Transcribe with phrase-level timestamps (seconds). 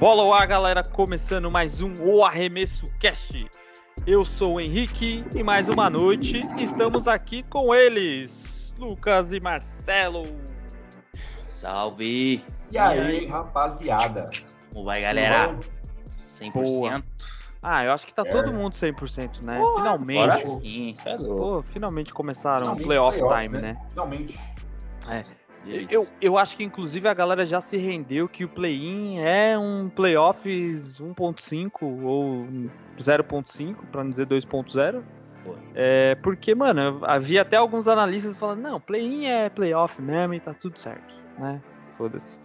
[0.00, 3.46] Bola ao ar, galera, começando mais um O Arremesso Cast.
[4.06, 10.22] Eu sou o Henrique e mais uma noite estamos aqui com eles, Lucas e Marcelo.
[11.50, 12.42] Salve!
[12.72, 14.24] E aí, rapaziada?
[14.72, 15.48] Como vai, galera?
[15.48, 15.60] Bom,
[16.18, 16.52] 100%?
[16.54, 17.02] Boa.
[17.62, 18.30] Ah, eu acho que tá É.
[18.30, 19.58] todo mundo 100%, né?
[19.58, 20.46] Agora finalmente.
[20.46, 21.42] sim, isso é louco.
[21.42, 23.76] Pô, finalmente começaram o playoff playoffs, time, né?
[23.90, 24.40] Finalmente.
[25.66, 29.90] Eu, eu acho que inclusive a galera já se rendeu que o play-in é um
[29.90, 31.70] playoffs 1.5
[32.02, 32.46] ou
[32.98, 35.02] 0.5, pra não dizer 2.0.
[35.44, 35.54] Pô.
[35.74, 40.54] É, porque, mano, havia até alguns analistas falando, não, play-in é playoff mesmo e tá
[40.54, 41.60] tudo certo, né?
[41.96, 42.38] Foda-se.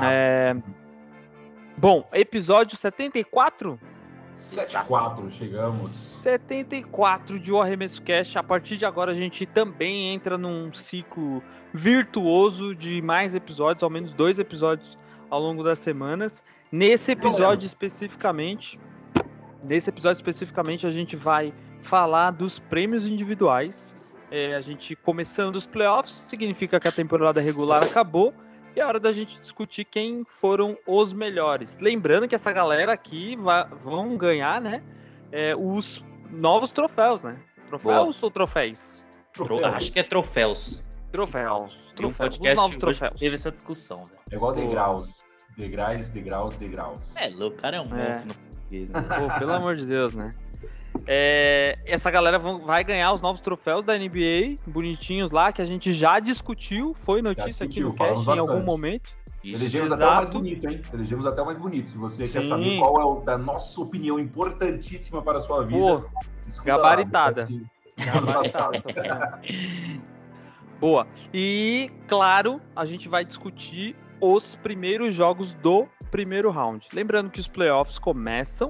[0.00, 0.56] Ah, É,
[1.76, 3.78] Bom, episódio 74?
[4.36, 5.90] 7-4, chegamos.
[6.22, 8.36] 74 de O Arremesso Cash.
[8.36, 11.42] A partir de agora a gente também entra num ciclo
[11.72, 14.98] virtuoso de mais episódios, ao menos dois episódios
[15.30, 16.42] ao longo das semanas.
[16.70, 18.78] Nesse episódio especificamente,
[19.62, 23.94] nesse episódio especificamente a gente vai falar dos prêmios individuais.
[24.30, 28.32] É, a gente começando os playoffs significa que a temporada regular acabou
[28.74, 31.76] e é hora da gente discutir quem foram os melhores.
[31.78, 34.82] Lembrando que essa galera aqui va- vão ganhar, né?
[35.30, 37.36] é, os novos troféus, né?
[37.68, 39.02] Troféus ou troféus?
[39.32, 40.86] Tro- Acho que é troféus.
[41.12, 41.62] Troféus.
[41.62, 42.10] Um Troféus.
[42.10, 43.18] Os podcast novos troféus.
[43.18, 44.12] teve essa discussão, né?
[44.30, 45.22] É igual degraus.
[45.56, 47.00] Degraus, degraus, degraus.
[47.14, 48.08] É louco, o cara é um É.
[48.08, 49.02] monstro no português, né?
[49.02, 50.30] Pô, pelo amor de Deus, né?
[51.06, 55.64] É, essa galera vão- vai ganhar os novos troféus da NBA, bonitinhos lá, que a
[55.64, 58.66] gente já discutiu, foi notícia aqui discutiu, no cast falamos em algum bastante.
[58.66, 59.10] momento.
[59.42, 59.56] Isso.
[59.62, 60.38] Elegemos até o mais exato.
[60.38, 60.80] bonito, hein?
[60.94, 61.90] Elegemos até o mais bonito.
[61.90, 62.48] Se você quer Sim.
[62.48, 65.96] saber qual é o, da nossa opinião importantíssima para a sua vida, Pô,
[66.48, 67.48] escuta lá, gabaritada.
[70.82, 71.06] Boa.
[71.32, 76.88] E, claro, a gente vai discutir os primeiros jogos do primeiro round.
[76.92, 78.66] Lembrando que os playoffs começam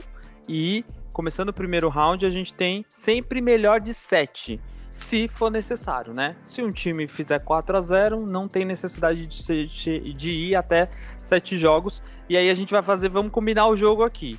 [0.46, 4.60] e, começando o primeiro round, a gente tem sempre melhor de 7,
[4.90, 6.36] se for necessário, né?
[6.44, 10.90] Se um time fizer 4 a 0 não tem necessidade de, ser- de ir até
[11.16, 12.02] 7 jogos.
[12.28, 14.38] E aí a gente vai fazer, vamos combinar o jogo aqui.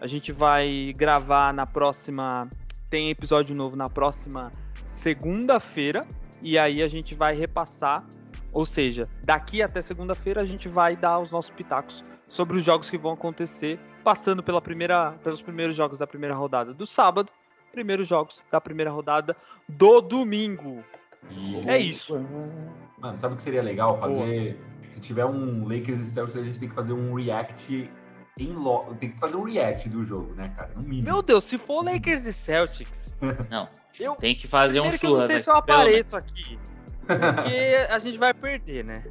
[0.00, 2.48] A gente vai gravar na próxima.
[2.88, 4.52] Tem episódio novo na próxima
[4.86, 6.06] segunda-feira.
[6.42, 8.04] E aí a gente vai repassar.
[8.52, 12.88] Ou seja, daqui até segunda-feira a gente vai dar os nossos pitacos sobre os jogos
[12.88, 17.30] que vão acontecer, passando pela primeira, pelos primeiros jogos da primeira rodada do sábado,
[17.72, 19.36] primeiros jogos da primeira rodada
[19.68, 20.82] do domingo.
[21.30, 22.18] E- É isso.
[22.98, 24.58] Mano, sabe o que seria legal fazer?
[24.88, 27.88] Se tiver um Lakers e Celtics, a gente tem que fazer um react
[28.38, 28.80] em lo...
[29.00, 30.70] Tem que fazer um react do jogo, né, cara?
[30.74, 31.04] No mínimo.
[31.04, 33.12] Meu Deus, se for Lakers e Celtics,
[33.50, 33.68] Não,
[33.98, 35.26] eu tem que fazer um primeiro que eu não churras.
[35.28, 35.42] sei né?
[35.42, 36.58] se eu apareço aqui,
[37.00, 39.02] porque a gente vai perder, né?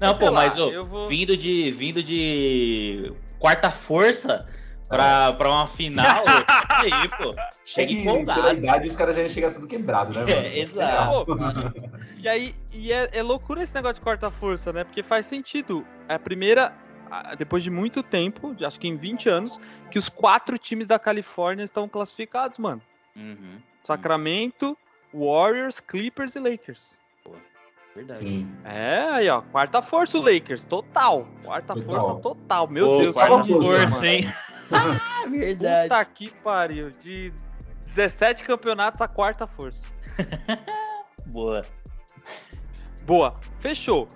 [0.00, 4.46] Não, Sei pô, lá, mas ô, eu vou- vindo de vindo de quarta força
[4.88, 6.24] pra, pra uma final,
[6.68, 7.34] aí, pô,
[7.64, 8.40] chega É empolgado.
[8.40, 10.46] Pela idade, os caras já chegam tudo quebrado, né, mano?
[10.46, 11.26] É, exato.
[11.26, 11.36] Pô,
[12.22, 14.82] E aí, e é, é loucura esse negócio de quarta força, né?
[14.84, 15.86] Porque faz sentido.
[16.10, 16.72] É a primeira,
[17.38, 19.60] depois de muito tempo, acho que em 20 anos,
[19.92, 22.82] que os quatro times da Califórnia estão classificados, mano.
[23.14, 24.76] Uhum, Sacramento,
[25.14, 26.98] Warriors, Clippers e Lakers.
[27.94, 28.24] verdade.
[28.24, 28.52] Sim.
[28.64, 29.40] É, aí, ó.
[29.40, 31.28] Quarta força o Lakers, total.
[31.44, 31.84] Quarta Total.
[32.02, 32.66] força total.
[32.66, 34.24] Meu Pô, Deus, quarta força, hein?
[34.72, 35.88] Ah, verdade.
[35.88, 36.90] Puta que pariu.
[36.90, 37.32] De
[37.86, 39.80] 17 campeonatos, a quarta força.
[41.26, 41.64] Boa.
[43.04, 44.08] Boa, fechou.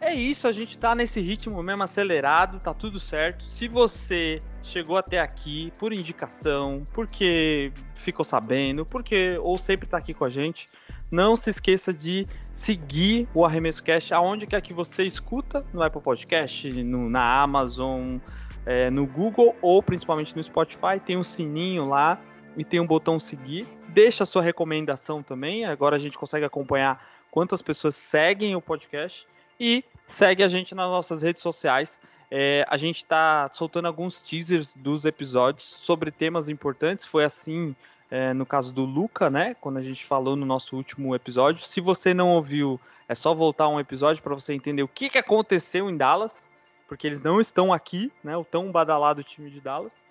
[0.00, 3.44] É isso, a gente tá nesse ritmo mesmo acelerado, tá tudo certo.
[3.44, 10.14] Se você chegou até aqui por indicação, porque ficou sabendo, porque ou sempre tá aqui
[10.14, 10.66] com a gente,
[11.10, 16.02] não se esqueça de seguir o Arremesso Cast aonde quer que você escuta, no Apple
[16.02, 18.18] Podcast, no- na Amazon,
[18.66, 22.20] é, no Google ou principalmente no Spotify, tem um sininho lá
[22.56, 23.66] e tem um botão seguir.
[23.88, 29.26] Deixa a sua recomendação também, agora a gente consegue acompanhar quantas pessoas seguem o podcast
[29.58, 31.98] e segue a gente nas nossas redes sociais.
[32.30, 37.06] É, a gente está soltando alguns teasers dos episódios sobre temas importantes.
[37.06, 37.74] Foi assim
[38.10, 39.56] é, no caso do Luca, né?
[39.60, 41.64] Quando a gente falou no nosso último episódio.
[41.64, 45.18] Se você não ouviu, é só voltar um episódio para você entender o que, que
[45.18, 46.48] aconteceu em Dallas,
[46.86, 48.36] porque eles não estão aqui, né?
[48.36, 50.02] O tão badalado time de Dallas.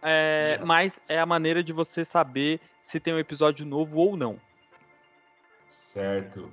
[0.00, 4.38] É, mas é a maneira de você saber se tem um episódio novo ou não.
[5.68, 6.50] Certo.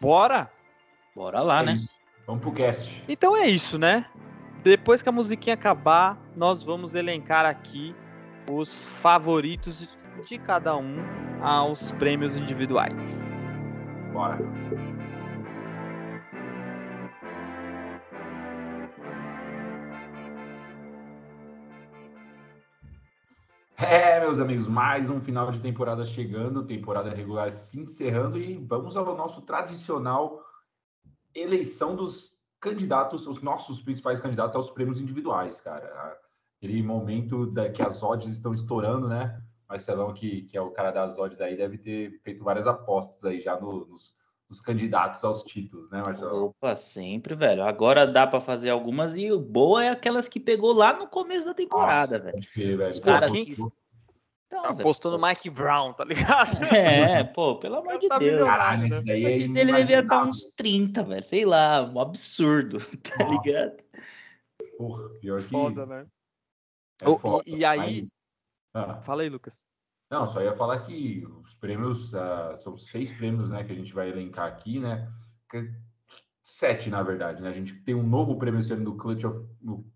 [0.00, 0.50] Bora?
[1.14, 1.72] Bora lá, é né?
[1.74, 2.00] Isso.
[2.26, 3.04] Vamos pro cast.
[3.08, 4.06] Então é isso, né?
[4.64, 7.94] Depois que a musiquinha acabar, nós vamos elencar aqui
[8.50, 9.86] os favoritos
[10.26, 10.96] de cada um
[11.40, 13.22] aos prêmios individuais.
[14.12, 14.38] Bora.
[23.76, 28.96] É, meus amigos, mais um final de temporada chegando, temporada regular se encerrando e vamos
[28.96, 30.42] ao nosso tradicional
[31.34, 36.18] eleição dos candidatos, os nossos principais candidatos aos prêmios individuais, cara.
[36.58, 39.42] Aquele momento da, que as odds estão estourando, né?
[39.68, 43.40] Marcelão, que, que é o cara das odds aí, deve ter feito várias apostas aí
[43.40, 44.14] já no, nos,
[44.48, 46.46] nos candidatos aos títulos, né, Marcelo?
[46.46, 47.62] Opa, sempre, velho.
[47.64, 51.54] Agora dá para fazer algumas e boa é aquelas que pegou lá no começo da
[51.54, 52.78] temporada, Nossa, velho.
[52.78, 52.90] velho.
[52.90, 53.56] Os caras Pô, que-
[54.58, 56.50] Então, Tá apostando no Mike Brown, tá ligado?
[56.72, 58.46] É, pô, pelo amor de Tá Deus.
[58.48, 59.02] Caralho, né?
[59.04, 60.28] daí O é dele devia estar inimaginável.
[60.30, 61.22] uns 30, velho.
[61.22, 63.30] Sei lá, um absurdo, tá Nossa.
[63.48, 63.76] ligado?
[64.78, 66.06] Porra, pior que Foda, né?
[67.02, 68.14] é Ô, e- foda, e aí- mas-
[68.72, 69.52] Ah, Fala aí, Lucas.
[70.10, 73.92] não, só ia falar que os prêmios, ah, são seis prêmios, né, que a gente
[73.92, 75.10] vai elencar aqui, né?
[75.50, 75.72] Que-
[76.46, 77.48] Sete, na verdade, né?
[77.48, 79.48] A gente tem um novo prêmio ano do Clutch, of,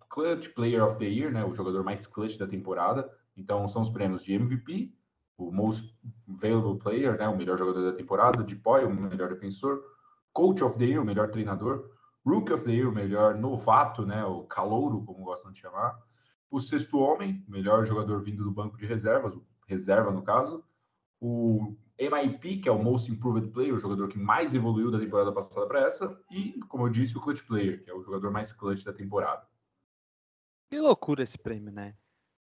[0.09, 1.45] Clutch Player of the Year, né?
[1.45, 3.07] O jogador mais clutch da temporada.
[3.39, 4.93] Então, são os prêmios de MVP,
[5.39, 5.97] o Most
[6.27, 7.29] Valuable Player, né?
[7.29, 9.83] O melhor jogador da temporada, de Poi, o melhor defensor,
[10.33, 11.89] Coach of the Year, o melhor treinador,
[12.27, 14.25] Rookie of the Year, o melhor novato, né?
[14.25, 15.97] O calouro, como gostam de chamar,
[16.51, 19.33] o sexto homem, melhor jogador vindo do banco de reservas,
[19.67, 20.65] reserva no caso,
[21.21, 25.33] o MIP, que é o Most Improved Player, o jogador que mais evoluiu da temporada
[25.33, 28.53] passada para essa, e, como eu disse, o Clutch Player, que é o jogador mais
[28.53, 29.47] clutch da temporada.
[30.71, 31.97] Que loucura esse prêmio, né?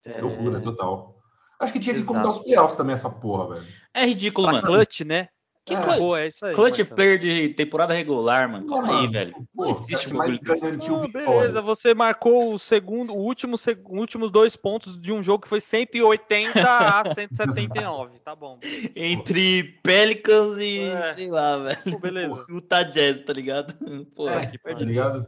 [0.05, 1.15] É, Loucura total.
[1.59, 2.13] Acho que tinha que Exato.
[2.13, 3.65] contar os playoffs também, essa porra, velho.
[3.93, 4.67] É ridículo, Pra mano.
[4.67, 5.27] clutch, né?
[5.65, 5.79] Que É.
[5.97, 6.53] Pô, é isso aí.
[6.53, 6.95] clutch Marcelo.
[6.95, 8.65] player de temporada regular, mano.
[8.67, 9.11] Calma Não, aí, mano.
[9.11, 9.31] velho.
[9.37, 10.77] Não Pô, existe um bagulho desse.
[10.77, 11.25] Não, vitória.
[11.27, 15.49] beleza, você marcou o segundo, o último, seg- últimos dois pontos de um jogo que
[15.49, 18.59] foi 180 a 179, tá bom.
[18.95, 21.13] Entre Pelicans e, É.
[21.15, 21.77] sei lá, velho.
[21.91, 22.45] Pô, beleza.
[22.49, 23.73] Utah Jazz, tá ligado?
[24.15, 25.25] Pô, É, que tá ligado?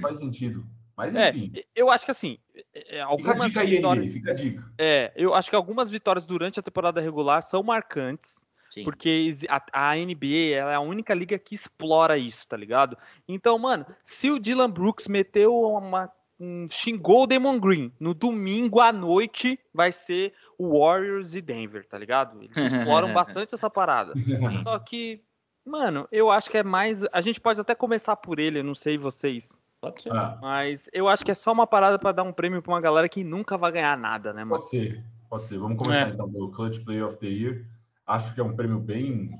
[0.00, 0.64] Faz sentido.
[0.96, 1.52] Mas É, enfim.
[1.74, 4.34] eu acho que assim, é, é, Fica a algumas dica aí, vitórias, NBA, fica a
[4.34, 4.72] dica.
[4.78, 8.34] é, eu acho que algumas vitórias durante a temporada regular são marcantes,
[8.70, 8.84] Sim.
[8.84, 12.96] porque a, a NBA ela é a única liga que explora isso, tá ligado?
[13.28, 18.80] Então, mano, se o Dylan Brooks meteu uma um, xingou o Demon Green no domingo
[18.80, 22.42] à noite, vai ser o Warriors e Denver, tá ligado?
[22.42, 24.12] Eles exploram bastante essa parada.
[24.62, 25.22] Só que,
[25.64, 27.04] mano, eu acho que é mais.
[27.12, 29.58] A gente pode até começar por ele, eu não sei vocês.
[29.90, 30.12] Pode ser.
[30.12, 32.80] Ah, Mas eu acho que é só uma parada pra dar um prêmio pra uma
[32.80, 34.56] galera que nunca vai ganhar nada, né, mano?
[34.60, 35.58] pode ser, pode ser.
[35.58, 36.12] Vamos começar É.
[36.12, 37.64] então pelo Clutch Player of the Year.
[38.06, 39.36] Acho que é um prêmio bem,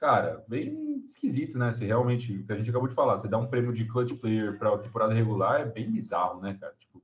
[0.00, 1.72] cara, bem esquisito, né?
[1.72, 4.14] Se realmente, o que a gente acabou de falar, você dá um prêmio de Clutch
[4.14, 6.74] Player para a temporada regular é bem bizarro, né, cara?
[6.78, 7.02] Tipo,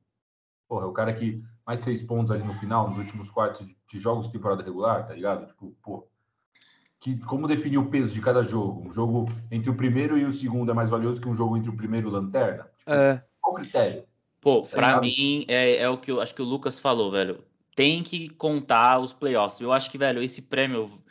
[0.69, 3.77] porra, é o cara que mais fez pontos ali no final, nos últimos quartos de,
[3.89, 5.47] de jogos de temporada regular, tá ligado?
[5.47, 6.07] Tipo, pô.
[7.01, 8.87] Que, como definir o peso de cada jogo?
[8.89, 11.71] Um jogo entre o primeiro e o segundo é mais valioso que um jogo entre
[11.71, 12.71] o primeiro e o lanterna?
[12.77, 13.25] Tipo, É.
[13.41, 14.05] Qual o critério?
[14.39, 17.43] Pô, pra mim, é, é o que eu acho que o Lucas falou, velho.
[17.75, 19.61] Tem que contar os playoffs.
[19.61, 21.03] Eu acho que, velho, esse prêmio,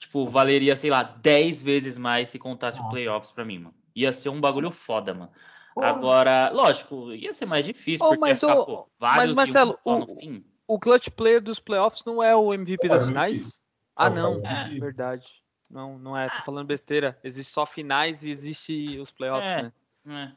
[0.00, 2.90] tipo, valeria, sei lá, 10 vezes mais se contasse os Nossa.
[2.94, 3.74] playoffs pra mim, mano.
[3.94, 5.30] Ia ser um bagulho foda, mano.
[5.74, 5.88] Porra.
[5.88, 9.32] Agora, lógico, ia ser mais difícil, Ô, porque mas, ia ficar, ô, pô, vários e
[9.32, 10.44] um Marcelo, só o- no fim.
[10.66, 13.57] O clutch player dos playoffs não é o MVP É, das o finais?
[13.98, 14.40] Ah, É não.
[14.40, 15.26] que- Verdade.
[15.70, 16.28] Não, não é.
[16.28, 17.18] Tô falando besteira.
[17.22, 19.62] Existe só finais e existe os playoffs, É.
[19.64, 19.72] né?
[20.04, 20.36] né?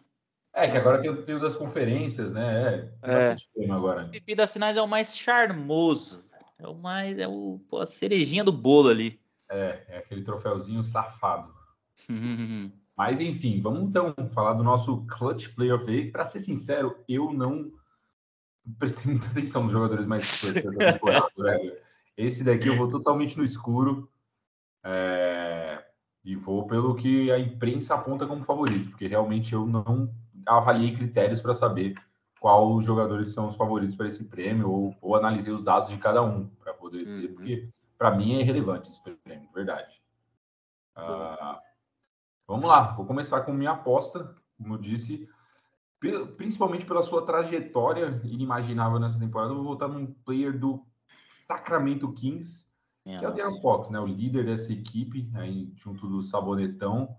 [0.53, 2.89] É, que agora tem, o- tem o das conferências, né?
[3.01, 3.35] É, É.
[3.53, 4.01] prêmio agora.
[4.01, 6.29] O MVP das finais é o mais charmoso.
[6.59, 7.17] É o mais.
[7.17, 9.21] É o, pô, a cerejinha do bolo ali.
[9.49, 11.53] É, é aquele troféuzinho safado.
[12.97, 16.11] Mas enfim, vamos então falar do nosso Clutch Player of the Year.
[16.11, 17.71] Pra ser sincero, eu não
[18.77, 21.75] prestei muita atenção nos jogadores mais clutch da temporada.
[22.21, 24.09] Esse daqui eu vou totalmente no escuro.
[24.83, 25.83] é,
[26.23, 30.13] E vou pelo que a imprensa aponta como favorito, porque realmente eu não
[30.45, 31.95] avaliei critérios para saber
[32.39, 35.97] qual os jogadores são os favoritos para esse prêmio, ou, ou analisei os dados de
[35.97, 37.33] cada um para poder dizer, Uhum.
[37.35, 40.01] porque para mim é irrelevante esse prêmio, de verdade.
[40.95, 41.59] Ah,
[42.47, 45.29] vamos lá, vou começar com minha aposta, como eu disse,
[46.35, 50.83] principalmente pela sua trajetória inimaginável nessa temporada, eu vou votar num player do
[51.31, 52.67] Sacramento Kings,
[53.03, 53.99] que é o De'Aaron Fox, né?
[53.99, 57.15] O líder dessa equipe, aí junto do Sabonetão.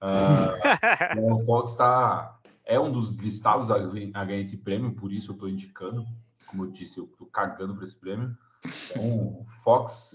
[0.00, 0.54] Ah,
[1.12, 5.30] o De'Aaron Fox tá, é um dos listados a, a ganhar esse prêmio, por isso
[5.30, 6.04] eu estou indicando.
[6.46, 8.36] Como eu disse, eu tô cagando para esse prêmio.
[8.64, 10.14] Então, o Fox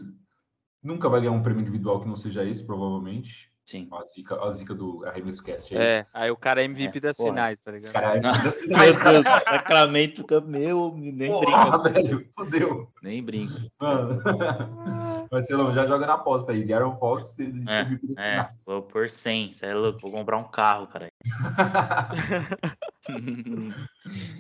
[0.82, 3.53] nunca vai ganhar um prêmio individual que não seja esse, provavelmente.
[3.66, 3.88] Sim.
[3.94, 5.82] A zica, a zica do Arremesso Cast aí.
[5.82, 7.30] É, aí o cara é MVP É, das porra.
[7.30, 7.94] finais, tá ligado?
[7.94, 8.22] Caralho,
[8.68, 11.90] Meu Deus, Sacramento meu, nem Porra, brinca.
[12.04, 12.92] velho, fodeu.
[13.02, 13.56] Nem brinca.
[13.80, 14.22] Mano.
[15.32, 16.66] Marcelão, já joga na aposta aí.
[16.66, 18.66] De'Aaron Fox, É, MVP das É, finais.
[18.66, 21.08] vou por 100, cê é louco, vou comprar um carro, cara.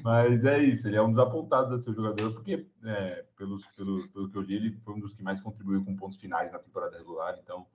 [0.03, 4.07] Mas é isso, ele é um dos apontados a ser jogador, porque, é, pelos, pelo,
[4.09, 6.59] pelo que eu li, ele foi um dos que mais contribuiu com pontos finais na
[6.59, 7.65] temporada regular, então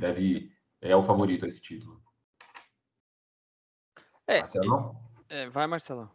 [0.00, 2.00] deve é o favorito a esse título.
[4.26, 4.96] É, Marcelão?
[5.28, 6.10] É, vai, Marcelão.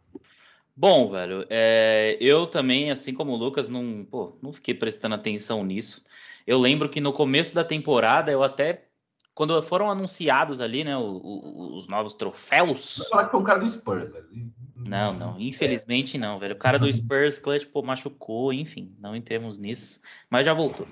[0.76, 5.64] Bom, velho, é, eu também, assim como o Lucas, não, pô, não fiquei prestando atenção
[5.64, 6.04] nisso.
[6.46, 8.88] Eu lembro que no começo da temporada eu até
[9.34, 13.06] quando foram anunciados ali, né, os, os novos troféus.
[13.10, 14.28] Falar que foi um cara do Spurs, velho.
[14.76, 16.54] Não, não, infelizmente não, velho.
[16.54, 20.86] O cara do Spurs, Clutch, pô, machucou, enfim, não entremos nisso, mas já voltou.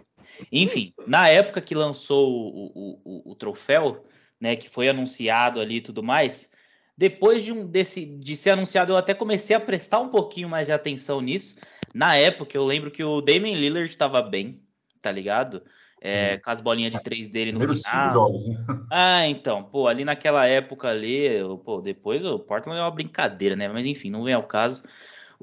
[0.51, 4.05] Enfim, na época que lançou o, o, o, o troféu,
[4.41, 6.53] né, que foi anunciado ali e tudo mais,
[6.97, 10.67] depois de, um, desse, de ser anunciado, eu até comecei a prestar um pouquinho mais
[10.67, 11.57] de atenção nisso.
[11.95, 14.63] Na época, eu lembro que o Damian Lillard estava bem,
[15.01, 15.63] tá ligado?
[16.03, 18.13] é, com as bolinhas de três dele no final.
[18.13, 18.57] Jogos, né?
[18.95, 21.27] Ah, então, pô, ali naquela época ali,
[21.65, 23.67] pô, depois o Portland é uma brincadeira, né?
[23.67, 24.83] Mas enfim, não vem ao caso.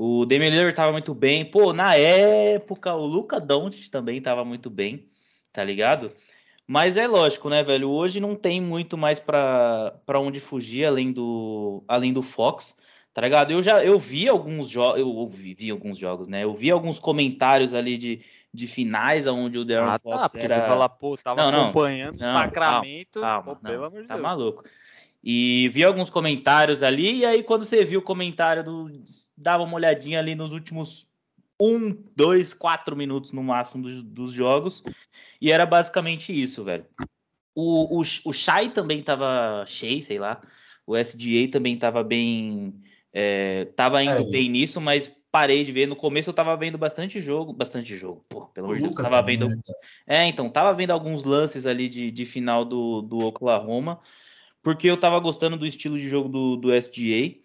[0.01, 1.43] O Damian Lillard tava muito bem.
[1.43, 5.09] Pô, na época o Luca Doncic também tava muito bem,
[5.51, 6.13] tá ligado?
[6.65, 7.89] Mas é lógico, né, velho?
[7.89, 12.77] Hoje não tem muito mais para onde fugir além do além do Fox,
[13.13, 13.51] tá ligado?
[13.51, 16.45] Eu já eu vi alguns jogos, eu vi, vi alguns jogos, né?
[16.45, 18.21] Eu vi alguns comentários ali de
[18.53, 20.55] de finais onde o Darren ah, tá, Fox tá, era...
[20.55, 24.07] Você fala, pô, tava não, não, acompanhando o Sacramento, calma, calma, pô, pelo amor de
[24.07, 24.23] tá Deus.
[24.23, 24.63] maluco.
[25.23, 28.89] E vi alguns comentários ali, e aí quando você viu o comentário do...
[29.37, 31.09] dava uma olhadinha ali nos últimos
[31.61, 34.81] um, dois, quatro minutos no máximo dos, dos jogos,
[35.41, 36.85] e era basicamente isso, velho.
[37.53, 40.41] O, o, o Shai também tava cheio, sei lá,
[40.87, 42.73] o SGA também tava bem...
[43.11, 44.25] É, tava indo é.
[44.25, 45.87] bem nisso, mas parei de ver.
[45.87, 49.21] No começo eu tava vendo bastante jogo, bastante jogo, pô, pelo amor de Deus, tava
[49.21, 49.49] vendo.
[50.07, 53.99] É, então, tava vendo alguns lances ali de, de final do, do Oklahoma,
[54.61, 57.37] porque eu tava gostando do estilo de jogo do, do SGA.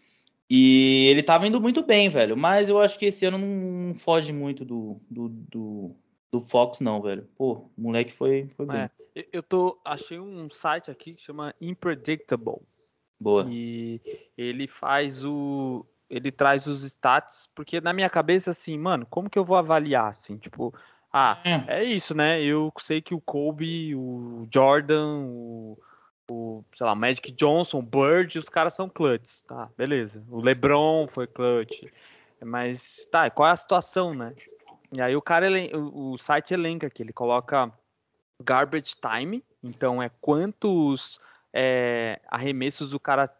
[0.49, 2.37] E ele tava indo muito bem, velho.
[2.37, 5.97] Mas eu acho que esse ano não foge muito do, do, do,
[6.30, 7.26] do Fox, não, velho.
[7.37, 8.76] Pô, o moleque foi, foi bem.
[8.76, 8.90] É,
[9.33, 9.80] eu tô.
[9.85, 12.61] Achei um site aqui que chama Impredictable.
[13.18, 13.47] Boa.
[13.49, 14.00] E
[14.37, 19.38] ele faz o ele traz os stats, porque na minha cabeça, assim, mano, como que
[19.38, 20.73] eu vou avaliar, assim, tipo,
[21.12, 22.42] ah, é, é isso, né?
[22.42, 25.78] Eu sei que o Kobe, o Jordan, o,
[26.30, 30.22] o sei lá, Magic Johnson, o Bird, os caras são clutch, tá, beleza.
[30.30, 31.84] O LeBron foi clutch,
[32.42, 34.34] mas, tá, qual é a situação, né?
[34.92, 37.70] E aí o cara, o, o site elenca aqui, ele coloca
[38.42, 41.18] garbage time, então é quantos
[41.52, 43.30] é, arremessos o cara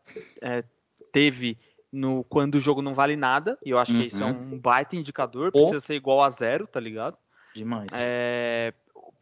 [0.41, 0.65] é,
[1.13, 1.59] teve
[1.93, 4.01] no quando o jogo não vale nada, e eu acho uhum.
[4.01, 7.17] que isso é um baita indicador, precisa ser igual a zero, tá ligado?
[7.55, 7.89] Demais.
[7.95, 8.75] É,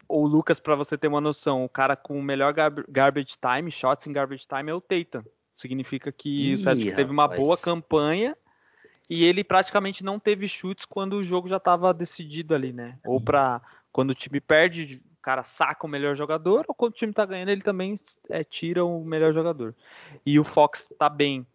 [0.07, 2.53] o Lucas, para você ter uma noção, o cara com o melhor
[2.89, 5.23] garbage time, shots em garbage time é o Tatum.
[5.55, 8.35] Significa que Ih, o Celtics teve uma boa campanha
[9.09, 12.97] e ele praticamente não teve chutes quando o jogo já estava decidido ali, né?
[13.05, 16.95] Ou para quando o time perde, o cara saca o melhor jogador, ou quando o
[16.95, 17.95] time tá ganhando, ele também
[18.29, 19.75] é, tira o melhor jogador.
[20.25, 21.45] E o Fox tá bem.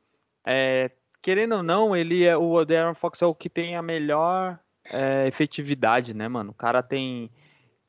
[0.46, 0.90] É,
[1.20, 5.26] querendo ou não, ele é o Darren Fox é o que tem a melhor é,
[5.26, 6.52] efetividade, né, mano?
[6.52, 7.30] O cara tem,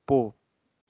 [0.05, 0.33] pô,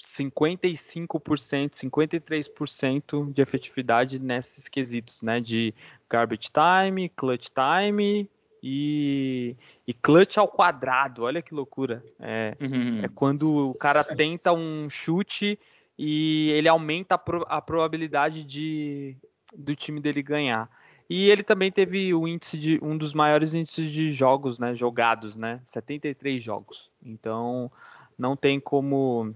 [0.01, 5.41] 55%, 53% de efetividade nesses quesitos, né?
[5.41, 5.73] De
[6.09, 8.29] garbage time, clutch time
[8.63, 11.23] e, e clutch ao quadrado.
[11.23, 12.03] Olha que loucura.
[12.19, 13.03] É, uhum.
[13.03, 15.59] é quando o cara tenta um chute
[15.97, 19.17] e ele aumenta a, pro, a probabilidade de,
[19.53, 20.69] do time dele ganhar.
[21.09, 25.35] E ele também teve o índice de um dos maiores índices de jogos, né, jogados,
[25.35, 26.89] né, 73 jogos.
[27.03, 27.71] Então,
[28.15, 29.33] não tem como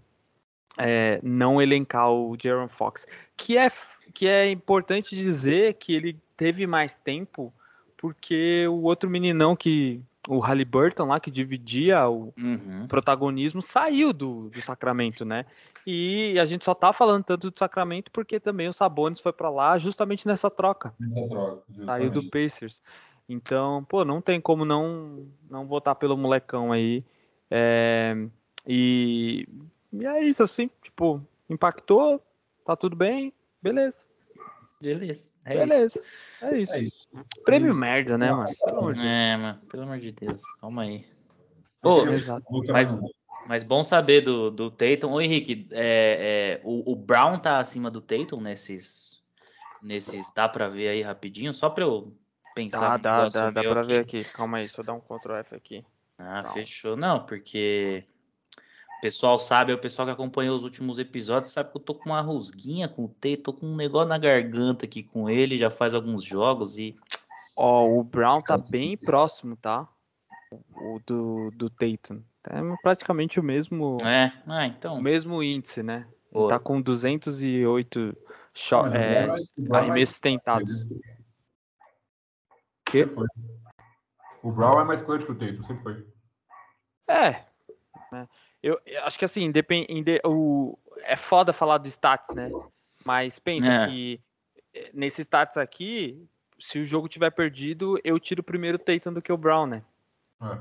[0.77, 3.05] é, não elencar o Jaron Fox,
[3.37, 3.71] que é
[4.13, 7.51] que é importante dizer que ele teve mais tempo
[7.97, 12.85] porque o outro meninão que o Halliburton lá que dividia o uhum.
[12.87, 15.45] protagonismo saiu do, do Sacramento, né?
[15.85, 19.49] E a gente só tá falando tanto do Sacramento porque também o Sabonis foi para
[19.49, 20.93] lá justamente nessa troca.
[20.99, 22.81] Nessa troca Saiu do Pacers.
[23.27, 27.03] Então, pô, não tem como não não votar pelo molecão aí.
[27.49, 28.15] É,
[28.67, 29.47] e,
[29.93, 32.21] e é isso, assim, tipo, impactou,
[32.65, 33.31] tá tudo bem,
[33.61, 33.95] beleza.
[34.81, 35.31] Beleza.
[35.45, 35.99] É beleza.
[35.99, 36.45] Isso.
[36.45, 36.73] É isso.
[36.73, 37.07] É isso.
[37.45, 38.49] Prêmio merda, né, mano?
[38.65, 41.05] Pelo é, mano, pelo amor de Deus, calma aí.
[41.83, 42.03] Ô,
[42.71, 42.91] mas,
[43.45, 45.11] mas bom saber do, do Tatum.
[45.11, 49.21] Ô, Henrique, é, é, o, o Brown tá acima do Tatum nesses.
[49.81, 51.53] nesses dá pra ver aí rapidinho?
[51.53, 52.13] Só pra eu
[52.55, 52.97] pensar.
[52.97, 53.87] Dá, dá, dá, dá pra aqui.
[53.87, 54.23] ver aqui.
[54.33, 55.85] Calma aí, só dar um Ctrl F aqui.
[56.17, 56.53] Ah, Brown.
[56.53, 56.95] fechou.
[56.95, 58.05] Não, porque.
[59.03, 62.21] Pessoal sabe, o pessoal que acompanhou os últimos episódios sabe que eu tô com uma
[62.21, 65.93] rusguinha com o T, tô com um negócio na garganta aqui com ele, já faz
[65.93, 66.95] alguns jogos e.
[67.57, 69.89] Ó, o Brown tá bem próximo, tá?
[70.49, 72.23] O do, do Tatum.
[72.49, 75.01] É praticamente o mesmo, É, ah, o então.
[75.01, 76.07] mesmo índice, né?
[76.31, 76.49] Boa.
[76.51, 78.15] tá com 208
[78.53, 79.29] shot, Mas o é, é-
[79.69, 80.87] o é arremessos tentados.
[82.89, 83.27] Foi.
[84.41, 86.07] O Brown é mais clutch que o Tatum, sempre foi.
[87.09, 87.45] É.
[88.13, 88.27] né?
[88.63, 92.49] Eu, eu acho que assim, depende, o, é foda falar de stats, né?
[93.05, 93.85] Mas pensa É.
[93.87, 94.21] que
[94.73, 96.25] eh, nesse stats aqui,
[96.57, 99.83] se o jogo tiver perdido, eu tiro primeiro o Tatum do que o Brown, né?
[100.41, 100.57] É.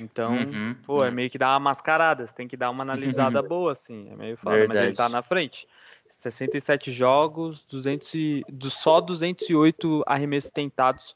[0.00, 0.76] Então, Uhum.
[0.84, 4.10] pô, é meio que dar uma mascarada, você tem que dar uma analisada boa, assim,
[4.10, 5.12] é meio foda, mas ele tá Verdade.
[5.12, 5.68] na frente.
[6.10, 11.14] 67 jogos, 200 e, do, só 208 arremessos tentados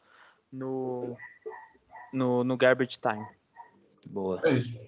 [0.53, 1.17] no,
[2.13, 3.27] no, no garbage time.
[4.11, 4.41] Boa.
[4.45, 4.79] É isso.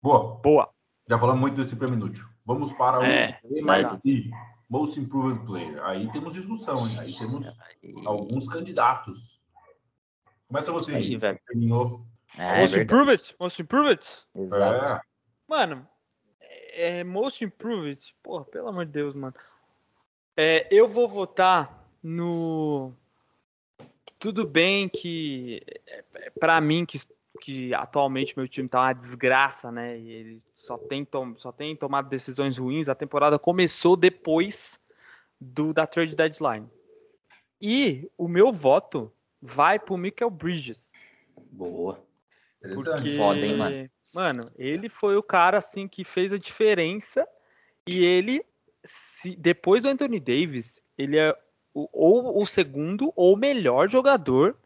[0.00, 0.36] Boa.
[0.36, 0.75] Boa.
[1.08, 2.26] Já falamos muito desse prêmio inútil.
[2.44, 4.30] Vamos para o É, MIT,
[4.68, 5.82] Most Improved Player.
[5.84, 6.96] Aí temos discussão, hein?
[6.98, 9.40] Aí temos alguns candidatos.
[10.48, 11.38] Começa você, aí, velho.
[11.46, 12.06] Terminou.
[12.38, 12.80] É, Most verdade.
[12.82, 13.36] improved?
[13.38, 14.06] Most improved?
[14.34, 14.88] Exato.
[14.88, 15.00] É.
[15.48, 15.88] Mano,
[16.76, 19.34] é, Most Improved, porra, pelo amor de Deus, mano.
[20.36, 22.92] É, eu vou votar no.
[24.18, 27.00] Tudo bem que, é, é, pra mim, que,
[27.40, 29.98] que atualmente meu time tá uma desgraça, né?
[29.98, 32.88] E ele só tem, tom- só tem tomado decisões ruins.
[32.88, 34.78] A temporada começou depois
[35.40, 36.68] do da trade deadline.
[37.60, 40.92] E o meu voto vai pro Michael Bridges.
[41.52, 42.04] Boa.
[42.74, 43.90] Porque, Foda, hein, mano?
[44.12, 47.26] mano, ele foi o cara assim que fez a diferença
[47.86, 48.44] e ele,
[48.84, 51.36] se, depois do Anthony Davis, ele é
[51.72, 54.58] o, ou o segundo ou o melhor jogador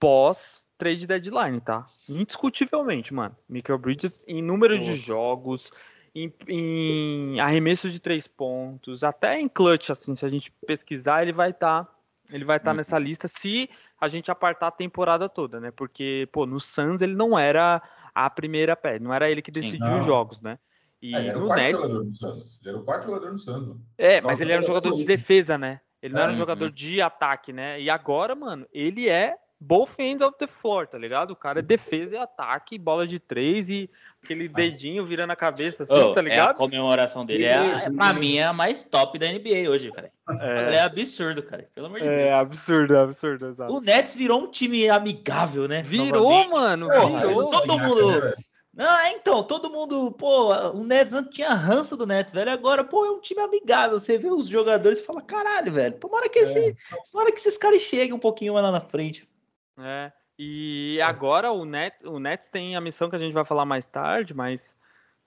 [0.00, 1.86] pós trade deadline, tá?
[2.08, 3.36] Indiscutivelmente, mano.
[3.48, 5.70] Michael Bridges em número de jogos,
[6.14, 11.32] em, em arremessos de três pontos, até em clutch, assim, se a gente pesquisar, ele
[11.32, 11.86] vai estar
[12.30, 12.76] ele vai estar Uhum.
[12.76, 15.70] nessa lista se a gente apartar a temporada toda, né?
[15.70, 17.82] Porque, pô, no Suns ele não era
[18.14, 19.60] a primeira pé, não era ele que Sim.
[19.60, 20.00] decidia Não.
[20.00, 20.58] os jogos, né?
[21.00, 22.58] E É, ele era o no quarto Nets, jogador do Santos.
[22.60, 23.76] Ele era o quarto jogador do Santos.
[23.96, 25.80] é, mas Nossa, ele era um jogador de defesa, né?
[26.02, 26.24] Ele não É.
[26.24, 26.40] era um Uhum.
[26.40, 27.80] jogador de ataque, né?
[27.80, 31.32] E agora, mano, ele é both ends of the floor, tá ligado?
[31.32, 33.90] O cara é defesa e ataque, bola de três e
[34.22, 36.56] aquele dedinho virando a cabeça assim, Ô, tá é a ligado?
[36.56, 40.12] comemoração dele é, a- é, pra mim, é a mais top da NBA hoje, cara.
[40.40, 41.68] É, É, absurdo, cara.
[41.74, 42.32] Pelo amor de é Deus.
[42.34, 43.72] absurdo, é absurdo, exato.
[43.72, 45.82] O Nets virou um time amigável, né?
[45.82, 46.50] Virou, Novamente.
[46.50, 47.48] mano, Porra, virou.
[47.50, 48.32] todo mundo-?
[48.74, 52.52] Não, é, então, todo mundo, pô, o Nets não tinha ranço do Nets, velho.
[52.52, 53.98] Agora, pô, é um time amigável.
[53.98, 56.76] Você vê os jogadores e fala, caralho, velho, tomara que, esse,
[57.10, 59.28] tomara que esses caras cheguem um pouquinho mais lá na frente.
[59.78, 63.64] É, e agora o, Net, o Nets tem a missão que a gente vai falar
[63.64, 64.76] mais tarde, mas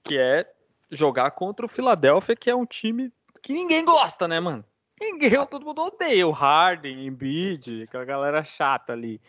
[0.03, 0.49] que é
[0.89, 3.11] jogar contra o Philadelphia, que é um time
[3.41, 4.63] que ninguém gosta, né, mano?
[4.99, 9.19] Ninguém, todo mundo odeia o Harden, Embiid, aquela galera chata ali.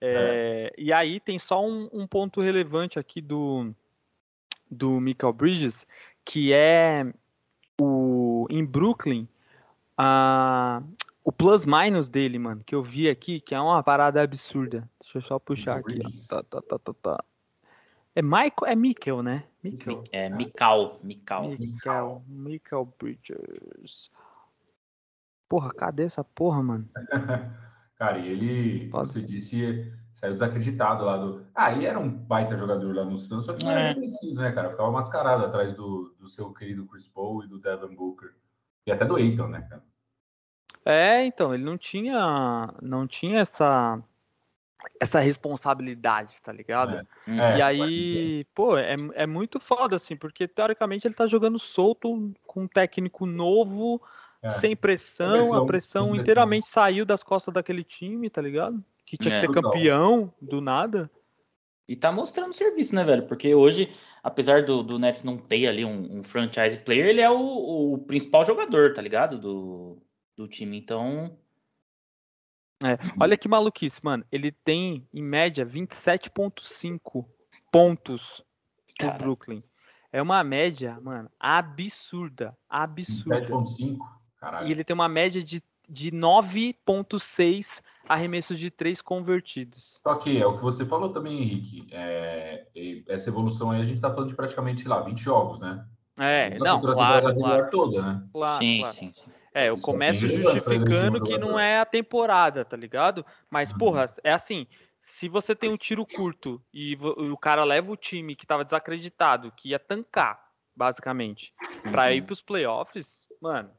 [0.00, 3.72] É, E aí tem só um, um ponto relevante aqui do,
[4.68, 5.86] do Michael Bridges,
[6.24, 7.06] que é
[7.80, 9.28] o em Brooklyn,
[9.96, 10.82] a,
[11.24, 14.88] o plus minus dele, mano, que eu vi aqui, que é uma parada absurda.
[15.00, 16.00] Deixa eu só puxar aqui.
[16.04, 16.10] Ó.
[16.28, 17.24] Tá, tá, tá, tá, tá.
[18.14, 19.44] É Michael, é Mikkel, né?
[19.62, 20.04] Mikkel.
[20.10, 21.48] É, Mikal, Mikal.
[21.50, 24.10] Mikkel, Mikkel Bridges.
[25.48, 26.88] Porra, cadê essa porra, mano?
[27.96, 29.12] Cara, e ele, como Foda.
[29.12, 31.46] você disse, saiu desacreditado lá do.
[31.54, 33.88] Ah, ele era um baita jogador lá no Suns, só que não era É.
[33.88, 34.70] reconhecido, né, cara?
[34.70, 38.34] Ficava mascarado atrás do, do seu querido Chris Paul e do Devin Booker.
[38.86, 39.84] E até do Aiton, né, cara?
[40.84, 44.02] É, então, ele não tinha, não tinha essa
[44.98, 47.06] essa responsabilidade, tá ligado?
[47.28, 47.54] É.
[47.54, 47.58] É.
[47.58, 52.62] E aí, pô, é, é muito foda, assim, porque teoricamente ele tá jogando solto com
[52.62, 54.00] um técnico novo,
[54.42, 54.48] É.
[54.48, 56.16] sem pressão, pressão, a pressão pressão.
[56.16, 58.82] inteiramente saiu das costas daquele time, tá ligado?
[59.04, 59.40] Que tinha que É.
[59.42, 59.70] ser Total.
[59.70, 61.10] campeão do nada.
[61.86, 63.26] E tá mostrando serviço, né, velho?
[63.26, 67.28] Porque hoje, apesar do, do Nets não ter ali um, um franchise player, ele é
[67.28, 69.38] o, o principal jogador, tá ligado?
[69.38, 69.98] Do,
[70.40, 70.78] do time.
[70.78, 71.36] Então,
[72.82, 74.24] É, olha que maluquice, mano.
[74.32, 77.26] Ele tem, em média, 27,5
[77.70, 78.42] pontos
[78.96, 79.18] pro Cara.
[79.18, 79.62] Brooklyn.
[80.10, 82.56] É uma média, mano, absurda.
[82.68, 83.40] Absurda.
[83.40, 83.98] 7.5.
[84.38, 84.66] Caralho.
[84.66, 90.00] E ele tem uma média de, de 9,6 arremessos de três convertidos.
[90.22, 91.86] Que é o que você falou também, Henrique.
[91.92, 92.66] É,
[93.06, 95.86] essa evolução aí, a gente tá falando de praticamente, sei lá, 20 jogos, né?
[96.16, 98.28] É, não, claro, claro, toda, né?
[98.32, 98.94] claro, sim, claro.
[98.94, 99.30] sim, sim.
[99.52, 103.24] É, eu começo justificando que não é a temporada, tá ligado?
[103.50, 103.78] Mas, Uhum.
[103.78, 104.66] porra, é assim,
[105.00, 109.50] se você tem um tiro curto e o cara leva o time que tava desacreditado,
[109.52, 110.40] que ia tancar,
[110.76, 111.52] basicamente.
[111.90, 113.70] Pra ir pros playoffs, mano,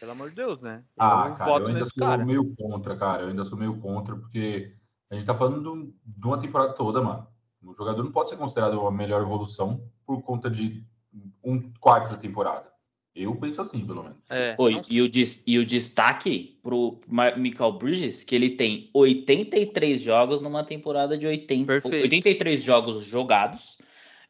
[0.00, 0.82] pelo amor de Deus, né?
[0.98, 2.24] Ah, Eu cara, voto eu ainda nesse sou cara.
[2.24, 3.22] meio contra, cara.
[3.22, 4.74] Eu ainda sou meio contra, porque
[5.10, 7.26] a gente tá falando do- de uma temporada toda, mano.
[7.62, 10.86] O jogador não pode ser considerado a melhor evolução por conta de
[11.42, 12.72] um quarto da temporada.
[13.18, 14.18] Eu penso assim, pelo menos.
[14.30, 16.98] É, Oi, e, o des- e o destaque pro
[17.36, 22.02] Michael Bridges, que ele tem 83 jogos numa temporada de 80, Perfeito.
[22.04, 23.78] 83 jogos jogados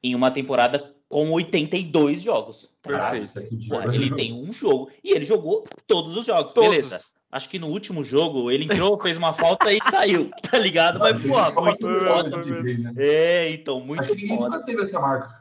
[0.03, 2.70] em uma temporada com 82 jogos.
[2.83, 3.05] tá ligado?
[3.07, 6.70] Caralho, isso é ele tem um jogo e ele jogou todos os jogos, Todos.
[6.70, 7.01] beleza.
[7.31, 10.98] Acho que no último jogo ele entrou, fez uma falta e saiu, tá ligado?
[10.98, 12.37] Mas, porra, muito foda.
[12.42, 12.92] né?
[12.96, 14.51] É, então, muito Acho que ninguém foda.
[14.57, 15.38] nunca teve essa marca.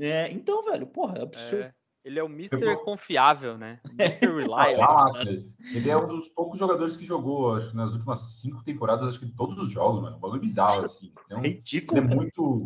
[0.00, 1.62] É, então, velho, porra, é absurdo.
[1.64, 1.72] É,
[2.08, 2.56] ele é o Mr.
[2.58, 3.78] vou- Confiável, né?
[3.98, 4.50] Mr.
[4.56, 4.76] Ah, é Reliable.
[4.78, 5.44] máquina.
[5.74, 9.20] Ele é um dos poucos jogadores que jogou, acho que nas últimas cinco temporadas, acho
[9.20, 10.16] que todos os jogos, mano.
[10.16, 11.12] Um bagulho bizarro, assim.
[11.26, 12.00] Então, É ele ridículo.
[12.00, 12.16] é cara.
[12.16, 12.62] muito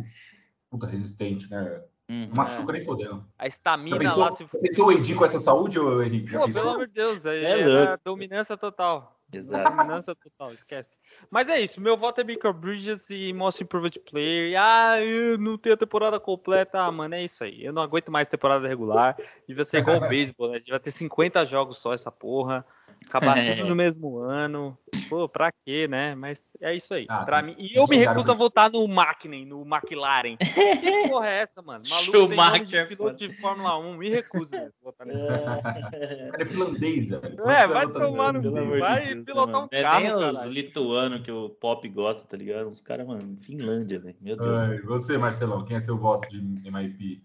[0.70, 1.83] puta, resistente, né?
[2.09, 2.26] Uhum.
[2.28, 3.24] Não machuca nem fodendo.
[3.38, 6.33] A estamina pensou, lá se pensou o Edi com essa saúde, ô Henrique?
[6.33, 8.02] Pô, pelo amor de Deus, aí É é, louco.
[8.05, 9.20] dominância total.
[9.33, 9.70] Exato.
[9.70, 10.96] Dominância total, esquece.
[11.33, 14.55] Mas é isso, meu voto é Michael Bridges e Most Improved Player.
[14.61, 16.79] Ah, eu não tenho a temporada completa.
[16.79, 17.64] Ah, mano, é isso aí.
[17.64, 19.16] Eu não aguento mais temporada regular.
[19.49, 20.59] Devia ser igual o beisebol, né?
[20.59, 22.66] Devia ter 50 jogos só essa porra.
[23.09, 23.55] Acabar É.
[23.57, 24.77] tudo no mesmo ano.
[25.09, 26.15] Pô, pra quê, né?
[26.15, 27.07] Mas é isso aí.
[27.09, 27.55] Ah, pra mim.
[27.59, 30.37] E eu me recuso a votar no McLaren, no McLaren.
[30.37, 30.47] que
[31.09, 31.83] porra é essa, mano?
[31.88, 33.97] Maluco tem de piloto de Fórmula 1.
[33.97, 37.51] Me recuso a votar nesse O cara é finlandês, velho.
[37.51, 38.43] É, vai tomar no
[38.79, 39.69] Vai Deus, pilotar mano.
[39.73, 42.69] um é carro, nem os lituanos que o Pop gosta, tá ligado?
[42.69, 44.17] Os caras, mano, Finlândia, velho.
[44.21, 44.62] Meu Deus.
[44.62, 47.23] Ai, você, Marcelão, quem é seu voto de MIP?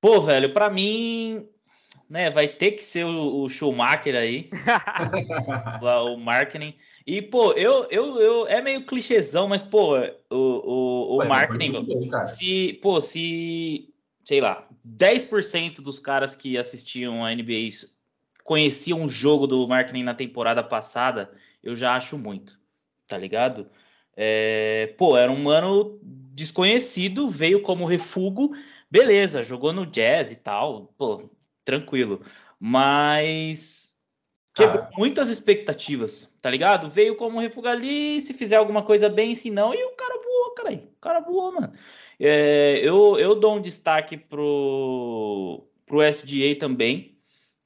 [0.00, 1.48] Pô, velho, pra mim,
[2.12, 4.50] né, vai ter que ser o, o Schumacher aí,
[5.80, 6.74] o marketing.
[7.06, 11.82] E, pô, eu, eu, eu, é meio clichêzão, mas, pô, o, o, o Ué, marketing,
[11.82, 13.94] bem, se, pô, se,
[14.26, 17.70] sei lá, 10% dos caras que assistiam a NBA
[18.44, 22.60] conheciam o jogo do marketing na temporada passada, eu já acho muito,
[23.06, 23.70] tá ligado?
[24.14, 28.50] É, pô, era um ano desconhecido, veio como refúgio,
[28.90, 31.22] beleza, jogou no jazz e tal, pô,
[31.64, 32.20] tranquilo.
[32.58, 33.92] Mas
[34.54, 34.90] quebrou Cara.
[34.96, 36.90] muito as expectativas, tá ligado?
[36.90, 40.54] Veio como refúgio ali, se fizer alguma coisa bem, se não, e o cara voou,
[40.54, 40.74] cara.
[40.74, 41.72] O cara voou, mano.
[42.20, 47.18] É, eu, eu dou um destaque pro, pro SGA também,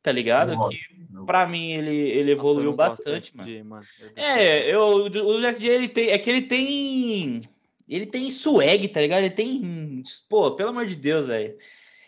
[0.02, 0.54] tá ligado?
[0.54, 0.78] Eu Que
[1.26, 3.64] pra mim ele, ele Nossa, evoluiu bastante, mano.
[3.64, 3.86] mano.
[4.00, 4.10] Eu.
[4.16, 4.80] É, eu,
[5.26, 7.40] o SGA ele tem, é que ele tem,
[7.88, 9.24] ele tem swag, tá ligado?
[9.24, 11.56] Ele tem, pô, pelo amor de Deus, velho.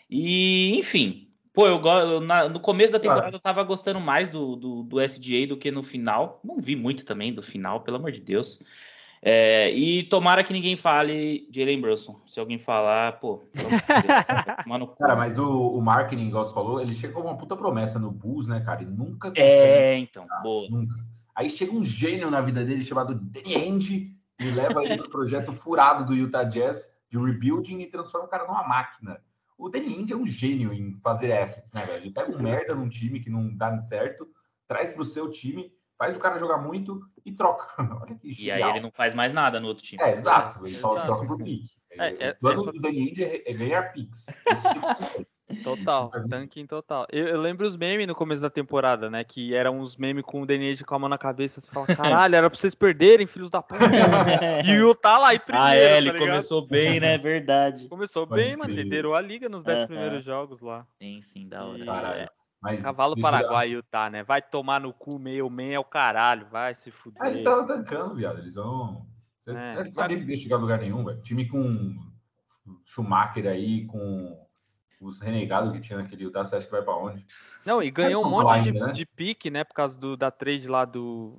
[0.09, 1.28] E, enfim,
[1.59, 5.57] pô, eu no começo da temporada eu tava gostando mais do, do, do SGA do
[5.57, 6.41] que no final.
[6.45, 8.63] Não vi muito também do final, pelo amor de Deus.
[9.21, 12.21] É, e tomara que ninguém fale Jalen Brunson.
[12.25, 13.59] Se alguém falar, pô, de
[14.79, 14.97] no cu.
[14.99, 18.13] Cara, mas o, o marketing, igual você falou, ele chega com uma puta promessa no
[18.13, 18.85] Bulls, né, cara?
[18.85, 20.71] E nunca É, então, boa.
[20.71, 20.95] Nunca.
[21.35, 25.53] Aí chega um gênio na vida dele chamado Danny Ainge e leva ele pro projeto
[25.53, 29.19] furado do Utah Jazz de rebuilding e transforma o cara numa máquina.
[29.59, 32.05] O Danny Ainge é um gênio em fazer assets, né, velho?
[32.05, 34.29] Ele pega um merda num time que não dá certo,
[34.69, 37.67] traz pro seu time, faz o cara jogar muito e troca.
[38.01, 40.01] Olha que E aí ele não faz mais nada no outro time.
[40.01, 40.65] É, exato.
[40.65, 41.71] Ele só troca por pique.
[41.91, 44.27] É, é- o plano essa- do Danny Ainge é, é ganhar picks.
[45.51, 46.11] Isso que ele Total,
[46.69, 47.07] total.
[47.11, 49.25] Eu, eu lembro os memes no começo da temporada, né?
[49.25, 51.61] Que eram uns memes com o Denise com a mão na cabeça.
[51.61, 51.87] Você fala,
[52.27, 53.85] caralho, era pra vocês perderem, filhos da puta.
[54.67, 55.67] e o tá lá em primeiro.
[55.67, 57.17] ah, é, ele tá começou bem, né?
[57.17, 57.89] Verdade.
[57.89, 58.75] Começou Pode bem, mano.
[58.75, 59.87] Liderou a liga nos 10 Aham.
[59.87, 60.87] primeiros jogos lá.
[61.01, 61.83] Sim, sim, da hora.
[61.83, 62.31] E- Caralho.
[62.61, 64.25] Mas Cavalo Paraguai, Utah, né?
[64.25, 66.49] Vai tomar no cu, meio, meio é o caralho.
[66.51, 67.23] Vai se fuder.
[67.23, 68.41] Ah, eles estavam tancando, viado.
[68.41, 69.07] Eles vão.
[69.45, 71.23] Você É, eles sabiam que ia chegar a lugar nenhum, velho.
[71.23, 71.95] Time com
[72.85, 74.48] Schumacher aí, com
[75.01, 77.25] os renegados que tinha naquele Utah, você acha que vai pra onde?
[77.65, 78.93] Não, e ganhou um monte de, né?
[78.93, 79.65] de pique, né?
[79.65, 81.37] Por causa do, da trade lá do,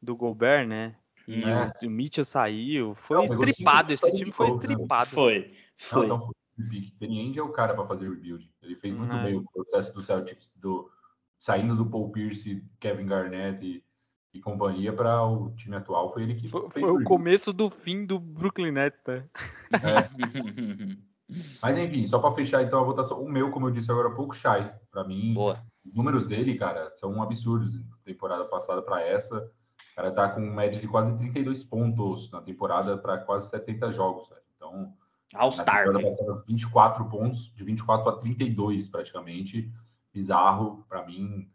[0.00, 0.96] do Gobert, né?
[1.26, 1.72] E É.
[1.82, 2.94] o, o Mitchell saiu.
[2.94, 3.92] Foi Não, estripado.
[3.92, 4.72] Esse time foi novo, né?
[4.72, 5.06] estripado.
[5.06, 5.50] Foi,
[5.92, 6.06] Não, foi.
[6.06, 6.30] não foi.
[6.58, 6.94] o pique.
[7.00, 8.50] Danny Ainge é o cara para fazer rebuild.
[8.62, 9.22] Ele fez muito É.
[9.24, 10.90] bem o processo do Celtics, do,
[11.38, 13.82] saindo do Paul Pierce, Kevin Garnett e,
[14.34, 16.12] e companhia para o time atual.
[16.12, 19.24] Foi ele que Foi, foi o começo do fim do Brooklyn Nets, né?
[21.62, 24.14] Mas enfim, só para fechar então a votação, o meu, como eu disse agora há
[24.14, 24.74] pouco, Shai.
[24.90, 25.54] Para mim, Boa.
[25.54, 27.80] os números dele, cara, são absurdos.
[28.04, 32.98] Temporada passada para essa, o cara tá com média de quase 32 pontos na temporada
[32.98, 34.28] para quase 70 jogos.
[34.28, 34.42] velho.
[34.56, 34.92] Então,
[35.34, 36.08] All na Star, temporada velho.
[36.10, 39.72] passada, 24 pontos, de 24 a 32 praticamente.
[40.12, 41.48] Bizarro, para mim.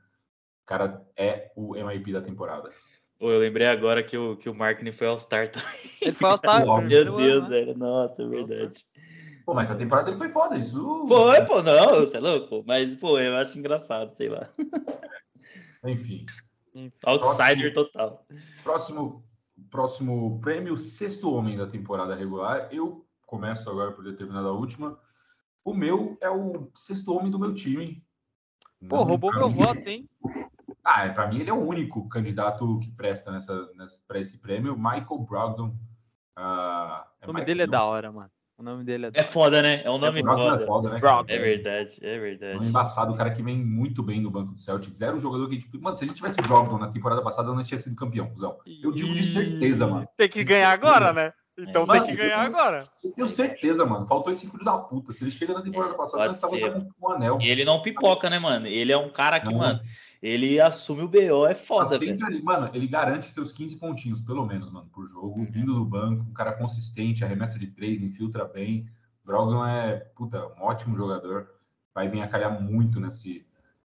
[0.63, 2.71] O cara é o MIP da temporada.
[3.19, 5.67] Ô, eu lembrei agora que o, que o Marketing foi All Star também.
[6.01, 6.65] Ele foi ao Star.
[6.87, 7.49] Meu Deus, né?
[7.49, 7.77] velho.
[7.77, 8.85] Nossa, é verdade.
[9.49, 11.07] Pô, mas a temporada ele foi foda, isso.
[11.07, 12.63] Foi, pô, não, você é louco.
[12.67, 14.47] Mas, pô, eu acho engraçado, sei lá.
[15.83, 16.23] Enfim.
[17.03, 18.27] Outsider total.
[18.63, 19.25] Próximo,
[19.71, 22.69] próximo prêmio, sexto homem da temporada regular.
[22.71, 24.99] Eu começo agora por determinada a última.
[25.65, 28.05] O meu é o sexto homem do meu time.
[28.87, 30.07] Pô, Não, roubou meu mim- voto, hein?
[30.83, 34.37] Ah, é, pra mim ele é o único candidato que presta nessa, nessa, pra esse
[34.37, 34.77] prêmio.
[34.77, 35.75] Michael Brogdon.
[36.35, 38.29] Ah, O nome Mike- dele é da hora, mano.
[38.59, 39.81] O nome dele é É foda, né?
[39.85, 40.63] É um nome Brogdon foda.
[40.63, 40.99] é foda, né?
[41.29, 42.65] É verdade, é É um verdade.
[42.65, 44.99] embaçado, o cara que vem muito bem no banco do Celtics.
[44.99, 47.65] Era um jogador que, tipo, mano, se a gente tivesse o na temporada passada, nós
[47.65, 48.57] tinha sido campeão, cuzão.
[48.83, 50.05] Eu digo de certeza, mano.
[50.17, 51.31] Tem que ganhar agora, né?
[51.57, 51.99] Então É.
[52.01, 52.79] tem que ganhar agora.
[53.05, 54.05] Eu tenho certeza, mano.
[54.05, 55.13] Faltou esse filho da puta.
[55.13, 56.71] Se ele chega na temporada É, passada, pode nós tava ser.
[56.99, 57.37] com um anel.
[57.41, 58.67] E ele não pipoca, né, mano?
[58.67, 59.57] Ele é um cara que, Não.
[59.59, 59.79] mano,
[60.21, 62.43] ele assume o BO, é foda, sempre velho.
[62.43, 65.39] Mano, ele garante seus 15 pontinhos, pelo menos, mano, por jogo.
[65.39, 65.45] Uhum.
[65.45, 68.89] Vindo do banco, um cara consistente, arremessa de três, infiltra bem.
[69.23, 71.49] Brogdon é, puta, um ótimo jogador.
[71.93, 73.45] Vai vir a calhar muito nesse,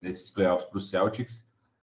[0.01, 1.45] nesses playoffs pro Celtics.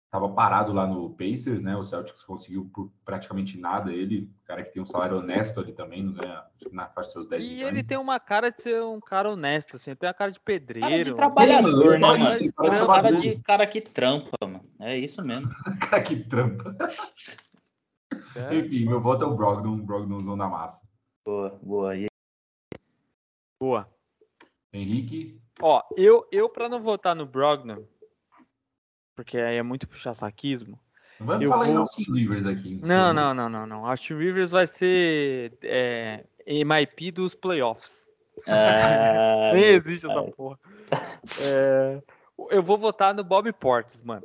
[0.09, 1.77] Tava parado lá no Pacers, né?
[1.77, 4.31] O Celtics conseguiu por praticamente nada ele.
[4.45, 7.13] Cara que tem um salário honesto ali também, não ganha acho que na faixa dos
[7.13, 7.73] seus 10 E milhões.
[7.73, 9.95] ele tem uma cara de ser um cara honesto, assim.
[9.97, 11.15] Tem uma cara de Cara de pedreiro.
[11.15, 13.21] trabalhador, né, Mano, É um cara vagabundo.
[13.23, 14.65] de cara que trampa, mano.
[14.81, 15.51] É isso mesmo.
[15.91, 16.77] Cara que trampa.
[18.37, 18.55] É.
[18.55, 20.81] Enfim, meu voto é o Brogdon, Brogdonzão da massa.
[21.27, 21.97] Boa, boa.
[21.97, 22.07] E
[23.61, 23.91] Boa.
[24.73, 27.87] Henrique, Ó, eu, eu pra não votar no Brogdon,
[29.17, 30.79] porque aí é muito puxar saquismo.
[31.19, 32.79] me Eu falar em vou- Austin Rivers aqui.
[32.83, 33.87] Não, não, não, não, não.
[33.87, 38.07] Austin Rivers vai ser é, MIP dos playoffs.
[38.47, 40.31] Ah, Nem existe essa pai.
[40.37, 40.59] porra.
[41.41, 42.03] É,
[42.51, 44.23] eu vou votar no Bob Portis, mano.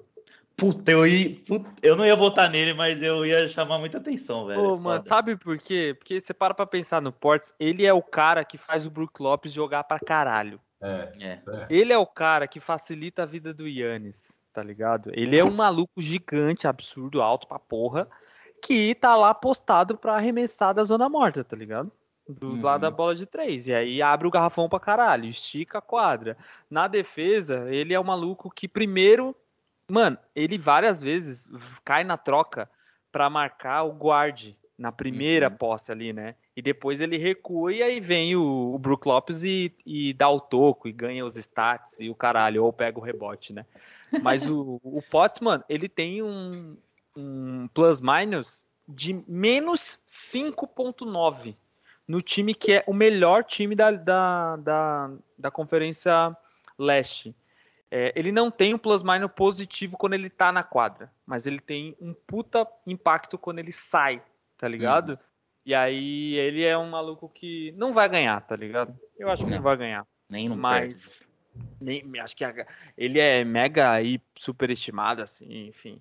[0.57, 4.45] Puta, eu, ia, puta, eu não ia votar nele, mas eu ia chamar muita atenção,
[4.45, 4.61] velho.
[4.61, 5.95] Pô, É mano, sabe por quê?
[5.97, 9.19] Porque você para pra pensar no Portis, ele é o cara que faz o Brook
[9.23, 10.59] Lopes jogar pra caralho.
[10.79, 11.27] É, É.
[11.27, 11.65] é.
[11.67, 15.11] Ele é o cara que facilita a vida do Yannis, tá ligado?
[15.13, 18.07] Ele é um maluco gigante, absurdo, alto pra porra,
[18.61, 21.91] que tá lá postado pra arremessar da zona morta, tá ligado?
[22.27, 22.61] Do Uhum.
[22.61, 23.67] lado da bola de três.
[23.67, 26.37] E aí abre o garrafão pra caralho, estica a quadra.
[26.69, 29.35] Na defesa, ele é o maluco que primeiro.
[29.89, 31.49] Mano, ele várias vezes
[31.83, 32.69] cai na troca
[33.11, 35.57] pra marcar o guard na primeira Uhum.
[35.57, 36.35] posse ali, né?
[36.55, 40.39] E depois ele recua e aí vem o, o Brook Lopes e, e dá o
[40.39, 43.65] toco e ganha os stats e o caralho, ou pega o rebote, né?
[44.21, 46.75] Mas o, o Potts, mano, ele tem um,
[47.15, 51.55] um plus-minus de menos 5.9
[52.07, 56.35] no time que é o melhor time da, da, da, da Conferência
[56.77, 57.35] Leste.
[57.89, 61.95] É, ele não tem um plus-minus positivo quando ele tá na quadra, mas ele tem
[61.99, 64.21] um puta impacto quando ele sai,
[64.57, 65.19] tá ligado?
[65.65, 68.97] E aí ele é um maluco que não vai ganhar, tá ligado?
[69.17, 69.63] Eu acho que não, Não.
[69.63, 70.07] vai ganhar.
[70.29, 71.30] Nem no Mas- perto.
[71.79, 72.65] Nem, acho que a-
[72.97, 75.99] ele é mega aí superestimado, assim, enfim.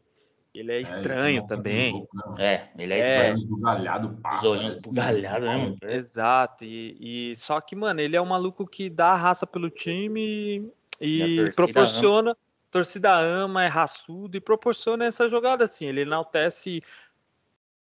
[0.54, 2.06] Ele é estranho não, também.
[2.12, 2.34] não.
[2.36, 3.32] É, ele é, É.
[3.34, 4.16] Os estranho.
[4.16, 5.78] pá, Os olhinhos bugalhados, né, mano?
[5.82, 6.64] Exato.
[6.64, 10.68] E, e só que, mano, ele é um maluco que dá a raça pelo time
[11.00, 12.36] E e, proporciona.
[12.70, 15.86] Torcida ama, é raçudo e proporciona essa jogada assim.
[15.86, 16.82] Ele enaltece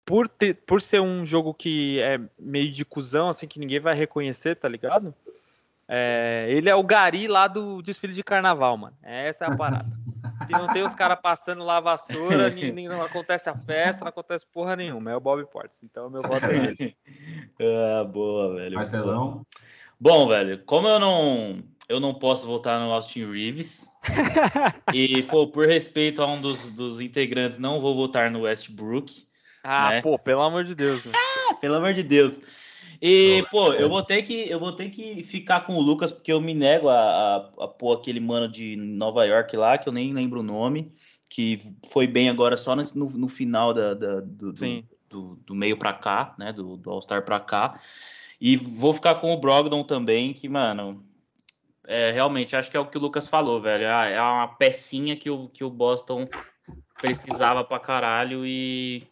[0.06, 3.94] por, ter, por ser um jogo que é meio de cuzão, assim, que ninguém vai
[3.96, 5.14] reconhecer, tá ligado?
[5.88, 8.96] É, ele é o gari lá do desfile de carnaval, mano.
[9.02, 9.86] Essa é a parada.
[10.46, 14.04] Se não tem os caras passando lá a vassoura, nem, nem- não acontece a festa,
[14.04, 15.12] não acontece porra nenhuma.
[15.12, 15.82] É o Bob Portes.
[15.84, 16.96] Então, meu voto é ele.
[17.60, 18.76] Ah, boa, velho.
[18.76, 19.46] Marcelão,
[20.00, 23.88] Bom, velho, como eu não eu não posso votar no Austin Reeves
[24.94, 29.26] e pô, por respeito a um dos, dos integrantes, não vou votar no Westbrook.
[29.64, 30.02] Ah, Né?
[30.02, 31.04] pô, pelo amor de Deus.
[31.08, 32.42] Ah, pelo amor de Deus.
[33.02, 33.82] E, pô, é.
[33.84, 36.54] eu vou ter que eu vou ter que ficar com o Lucas porque eu me
[36.54, 40.40] nego a, a, a pôr aquele mano de Nova York lá, que eu nem lembro
[40.40, 40.92] o nome,
[41.30, 41.60] que
[41.92, 45.94] foi bem agora só no, no final da, da- do, do, do, do meio pra
[45.94, 46.52] cá, né?
[46.52, 47.80] Do, do All-Star pra cá.
[48.40, 51.04] E vou ficar com o Brogdon também, que, mano,
[51.88, 53.88] é, realmente acho que é o que o Lucas falou, velho.
[53.90, 56.28] Ah, É uma pecinha que o, que o Boston
[57.02, 59.08] precisava pra caralho e.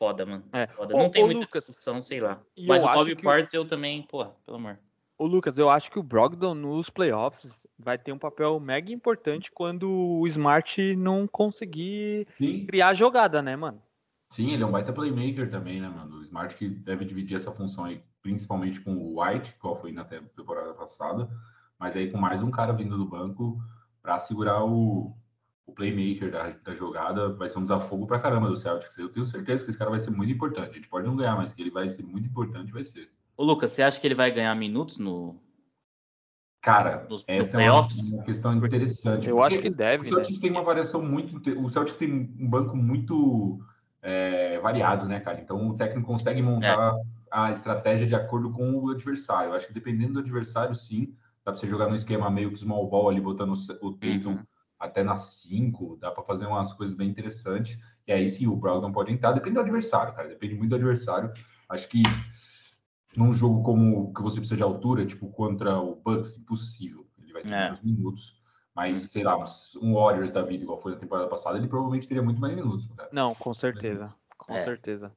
[0.00, 0.42] Foda, mano.
[0.50, 0.66] É.
[0.66, 0.94] Foda.
[0.96, 2.40] Ô, Não tem ô, muita Lucas, discussão, sei lá.
[2.66, 4.76] Mas eu o acho Bob que o- Portes eu também, porra, pelo amor.
[5.18, 9.52] Ô, Lucas, eu acho que o Brogdon nos playoffs vai ter um papel mega importante
[9.52, 13.82] quando o Smart não conseguir sim, criar jogada, né, mano?
[14.30, 16.16] sim, ele é um baita playmaker também, né, mano?
[16.16, 20.04] O Smart que deve dividir essa função aí, principalmente com o White, qual foi na
[20.06, 21.28] te- temporada passada,
[21.78, 23.60] mas aí com mais um cara vindo do banco
[24.00, 25.14] para segurar o,
[25.70, 28.96] o playmaker da, da jogada, vai ser um desafogo pra caramba do Celtics.
[28.98, 30.70] Eu tenho certeza que esse cara vai ser muito importante.
[30.70, 33.10] A gente pode não ganhar, mas que ele vai ser muito importante, vai ser.
[33.36, 35.36] Ô, Lucas, você acha que ele vai ganhar minutos no,
[36.62, 37.66] Cara, Nos- essa nos
[38.12, 39.28] é uma, questão interessante.
[39.28, 40.08] Eu acho que deve, O né?
[40.10, 41.36] Celtics tem uma variação muito.
[41.58, 43.58] O Celtics tem um banco muito
[44.02, 45.40] é, variado, né, cara?
[45.40, 47.02] Então o técnico consegue montar É.
[47.30, 49.50] a estratégia de acordo com o adversário.
[49.50, 52.58] Eu acho que dependendo do adversário, sim, dá pra você jogar no esquema meio que
[52.58, 54.38] small ball ali, botando o o Tatum Uhum.
[54.80, 57.78] Até nas 5, dá pra fazer umas coisas bem interessantes.
[58.06, 60.28] E aí sim, o Brogdon pode entrar, depende do adversário, cara.
[60.28, 61.30] Depende muito do adversário.
[61.68, 62.02] Acho que
[63.16, 67.06] num jogo como que você precisa de altura, tipo contra o Bucks, impossível.
[67.22, 67.68] Ele vai ter É.
[67.68, 68.40] muitos minutos.
[68.74, 69.36] Mas, sei lá,
[69.82, 72.88] um Warriors da vida, igual foi na temporada passada, ele provavelmente teria muito mais minutos.
[72.96, 73.10] Cara.
[73.12, 74.14] Não, com certeza.
[74.38, 74.64] Com É.
[74.64, 75.12] certeza.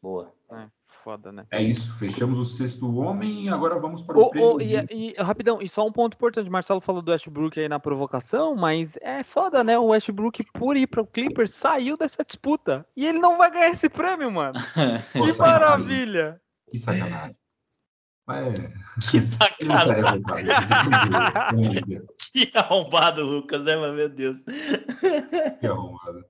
[0.00, 0.32] Boa.
[0.50, 0.68] É,
[1.06, 1.46] foda, né?
[1.52, 5.12] É isso, fechamos o sexto homem e agora vamos para o prêmio ô, de- e,
[5.16, 8.96] e, rapidão, e só um ponto importante, Marcelo falou do Westbrook aí na provocação, mas
[9.00, 9.78] é foda, né?
[9.78, 12.84] O Westbrook, por ir para o Clippers, saiu dessa disputa.
[12.96, 14.58] E ele não vai ganhar esse prêmio, mano.
[15.12, 16.40] Que maravilha!
[16.68, 17.36] Que sacanagem.
[18.26, 18.58] Mas,
[19.08, 20.02] Que sacanagem.
[21.54, 22.02] o
[22.50, 24.42] Que arrombado, Lucas, né, mas meu Deus.
[25.60, 26.24] que arrumado.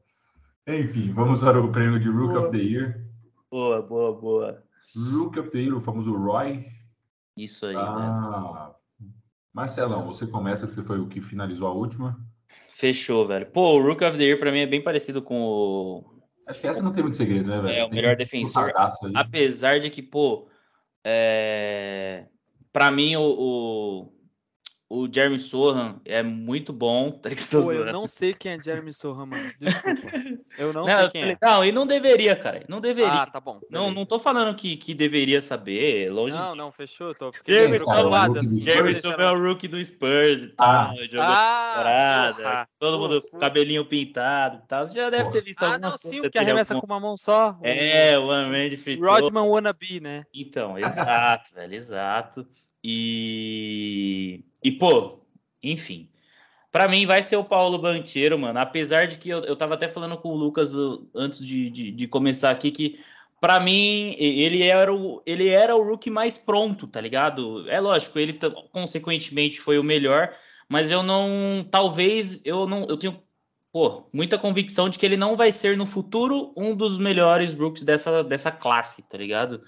[0.69, 3.01] Enfim, vamos para o prêmio de Rook of the Year.
[3.51, 4.66] Boa, boa, boa.
[4.95, 6.67] Rook of the Year, o famoso Roy.
[7.37, 7.77] Isso aí.
[7.77, 8.75] Ah,
[9.53, 12.19] Marcelão, você começa, que você foi o que finalizou a última.
[12.71, 13.47] Fechou, velho.
[13.47, 16.05] Pô, o Rook of the Year pra mim é bem parecido com o.
[16.47, 17.75] Acho que essa não tem muito segredo, né, velho?
[17.75, 18.73] É, o melhor defensor.
[19.15, 20.47] Apesar de que, pô,
[21.05, 22.27] é...
[22.73, 24.13] pra mim o, o,
[24.89, 27.11] o Jeremy Sohan é muito bom.
[27.27, 29.43] Tá Pô, eu não sei quem é Jeremy Sohan, mano.
[29.61, 30.09] Desculpa.
[30.59, 31.47] Eu não, Não, sei quem falei, é.
[31.47, 32.65] não, e não deveria, cara.
[32.69, 33.13] Não deveria.
[33.23, 33.61] Ah, tá bom.
[33.71, 36.11] não, não tô falando que, que deveria saber.
[36.11, 36.57] Longe Não, disso.
[36.57, 37.15] não, fechou.
[37.15, 38.65] Tô Jeremy Sohan, assim,
[39.19, 40.87] é o rookie do Spurs e Ah.
[40.87, 40.97] tal.
[41.05, 42.43] Jogou Ah, temporada.
[42.43, 42.69] porra.
[42.79, 44.87] todo mundo com cabelinho pintado e tal.
[44.87, 45.31] Você já deve Pô.
[45.33, 47.59] ter visto Ah, alguma não, sim, coisa o que arremessa alguma- com uma mão só.
[47.63, 49.11] É, o One Man de Throw.
[49.21, 50.25] Rodman Wannabe, né?
[50.35, 52.47] Então, exato, velho, exato.
[52.89, 55.19] E, e pô,
[55.61, 56.09] enfim.
[56.71, 58.61] Pra mim vai ser o Paulo Bancheiro, mano.
[58.61, 61.91] Apesar de que eu, eu tava até falando com o Lucas uh, antes de, de,
[61.91, 63.01] de começar aqui que
[63.41, 67.69] pra mim ele era o ele era o rookie mais pronto, tá ligado?
[67.69, 68.39] É lógico, ele
[68.71, 70.33] consequentemente foi o melhor,
[70.69, 73.21] mas eu não talvez eu não eu tenho
[73.73, 77.85] pô, muita convicção de que ele não vai ser no futuro um dos melhores rookies
[77.85, 79.63] dessa dessa classe, tá ligado?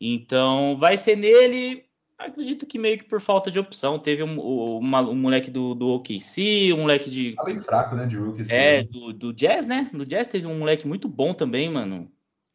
[0.00, 1.85] Então, vai ser nele.
[2.18, 3.98] Acredito que meio que por falta de opção.
[3.98, 4.40] Teve um,
[4.78, 7.34] uma- um moleque do, do OKC, um moleque de.
[7.34, 8.40] Tá bem fraco, né, de Rook.
[8.40, 8.88] esse É, ano.
[8.88, 9.90] do, do Jazz, né?
[9.92, 12.10] No Jazz teve um moleque muito bom também, mano.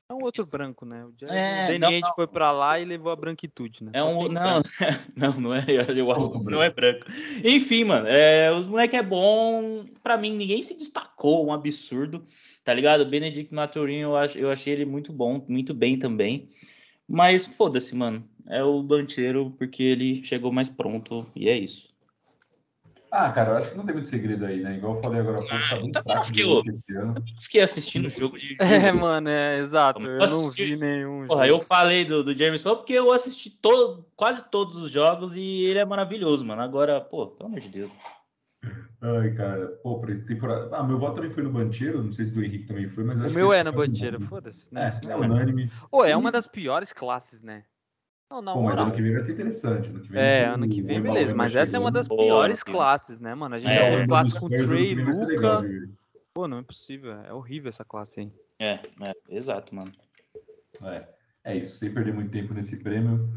[0.10, 1.06] É um outro branco, né?
[1.06, 3.92] O Jeremy- É, o foi pra lá e levou a branquitude, né?
[3.94, 4.28] É um.
[4.28, 4.60] Não,
[5.16, 5.64] não, não é.
[5.96, 7.06] Eu, acho que não é branco.
[7.46, 9.86] Enfim, mano, é, os moleque é bom.
[10.04, 12.26] Pra mim, ninguém se destacou, um absurdo.
[12.66, 13.02] Tá ligado?
[13.02, 16.50] O Benedict Maturin, eu, eu achei ele muito bom, muito bem também.
[17.08, 18.28] Mas foda-se, mano.
[18.48, 21.92] É o Bancheiro porque ele chegou mais pronto e é isso.
[23.12, 24.78] Ah, cara, eu acho que não tem muito segredo aí, né?
[24.78, 27.16] Igual eu falei agora há pouco, tá bem também não fraco fiquei Rook esse ano.
[27.42, 28.56] Fiquei assistindo o jogo de.
[28.62, 30.00] É, mano, é exato.
[30.02, 31.28] Eu não assisti- vi nenhum.
[31.28, 31.62] Porra, jogo.
[31.62, 35.80] eu falei do, do James porque eu assisti todo, quase todos os jogos e ele
[35.80, 36.62] é maravilhoso, mano.
[36.62, 37.92] Agora, pô, pelo amor de Deus.
[39.02, 40.74] Ai, cara, pô, pra temporada.
[40.74, 43.20] Ah, meu voto também foi no Bancheiro, não sei se do Henrique também foi, mas
[43.20, 44.20] O acho meu é no bom.
[44.22, 45.02] foda-se, né?
[45.04, 45.70] É, é unânime.
[45.90, 47.64] Pô, é uma das piores classes, né?
[48.32, 48.86] Não, não, Pô, mas moral.
[48.86, 49.90] ano que vem vai ser interessante.
[49.90, 51.36] Ano que vem É, ano que vem, beleza.
[51.36, 53.56] Mas essa é uma das Boa, piores que- classes, né, mano?
[53.56, 55.68] A gente É, já tem ano classe com Trey, legal Luca.
[55.68, 55.90] ver.
[56.34, 57.12] Pô, não é possível.
[57.12, 58.32] É horrível essa classe aí.
[58.58, 59.92] É, é, exato, mano.
[60.82, 61.08] É,
[61.44, 63.30] é isso, sem perder muito tempo nesse prêmio.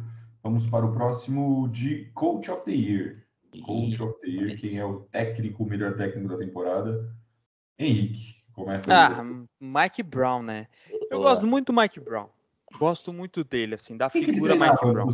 [0.45, 3.17] Vamos para o próximo de Coach of the Year.
[3.65, 7.13] Coach of the Year, quem é o técnico, o melhor técnico da temporada?
[7.79, 9.13] Henrique, começa aí.
[9.17, 9.45] Ah.
[9.61, 10.69] Mike Brown, né?
[11.11, 11.31] Eu Boa.
[11.31, 12.29] gosto muito do Mike Brown.
[12.79, 15.09] Gosto muito dele, assim, da Quem figura Mike antes Brown.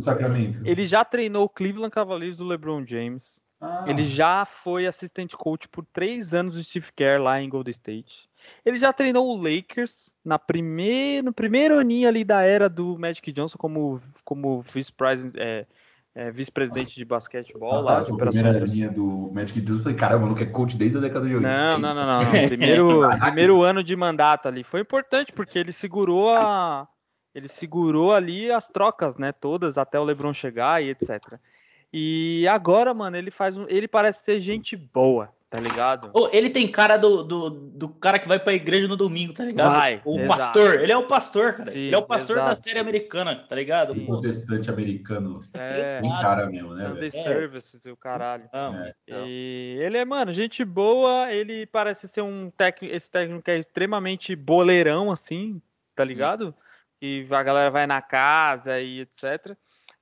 [0.65, 3.37] Ele já treinou o Cleveland Cavaliers do LeBron James.
[3.61, 7.71] Ah, Ele já foi assistente coach por três anos do Steve Kerr lá em Golden
[7.71, 8.27] State.
[8.65, 13.31] Ele já treinou o Lakers na primeir, no primeiro aninho ali da era do Magic
[13.31, 15.67] Johnson como, como vice-presidente é,
[16.13, 20.17] é, vice-presidente de basquetebol lá, Rapaz, de a primeira linha do Magic Johnson, falei, caramba,
[20.17, 21.47] o maluco é coach desde a década de 80.
[21.49, 22.19] Não, não, não, não.
[22.19, 22.47] não.
[22.47, 24.63] Primeiro, primeiro ano de mandato ali.
[24.63, 26.87] Foi importante, porque ele segurou a.
[27.33, 29.31] Ele segurou ali as trocas, né?
[29.31, 31.39] Todas até o Lebron chegar e etc.
[31.93, 33.65] E agora, mano, ele faz um.
[33.67, 36.09] Ele parece ser gente boa, tá ligado?
[36.13, 39.43] Ô, ele tem cara do, do, do cara que vai pra igreja no domingo, tá
[39.43, 39.73] ligado?
[39.73, 40.27] Vai, o exato.
[40.27, 41.71] pastor, ele é o pastor, cara.
[41.71, 42.61] Sim, ele é o pastor da exato.
[42.61, 43.93] série americana, tá ligado?
[43.93, 44.05] Sim.
[44.05, 45.39] Protestante americano.
[45.53, 47.11] É, Tem cara mesmo, né, the velho?
[47.11, 48.49] services e o caralho.
[48.53, 48.93] não, É.
[49.03, 49.23] então.
[49.27, 51.29] E ele é, mano, gente boa.
[51.33, 52.95] Ele parece ser um técnico.
[52.95, 55.61] Esse técnico é extremamente boleirão, assim,
[55.93, 56.55] tá ligado?
[57.01, 59.57] E a galera vai na casa e etc.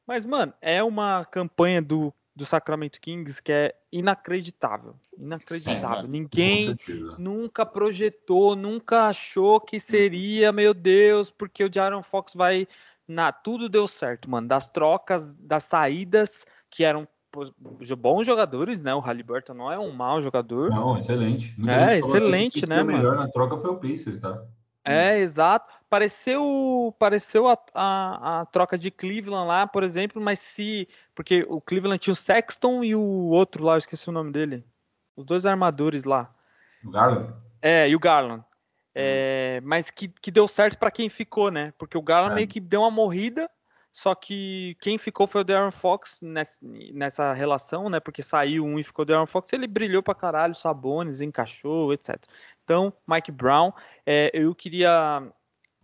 [0.05, 4.95] Mas, mano, é uma campanha do, do Sacramento Kings que é inacreditável.
[5.17, 6.01] Inacreditável.
[6.01, 6.77] Sim, Ninguém
[7.17, 12.67] nunca projetou, nunca achou que seria, meu Deus, porque o Jaron Fox vai.
[13.07, 14.47] Na, tudo deu certo, mano.
[14.47, 17.07] Das trocas, das saídas, que eram
[17.97, 18.93] bons jogadores, né?
[18.93, 20.69] O Halliburton não é um mau jogador.
[20.69, 21.55] Não, excelente.
[21.67, 22.93] É, excelente, né, mano?
[22.93, 24.43] O melhor na troca foi o Pacers, tá?
[24.91, 25.73] É, exato.
[25.89, 30.87] Pareceu, pareceu a, a, a, troca de Cleveland lá, por exemplo, mas se.
[31.15, 34.63] Porque o Cleveland tinha o Sexton e o outro lá, eu esqueci o nome dele.
[35.15, 36.33] Os dois armadores lá.
[36.83, 37.33] O Garland?
[37.61, 38.43] É, e o Garland.
[38.93, 41.73] É, mas que, que deu certo para quem ficou, né?
[41.77, 42.35] Porque o Garland é.
[42.35, 43.49] meio que deu uma morrida,
[43.91, 47.99] só que quem ficou foi o Darren Fox nessa, nessa relação, né?
[47.99, 52.17] Porque saiu um e ficou o Darren Fox, ele brilhou pra caralho, Sabones, encaixou, etc.
[52.69, 53.71] Então, Mike Brown,
[54.05, 55.23] é, eu queria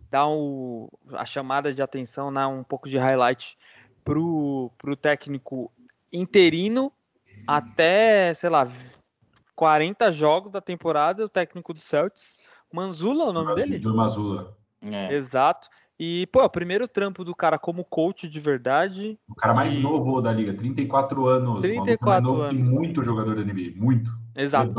[0.08, 3.58] dar um, a chamada de atenção, né, um pouco de highlight
[4.04, 5.72] para o técnico
[6.12, 6.92] interino
[7.44, 8.68] até, sei lá,
[9.56, 12.36] 40 jogos da temporada, o técnico do Celtics.
[12.72, 13.82] Manzula é o nome dele?
[13.82, 14.56] Joe Mazula.
[14.80, 15.12] É.
[15.12, 15.68] Exato.
[15.98, 19.18] E, pô, é o primeiro trampo do cara como coach de verdade.
[19.28, 19.80] O cara mais e...
[19.80, 21.62] novo da liga, 34 anos.
[21.62, 22.62] 34 mais novo anos.
[22.62, 24.08] muito jogador da NBA, muito.
[24.36, 24.72] Exato.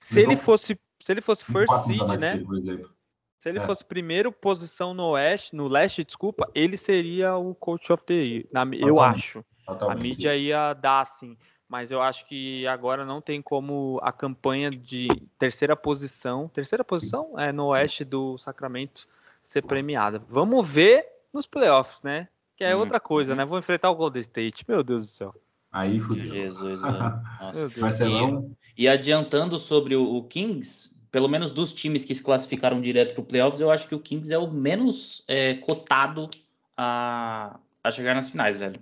[0.00, 2.38] se, ele fosse, se ele fosse first seed, né?
[2.38, 2.90] Por exemplo.
[3.38, 3.66] Se ele é.
[3.66, 8.44] fosse primeiro posição no Oeste, no Leste, desculpa, ele seria o coach of the year.
[8.52, 9.44] Na, eu acho.
[9.66, 9.98] Totalmente.
[9.98, 11.36] A mídia ia dar assim.
[11.68, 17.38] Mas eu acho que agora não tem como a campanha de terceira posição, terceira posição
[17.38, 19.08] é no Oeste do Sacramento
[19.42, 20.22] ser premiada.
[20.28, 22.28] Vamos ver nos playoffs, né?
[22.56, 22.80] Que é hum.
[22.80, 23.44] outra coisa, né?
[23.44, 24.64] Vou enfrentar o Golden State.
[24.68, 25.34] Meu Deus do céu.
[25.72, 26.26] Aí fudeu.
[26.26, 26.82] Jesus,
[27.40, 28.06] Nossa.
[28.06, 33.12] E, e, adiantando sobre o, o Kings, pelo menos dos times que se classificaram direto
[33.12, 36.28] para o playoffs, eu acho que o Kings é o menos é, cotado
[36.74, 38.80] a, a chegar nas finais, velho.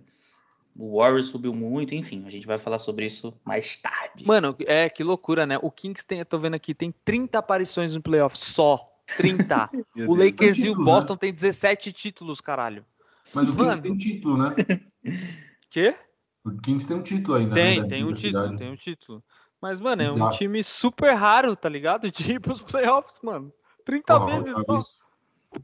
[0.78, 4.24] O Warriors subiu muito, enfim, a gente vai falar sobre isso mais tarde.
[4.24, 5.58] Mano, é que loucura, né?
[5.60, 8.86] O Kings tem, eu tô vendo aqui, tem 30 aparições no playoff só.
[9.16, 9.68] 30.
[10.06, 10.84] o Lakers título, e o né?
[10.84, 11.18] Boston né?
[11.18, 12.84] tem 17 títulos, caralho.
[13.34, 14.54] Mas o Kings tem um título, né?
[15.68, 15.96] Quê?
[16.44, 17.54] O Kings tem um título ainda.
[17.54, 19.22] Tem, né, tem um título, tem um título.
[19.60, 20.24] Mas, mano, é Exato.
[20.24, 22.10] um time super raro, tá ligado?
[22.10, 23.52] De ir pros playoffs, mano.
[23.84, 24.72] 30 Porra, vezes só.
[24.74, 25.00] Vez,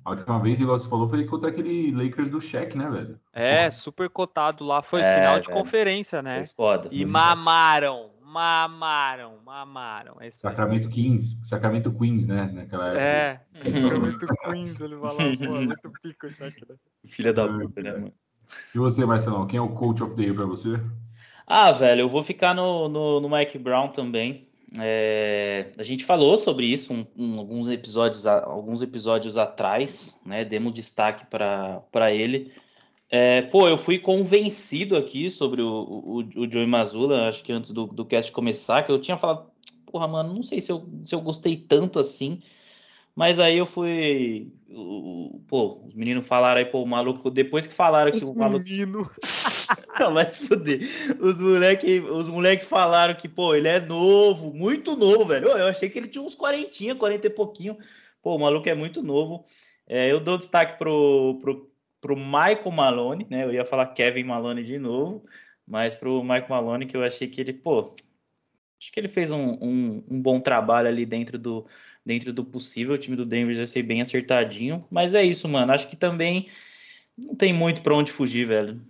[0.05, 3.20] a última vez, igual você falou, foi contra aquele Lakers do Shaq, né, velho?
[3.32, 4.82] É, super cotado lá.
[4.82, 5.59] Foi é, final de velho.
[5.59, 6.38] conferência, né?
[6.38, 6.88] Foi foda.
[6.88, 10.16] Foi e mamaram, mamaram, mamaram.
[10.20, 12.51] É Sacramento Kings, Sacramento Queens, né?
[12.53, 13.01] Naquela época.
[13.01, 13.40] É,
[13.70, 16.76] Sacramento Queens, ele vai lá, pô, muito pico isso aqui, né?
[17.05, 18.12] Filha da puta, né, mano?
[18.74, 20.80] E você, Marcelão, quem é o coach of the year pra você?
[21.47, 24.47] Ah, velho, eu vou ficar no, no, no Mike Brown também.
[24.80, 30.44] É, a gente falou sobre isso um, um, alguns episódios alguns episódios atrás, né?
[30.44, 32.53] Demos destaque para ele.
[33.09, 37.70] É, pô, eu fui convencido aqui sobre o, o, o Joey Mazula, acho que antes
[37.70, 39.47] do, do cast começar, que eu tinha falado,
[39.86, 42.42] porra, mano, não sei se eu, se eu gostei tanto assim.
[43.14, 44.53] Mas aí eu fui.
[45.49, 48.62] Pô, os meninos falaram aí, pô, o maluco, depois que falaram que os o maluco.
[48.62, 49.11] Menino.
[49.99, 50.81] não, se fuder.
[51.21, 55.49] Os moleque, os moleque falaram que, pô, ele é novo, muito novo, velho.
[55.49, 57.77] Eu achei que ele tinha uns 40, 40 e pouquinho.
[58.23, 59.45] Pô, o maluco é muito novo.
[59.87, 63.45] É, eu dou destaque pro, pro, pro Michael Malone, né?
[63.45, 65.25] Eu ia falar Kevin Malone de novo,
[65.67, 67.95] mas pro Michael Malone, que eu achei que ele, pô,
[68.81, 71.67] acho que ele fez um, um, um bom trabalho ali dentro do
[72.07, 72.95] dentro do possível.
[72.95, 74.87] O time do Denver vai ser bem acertadinho.
[74.89, 75.73] Mas é isso, mano.
[75.73, 76.49] Acho que também
[77.19, 78.81] não tem muito para onde fugir, velho.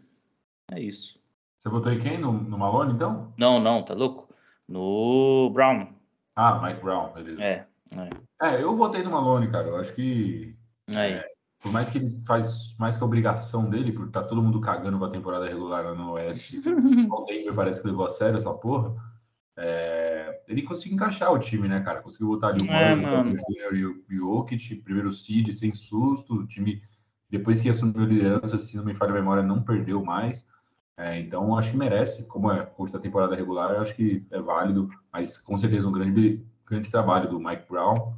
[0.72, 1.20] É isso.
[1.58, 2.18] Você votou em quem?
[2.18, 3.32] No, no Malone, então?
[3.38, 4.32] Não, não, tá louco?
[4.68, 5.88] No Brown.
[6.34, 7.42] Ah, Mike Brown, beleza.
[7.42, 7.66] É.
[8.42, 9.68] É, é eu votei no Malone, cara.
[9.68, 10.56] Eu acho que.
[10.90, 11.24] É,
[11.60, 14.98] por mais que ele faz mais que a obrigação dele, porque tá todo mundo cagando
[14.98, 16.56] com a temporada regular no Oeste,
[17.10, 18.94] o Denver parece que levou a sério essa porra.
[19.56, 22.02] É, ele conseguiu encaixar o time, né, cara?
[22.02, 23.36] Conseguiu botar ali o é, Murray,
[23.72, 26.34] e o Jokic, primeiro seed, sem susto.
[26.34, 26.82] O time,
[27.30, 30.46] depois que assumiu a liderança, se não me falha a memória, não perdeu mais.
[30.96, 32.22] É, então, acho que merece.
[32.24, 34.88] Como é curso da temporada regular, acho que é válido.
[35.12, 38.14] Mas, com certeza, um grande, grande trabalho do Mike Brown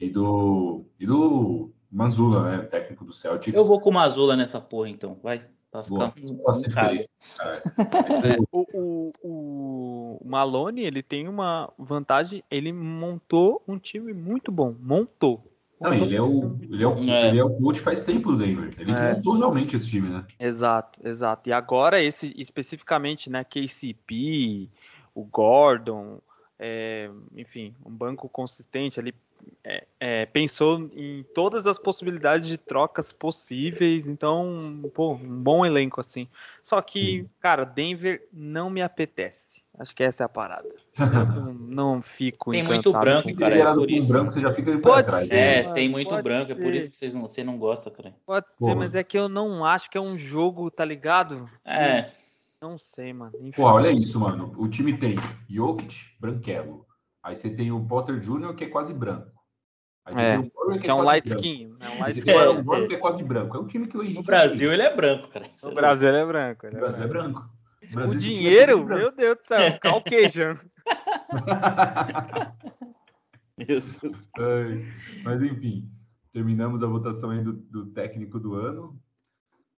[0.00, 3.54] e do, e do Manzula, né, técnico do Celtics.
[3.54, 5.18] Eu vou com o Manzula nessa porra, então.
[5.22, 5.44] Vai.
[5.70, 6.38] Pra ficar um,
[8.52, 14.74] o, o, o Malone, ele tem uma vantagem, ele montou um time muito bom.
[14.78, 15.51] Montou.
[15.82, 17.28] Não, ele é o, ele é o, é.
[17.28, 18.70] ele é o coach faz tempo do Denver.
[18.78, 19.14] Ele é.
[19.14, 20.24] montou realmente esse time, né?
[20.38, 21.48] Exato, exato.
[21.48, 24.68] E agora esse especificamente, né, KCP,
[25.14, 26.20] o Gordon,
[26.58, 29.12] é, enfim, um banco consistente ali,
[29.64, 36.00] é, é, pensou em todas as possibilidades de trocas possíveis, então, pô, um bom elenco
[36.00, 36.28] assim.
[36.62, 39.62] Só que, cara, Denver não me apetece.
[39.78, 40.68] Acho que essa é a parada.
[40.98, 42.50] não, não fico.
[42.50, 43.56] Tem muito branco, cara.
[43.56, 44.08] É por isso.
[44.08, 45.28] branco, você já fica pode atrás.
[45.28, 46.52] Ser, é, mano, tem muito branco, ser.
[46.52, 48.14] é por isso que vocês não, você não gosta, cara.
[48.26, 48.72] Pode Porra.
[48.72, 51.48] ser, mas é que eu não acho que é um jogo, tá ligado?
[51.64, 52.06] É.
[52.60, 53.32] Não sei, mano.
[53.40, 53.52] Enfim.
[53.52, 54.52] Pô, olha isso, mano.
[54.56, 55.16] O time tem
[55.48, 56.86] Jokic, branquelo.
[57.22, 59.31] Aí você tem o Potter Jr., que é quase branco.
[60.06, 61.76] É, Murray, que é, é um light skin.
[61.80, 62.32] É um light skin.
[62.32, 63.56] É, o Murray, que é quase branco.
[63.56, 64.18] É um time que o Henrique...
[64.18, 65.46] No Brasil, ele é branco, cara.
[65.62, 66.66] No Brasil, ele é branco.
[66.66, 67.48] Ele é Brasil branco.
[67.82, 68.12] é branco.
[68.12, 70.58] O dinheiro, meu Deus do céu, Caucasian.
[73.58, 74.28] meu Deus.
[75.24, 75.88] mas enfim,
[76.32, 79.00] terminamos a votação aí do, do técnico do ano.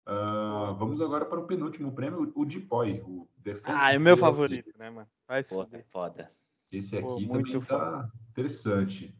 [0.06, 4.18] Uh, vamos agora para o penúltimo prêmio, o Depoy, o Defensive Ah, é o meu
[4.18, 5.08] favorito, né, mano?
[5.26, 6.28] Vai Pô, foda.
[6.72, 9.16] Esse aqui Pô, também tá interessante.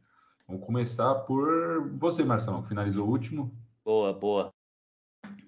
[0.54, 3.52] Vamos começar por você, Marcelo, que finalizou o último.
[3.84, 4.54] Boa, boa.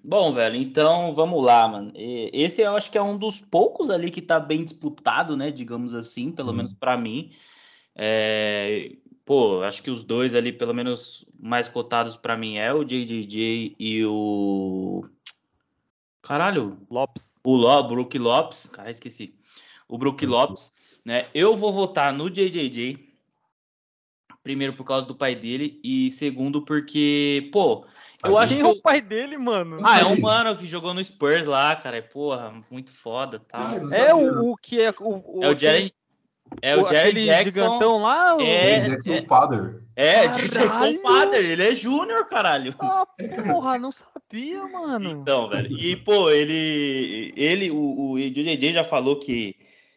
[0.04, 1.92] Bom, velho, então vamos lá, mano.
[1.94, 5.52] Esse eu acho que é um dos poucos ali que tá bem disputado, né?
[5.52, 6.54] Digamos assim, pelo hum.
[6.54, 7.30] menos para mim.
[7.94, 8.96] É...
[9.24, 13.76] Pô, acho que os dois ali, pelo menos mais cotados para mim, é o JJJ
[13.78, 15.04] e o.
[16.20, 16.80] Caralho.
[16.90, 17.36] Lopes.
[17.44, 17.84] O Lo...
[17.84, 18.66] Brook Lopes.
[18.66, 19.38] Cara, esqueci.
[19.88, 21.00] O Brook Lopes.
[21.04, 21.28] Né?
[21.32, 23.06] Eu vou votar no JJJ.
[24.46, 27.84] Primeiro por causa do pai dele e segundo porque, pô,
[28.24, 29.80] eu acho que é o pai dele, mano.
[29.82, 31.96] Ah, é um mano que jogou no Spurs lá, cara.
[31.96, 33.72] É, porra, muito foda, tá?
[33.90, 35.92] É o, o que é o, o É o Jerry
[36.62, 37.50] é o, o Jerry Jackson.
[37.50, 38.36] gigantão lá?
[38.36, 38.40] O...
[38.40, 39.82] É, Jackson é, Father.
[39.96, 41.44] É, Jerry Jackson Father.
[41.44, 42.72] Ele é júnior, caralho.
[42.78, 43.02] Ah,
[43.50, 45.10] porra, não sabia, mano.
[45.10, 45.76] Então, velho.
[45.76, 47.34] E, pô, ele.
[47.36, 49.56] Ele, o, o JJ já falou que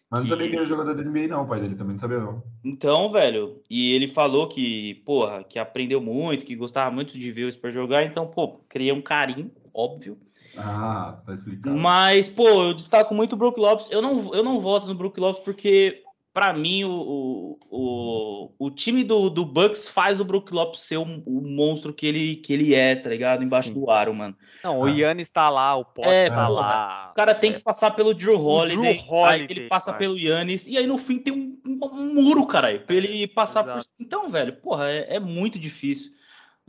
[0.09, 2.19] mas não sabia que era jogador da NBA, não, o pai dele também não sabia,
[2.19, 2.43] não.
[2.63, 7.45] Então, velho, e ele falou que, porra, que aprendeu muito, que gostava muito de ver
[7.45, 10.17] o Spurs jogar, então, pô, criei um carinho, óbvio.
[10.57, 11.77] Ah, tá explicado.
[11.77, 13.89] Mas, pô, eu destaco muito o Brook Lopes.
[13.91, 16.03] Eu não, eu não voto no Brook Lopes porque
[16.39, 21.03] para mim, o, o, o time do, do Bucks faz o Brook Lopes ser o,
[21.03, 23.43] o monstro que ele, que ele é, tá ligado?
[23.43, 23.73] Embaixo Sim.
[23.73, 24.33] do aro, mano.
[24.63, 24.89] Não, o ah.
[24.89, 27.09] Yannis tá lá, o Potter é, tá lá.
[27.11, 30.65] O cara tem que passar pelo Drew Holiday, Drew Holiday aí ele passa pelo Yannis,
[30.65, 33.79] e aí no fim tem um, um muro, caralho, pra ele passar Exato.
[33.79, 34.05] por...
[34.05, 36.13] Então, velho, porra, é, é muito difícil.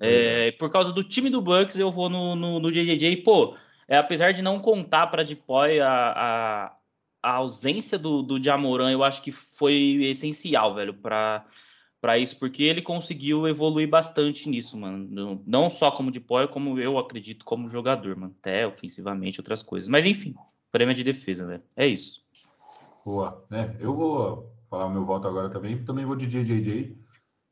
[0.00, 3.54] É, por causa do time do Bucks, eu vou no, no, no JJJ, pô,
[3.86, 6.72] é, apesar de não contar para Depoy a, a,
[7.22, 11.46] a ausência do, do Jamoran, eu acho que foi essencial, velho, para
[12.00, 15.42] para isso, porque ele conseguiu evoluir bastante nisso, mano.
[15.46, 18.34] Não só como de poia, como eu acredito como jogador, mano.
[18.40, 19.88] Até ofensivamente, outras coisas.
[19.88, 20.34] Mas enfim,
[20.72, 21.62] prêmio de defesa, velho.
[21.76, 22.24] É isso.
[23.04, 23.76] Boa, né?
[23.78, 25.84] Eu vou falar o meu voto agora também.
[25.84, 26.98] Também vou de JJJ.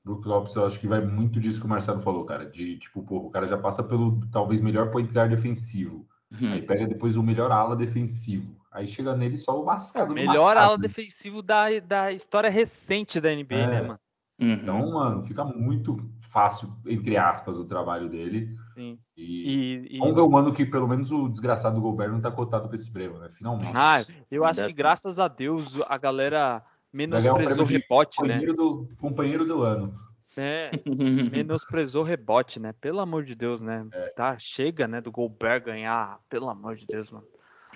[0.03, 2.47] Brook Lopes, eu acho que vai muito disso que o Marcelo falou, cara.
[2.47, 6.09] De tipo, pô, o cara já passa pelo talvez melhor point guard defensivo.
[6.43, 6.53] Hum.
[6.53, 8.57] Aí pega depois o melhor ala defensivo.
[8.71, 10.15] Aí chega nele só o mascado.
[10.15, 10.59] Melhor mascado.
[10.59, 13.67] ala defensivo da, da história recente da NBA, né, é.
[13.67, 14.01] né, mano?
[14.41, 14.53] Uhum.
[14.53, 15.99] Então, mano, fica muito
[16.31, 18.57] fácil, entre aspas, o trabalho dele.
[18.75, 18.99] Sim.
[19.17, 22.31] E, e, vamos ver o mano que pelo menos o desgraçado do Gobert não tá
[22.31, 23.29] cotado pra esse prêmio, né?
[23.35, 23.73] Finalmente.
[23.75, 23.99] Ah,
[24.31, 26.63] eu acho que graças a Deus a galera
[26.93, 28.39] menosprezou o rebote, né?
[28.39, 29.99] Do, companheiro do ano.
[30.39, 30.71] É,
[31.37, 32.73] menosprezou rebote, né?
[32.81, 33.87] Pelo amor de Deus, né?
[33.93, 34.09] É.
[34.11, 37.27] Tá, chega, né, do Gobert ganhar, pelo amor de Deus, mano.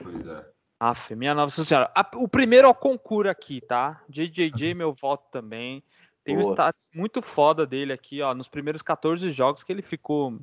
[0.00, 0.46] Pois é.
[0.78, 1.92] Aff, minha nossa senhora.
[2.14, 4.02] o primeiro é o concurso aqui, tá?
[4.08, 5.82] JJJ, meu voto também.
[6.24, 6.48] Tem Boa.
[6.48, 8.34] um status muito foda dele aqui, ó.
[8.34, 10.38] Nos primeiros 14 jogos que ele ficou.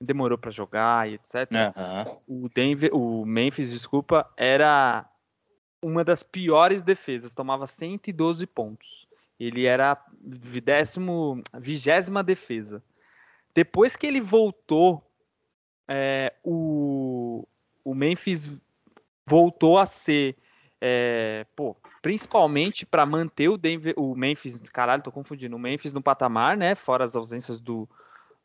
[0.00, 1.48] Demorou para jogar e etc.
[2.26, 2.44] Uhum.
[2.44, 5.08] O Denver, o Memphis, desculpa, era
[5.82, 9.06] uma das piores defesas, tomava 112 pontos.
[9.42, 10.02] Ele era
[10.62, 12.82] décimo, vigésima defesa.
[13.54, 15.02] Depois que ele voltou,
[15.88, 17.46] é, o,
[17.84, 18.52] o Memphis
[19.26, 20.36] voltou a ser,
[20.80, 26.02] é, pô, principalmente para manter o Denver, o Memphis, caralho, tô confundindo, o Memphis no
[26.02, 27.88] patamar, né, fora as ausências do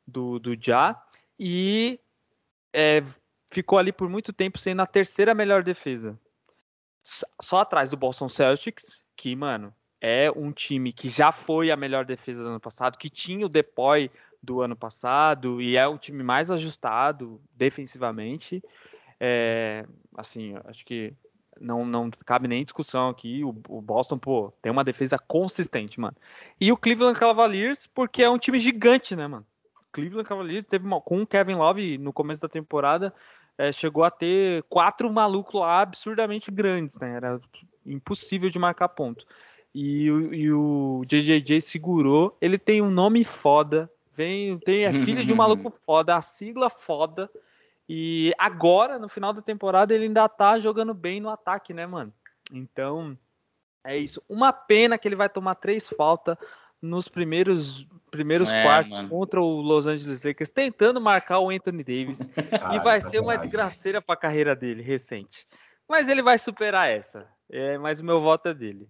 [0.08, 0.96] do, do Ja,
[1.38, 2.00] e
[2.72, 3.04] é,
[3.52, 6.18] ficou ali por muito tempo sendo a terceira melhor defesa.
[7.04, 12.06] Só atrás do Boston Celtics, que, mano, é um time que já foi a melhor
[12.06, 16.24] defesa do ano passado, que tinha o Depoy do ano passado e é o time
[16.24, 18.64] mais ajustado defensivamente.
[19.20, 19.86] É,
[20.16, 21.14] assim, acho que
[21.60, 23.44] não, não cabe nem discussão aqui.
[23.44, 26.16] O, o, Boston, pô, tem uma defesa consistente, mano.
[26.60, 29.46] E o Cleveland Cavaliers, porque é um time gigante, né, mano?
[29.92, 33.14] Cleveland Cavaliers teve uma, com o Kevin Love no começo da temporada,
[33.58, 37.16] é, chegou a ter quatro malucos lá absurdamente grandes, né?
[37.16, 37.42] Era
[37.86, 39.26] impossível de marcar ponto.
[39.80, 42.36] E o, e o JJJ segurou.
[42.42, 43.88] Ele tem um nome foda.
[44.16, 47.30] Vem, tem, é filho de um maluco foda, a sigla foda.
[47.88, 52.12] E agora, no final da temporada, ele ainda tá jogando bem no ataque, né, mano?
[52.52, 53.16] Então,
[53.84, 54.20] é isso.
[54.28, 56.36] Uma pena que ele vai tomar três faltas
[56.82, 59.10] nos primeiros primeiros é, quartos mano.
[59.10, 62.18] contra o Los Angeles Lakers, tentando marcar o Anthony Davis.
[62.74, 65.46] e vai ser uma desgraceira para a carreira dele recente.
[65.88, 67.28] Mas ele vai superar essa.
[67.48, 68.90] É, mas o meu voto é dele.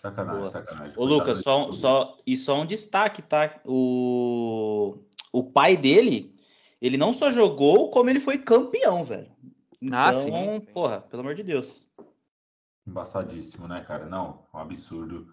[0.00, 0.50] Sacanagem, Boa.
[0.50, 0.94] sacanagem.
[0.96, 3.60] Ô, Lucas, só, só, e só um destaque, tá?
[3.66, 4.96] O,
[5.30, 6.34] o pai dele,
[6.80, 9.30] ele não só jogou, como ele foi campeão, velho.
[9.92, 10.60] Ah, então, ah, sim.
[10.72, 11.86] porra, pelo amor de Deus.
[12.86, 14.06] Embaçadíssimo, né, cara?
[14.06, 15.28] Não, um absurdo.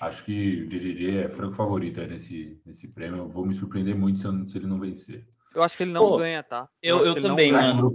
[0.00, 3.18] Acho que o DDD é franco favorito nesse, nesse prêmio.
[3.18, 5.26] Eu vou me surpreender muito se, se ele não vencer.
[5.52, 6.68] Eu acho que ele não Pô, ganha, tá?
[6.80, 7.92] Eu, eu, eu também, mano.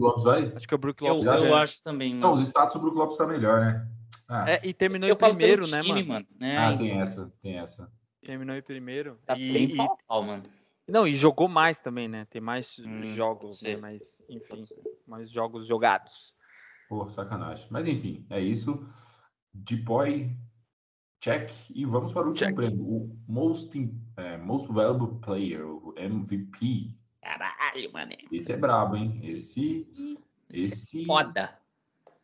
[0.55, 2.27] Acho que o Brook Lopes Eu, eu acho também, mano.
[2.27, 3.87] Não, os status do Brook Lopes tá melhor, né?
[4.29, 4.47] Ah.
[4.47, 6.27] É, e terminou eu em primeiro, né, time, mano?
[6.39, 6.85] É, ah, então.
[6.85, 7.91] tem essa, tem essa.
[8.21, 9.19] Terminou em primeiro.
[9.25, 9.75] Tá e, bem e...
[9.75, 10.43] mano.
[10.87, 12.25] Não, e jogou mais também, né?
[12.29, 13.75] Tem mais hum, jogos, né?
[13.75, 14.61] mais, enfim,
[15.07, 16.33] mais jogos jogados.
[16.87, 17.65] Pô, sacanagem.
[17.71, 18.87] Mas enfim, é isso.
[19.51, 20.31] Depoy,
[21.19, 21.51] check.
[21.69, 22.55] E vamos para o último check.
[22.55, 22.83] prêmio.
[22.83, 26.95] O Most, é, Most Valuable Player, o MVP.
[27.21, 28.11] Caralho, mano.
[28.31, 29.19] Esse é brabo, hein?
[29.23, 29.87] Esse.
[30.51, 31.03] Esse.
[31.03, 31.58] É foda.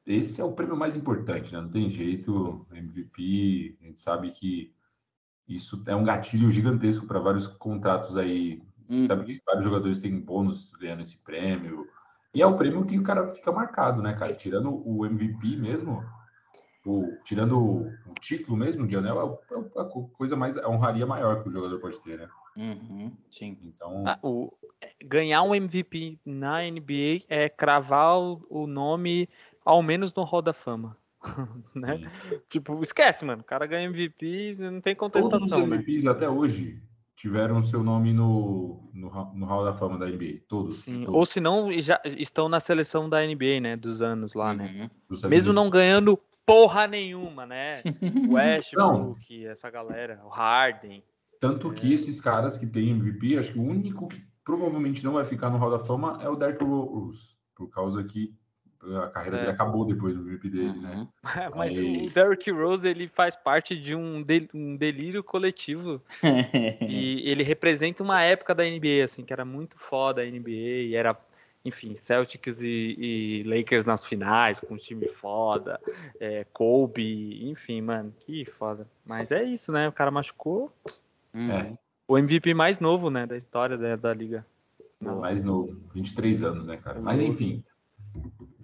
[0.06, 1.62] Esse é o prêmio mais importante, né?
[1.62, 2.66] Não tem jeito.
[2.72, 4.72] MVP, a gente sabe que
[5.47, 8.62] isso é um gatilho gigantesco para vários contratos aí.
[8.89, 9.08] Hum.
[9.08, 11.88] Sabe que vários jogadores têm bônus ganhando esse prêmio.
[12.34, 14.34] E é o prêmio que o cara fica marcado, né, cara?
[14.36, 16.03] Tirando o MVP mesmo,
[16.86, 21.06] o, tirando o, o, título mesmo de anel, é, é a coisa mais, a honraria
[21.06, 22.28] maior que o jogador pode ter, né?
[22.58, 23.58] Uhum, sim.
[23.64, 24.03] Então...
[24.06, 24.53] Ah, o,
[25.03, 29.30] ganhar um MVP na NBA é cravar o, o nome,
[29.66, 30.95] ao menos no Hall da Fama.
[31.74, 32.09] né?
[32.47, 33.41] Tipo, esquece, mano.
[33.41, 35.39] O cara ganha MVP, não tem contestação.
[35.39, 36.11] Todos os MVPs né?
[36.11, 36.82] até hoje
[37.16, 40.41] tiveram seu nome no, no, no Hall da Fama da NBA.
[40.47, 40.84] Todos.
[40.84, 41.05] Sim.
[41.05, 41.16] Todos.
[41.16, 43.76] Ou se não, já estão na seleção da NBA, né?
[43.76, 44.89] Dos anos lá, né?
[45.09, 45.18] uhum.
[45.18, 45.28] né?
[45.28, 47.72] Mesmo não ganhando porra nenhuma, né?
[48.30, 51.03] O Westbrook, essa galera, o Harden.
[51.39, 51.74] Tanto é.
[51.74, 55.49] que esses caras que têm MVP, acho que o único que provavelmente não vai ficar
[55.49, 58.36] no Hall da Fama é o Derrick Rose, por causa que
[59.04, 59.40] a carreira é.
[59.42, 60.96] dele acabou depois do MVP dele, né?
[60.96, 61.08] Uhum.
[61.56, 62.08] Mas Aí...
[62.08, 66.02] o Derrick Rose ele faz parte de um, del um delírio coletivo
[66.82, 70.96] e ele representa uma época da NBA assim que era muito foda a NBA e
[70.96, 71.18] era
[71.64, 75.80] enfim, Celtics e, e, Lakers nas finais, com um time foda,
[76.20, 78.88] é, Kobe, enfim, mano, que foda.
[79.04, 79.88] Mas é isso, né?
[79.88, 80.72] O cara machucou.
[81.34, 81.76] É.
[82.08, 84.46] O MVP mais novo, né, da história da, da liga.
[85.02, 87.00] Não, mais novo, 23 anos, né, cara?
[87.02, 87.64] Mas enfim,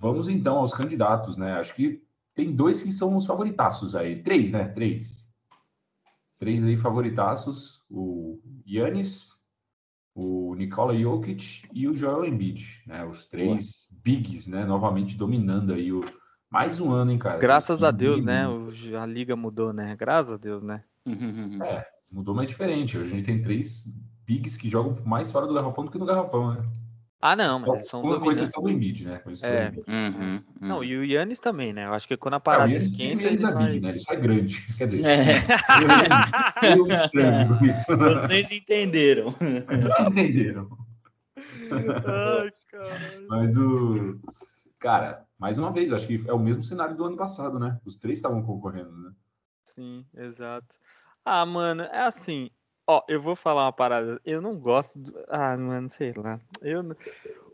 [0.02, 1.54] vamos então aos candidatos, né?
[1.54, 2.02] Acho que
[2.34, 4.24] tem dois que são os favoritaços aí.
[4.24, 4.68] Três, né?
[4.70, 5.30] Três.
[6.40, 7.80] Três aí favoritaços.
[7.88, 9.30] O Yannis,
[10.16, 13.06] o Nikola Jokic e o Joel Embiid, né?
[13.06, 14.02] Os três Boa.
[14.04, 14.66] bigs, né?
[14.66, 16.04] Novamente dominando aí o
[16.50, 17.38] mais um ano, hein, cara?
[17.38, 18.46] Graças a Deus, né?
[19.00, 19.96] A liga mudou, né?
[19.96, 20.84] Graças a Deus, né?
[21.64, 22.98] É, mudou mais diferente.
[22.98, 23.84] Hoje a gente tem três
[24.26, 26.72] bigs que jogam mais fora do garrafão do que no garrafão, né?
[27.22, 29.22] Ah, não, mas são Com exceção do Embiid, né?
[29.44, 29.70] É.
[29.70, 30.42] Do uhum, uhum.
[30.60, 31.86] Não, e o Yannis também, né?
[31.86, 33.22] Eu acho que quando a parada não, esquenta.
[33.22, 33.68] Ele, ele, vai...
[33.68, 33.90] big, né?
[33.90, 34.66] ele só é grande.
[34.76, 35.38] Quer dizer, é.
[36.76, 36.88] eu,
[37.68, 38.14] isso, né?
[38.16, 39.30] Vocês entenderam.
[39.30, 40.68] Vocês entenderam.
[41.72, 43.28] Ai, caralho.
[43.30, 44.20] Mas o.
[44.80, 47.80] Cara, mais uma vez, acho que é o mesmo cenário do ano passado, né?
[47.86, 49.12] Os três estavam concorrendo, né?
[49.64, 50.76] Sim, exato.
[51.24, 52.50] Ah, mano, é assim.
[52.88, 54.20] Ó, eu vou falar uma parada.
[54.26, 55.00] Eu não gosto.
[55.00, 55.14] Do...
[55.28, 56.40] Ah, mano, sei lá.
[56.62, 56.96] Eu...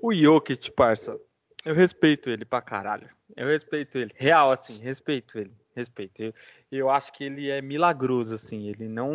[0.01, 1.19] O Jokic, parça.
[1.65, 3.09] Eu respeito ele pra caralho.
[3.35, 4.11] Eu respeito ele.
[4.15, 5.51] Real, assim, respeito ele.
[5.75, 6.23] Respeito.
[6.23, 6.33] Eu,
[6.71, 8.67] eu acho que ele é milagroso, assim.
[8.67, 9.11] Ele não,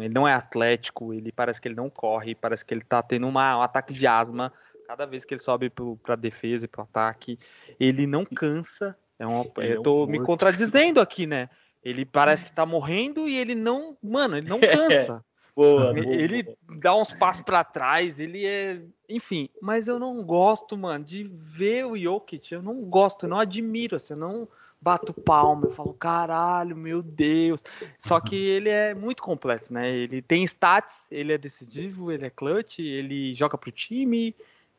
[0.00, 1.12] ele não é atlético.
[1.12, 2.34] Ele parece que ele não corre.
[2.34, 4.52] Parece que ele tá tendo uma, um ataque de asma
[4.86, 7.38] cada vez que ele sobe pro, pra defesa e pro ataque.
[7.80, 8.96] Ele não cansa.
[9.18, 11.48] É uma, eu tô é um me contradizendo aqui, né?
[11.82, 13.96] Ele parece que tá morrendo e ele não.
[14.02, 15.24] Mano, ele não cansa.
[15.56, 16.56] Boa, boa, ele boa.
[16.78, 18.82] dá uns passos para trás, ele é.
[19.08, 22.52] Enfim, mas eu não gosto, mano, de ver o Jokic.
[22.52, 24.48] Eu não gosto, eu não admiro, assim, eu não
[24.78, 27.64] bato palma, eu falo, caralho, meu Deus.
[27.98, 29.90] Só que ele é muito completo, né?
[29.90, 34.36] Ele tem stats, ele é decisivo, ele é clutch, ele joga pro time,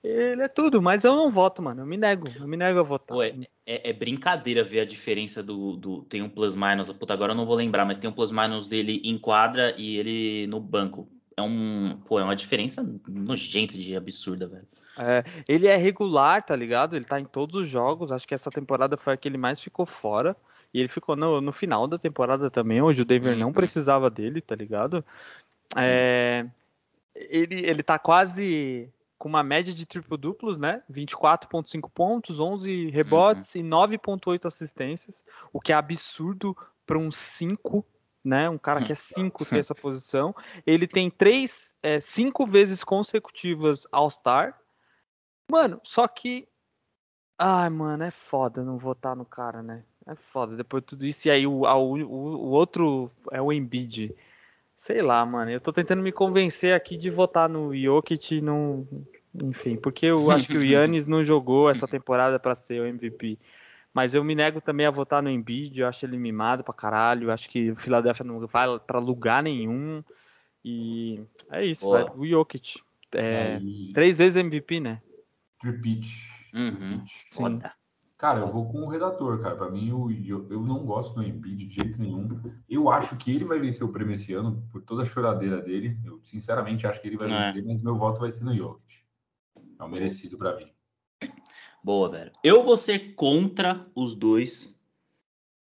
[0.08, 1.82] ele é tudo, mas eu não voto, mano.
[1.82, 3.16] Eu me nego, eu me nego a votar.
[3.16, 3.34] Pô, é,
[3.66, 6.02] é, é, brincadeira ver a diferença do, do.
[6.04, 8.68] Tem um plus minus, puta, agora eu não vou lembrar, mas tem um plus minus
[8.68, 11.08] dele em quadra e ele no banco.
[11.36, 12.00] É um.
[12.06, 14.68] Pô, é uma diferença nojenta de absurda, velho.
[14.98, 16.96] É, ele é regular, tá ligado?
[16.96, 18.12] Ele tá em todos os jogos.
[18.12, 20.36] Acho que essa temporada foi a que ele mais ficou fora.
[20.74, 23.54] E ele ficou no, no final da temporada também, onde o Denver não Uhum.
[23.54, 25.04] precisava dele, tá ligado?
[25.76, 26.46] É,
[27.16, 30.84] ele, ele tá quase com uma média de triplo-duplos, né?
[30.92, 36.56] 24,5 pontos, 11 rebotes e 9,8 assistências, o que é absurdo
[36.86, 37.86] para um 5,
[38.24, 38.50] né?
[38.50, 40.36] Um cara que é 5 ter essa posição.
[40.66, 44.60] Ele tem três, é, cinco vezes consecutivas All-Star.
[45.50, 46.48] Mano, só que.
[47.40, 49.84] Ai, mano, é foda não votar no cara, né?
[50.06, 50.56] É foda.
[50.56, 54.16] Depois de tudo isso, e aí o, o, o outro é o Embiid.
[54.78, 55.50] Sei lá, mano.
[55.50, 58.88] Eu tô tentando me convencer aqui de votar no Jokic e não.
[59.34, 63.40] Enfim, porque eu acho que o Yannis não jogou essa temporada pra ser o MVP.
[63.92, 65.80] Mas eu me nego também a votar no Embiid.
[65.80, 67.26] Eu acho ele mimado pra caralho.
[67.26, 70.04] Eu acho que o Philadelphia não vai pra lugar nenhum.
[70.64, 71.20] E
[71.50, 72.14] é isso, velho.
[72.16, 72.80] O Jokic.
[73.14, 75.02] É, Aí, três vezes MVP, né?
[75.64, 76.08] repeat.
[76.54, 77.04] Uhum.
[77.32, 77.74] Foda.
[78.18, 79.56] Cara, eu vou com o redator, cara.
[79.56, 82.42] Pra mim, o, eu, eu não gosto do Embiid de jeito nenhum.
[82.68, 85.96] Eu acho que ele vai vencer o prêmio esse ano, por toda a choradeira dele.
[86.04, 87.52] Eu, sinceramente, acho que ele vai É.
[87.52, 89.04] vencer, mas meu voto vai ser no Jokic.
[89.80, 90.72] É o merecido pra mim.
[91.84, 92.32] Boa, velho.
[92.44, 94.80] Eu vou ser contra os dois,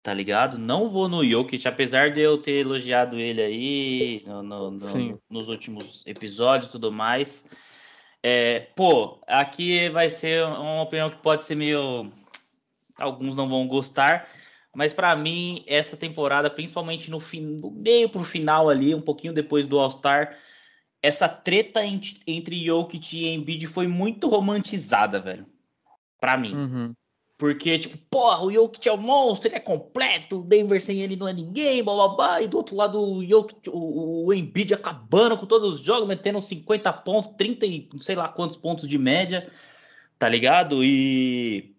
[0.01, 0.57] tá ligado?
[0.57, 5.49] Não vou no Jokic, apesar de eu ter elogiado ele aí no- no- no- nos
[5.49, 7.49] últimos episódios e tudo mais.
[8.23, 12.09] É, pô, aqui vai ser uma opinião que pode ser meio.
[12.99, 14.27] Alguns não vão gostar,
[14.75, 19.33] mas pra mim, essa temporada, principalmente no, fim, no meio pro final ali, um pouquinho
[19.33, 20.37] depois do All-Star,
[21.01, 25.45] essa treta ent- entre Jokic e Embiid foi muito romantizada, velho.
[26.19, 26.53] Pra mim.
[26.53, 26.93] Uhum.
[27.37, 31.15] Porque, tipo, porra, o Jokic é um monstro, ele é completo, o Denver sem ele
[31.15, 32.41] não é ninguém, blá blá blá.
[32.41, 36.41] E do outro lado, o, Jokic, o, o Embiid acabando com todos os jogos, metendo
[36.41, 39.49] 50 pontos, 30 e não sei lá quantos pontos de média,
[40.17, 40.83] tá ligado?
[40.83, 41.73] E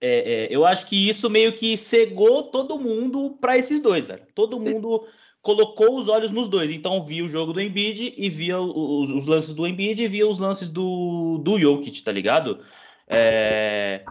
[0.00, 4.22] é, é, eu acho que isso meio que cegou todo mundo pra esses dois, velho.
[4.34, 5.06] Todo mundo
[5.40, 6.70] colocou os olhos nos dois.
[6.70, 10.26] Então via o jogo do Embiid e via os, os lances do Embiid e via
[10.26, 12.60] os lances do, do Jokic, tá ligado?
[13.08, 14.04] É...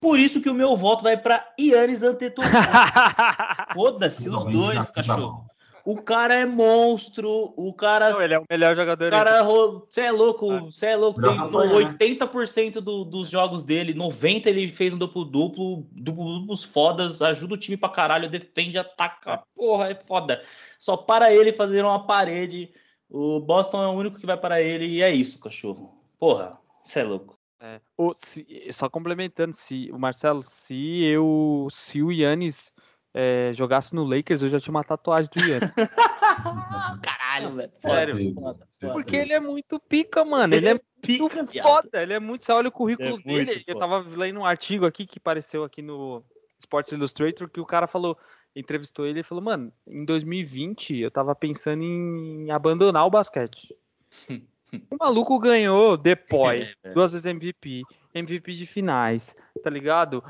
[0.00, 2.54] Por isso que o meu voto vai pra Yannis Antetokounmpo.
[3.74, 5.45] Foda-se os dois, cachorro.
[5.86, 9.06] O cara é monstro, o cara Não, ele é o melhor jogador.
[9.06, 11.22] o cara, você é louco, você é louco.
[11.22, 11.96] Tem campanha, né?
[12.00, 17.76] 80% do, dos jogos dele, 90% ele fez um duplo-duplo, duplo-duplos fodas, ajuda o time
[17.76, 19.44] pra caralho, defende, ataca.
[19.54, 20.42] Porra, é foda.
[20.76, 22.70] Só para ele fazer uma parede.
[23.08, 25.96] O Boston é o único que vai para ele e é isso, cachorro.
[26.18, 27.36] Porra, você é louco.
[27.60, 27.80] É.
[27.96, 32.72] O- se- só complementando, se o Marcelo, se eu, se o Yannis
[33.18, 35.72] é, jogasse no Lakers, eu já tinha uma tatuagem do Yannis.
[37.02, 37.72] Caralho, velho.
[37.78, 38.34] Sério.
[38.34, 38.92] Foda, foda, foda.
[38.92, 40.54] Porque ele é muito pica, mano.
[40.54, 41.64] Ele é pica, muito viado.
[41.64, 42.02] foda.
[42.02, 42.44] Ele é muito.
[42.44, 43.64] Você olha o currículo É dele.
[43.66, 43.86] Eu foda.
[43.88, 46.22] tava lendo um artigo aqui que apareceu aqui no
[46.60, 48.18] Sports Illustrator que o cara falou,
[48.54, 53.74] entrevistou ele e falou, mano, em 2020 eu tava pensando em abandonar o basquete.
[54.90, 57.82] o maluco ganhou depois, É, duas vezes MVP,
[58.14, 60.22] MVP de finais, tá ligado?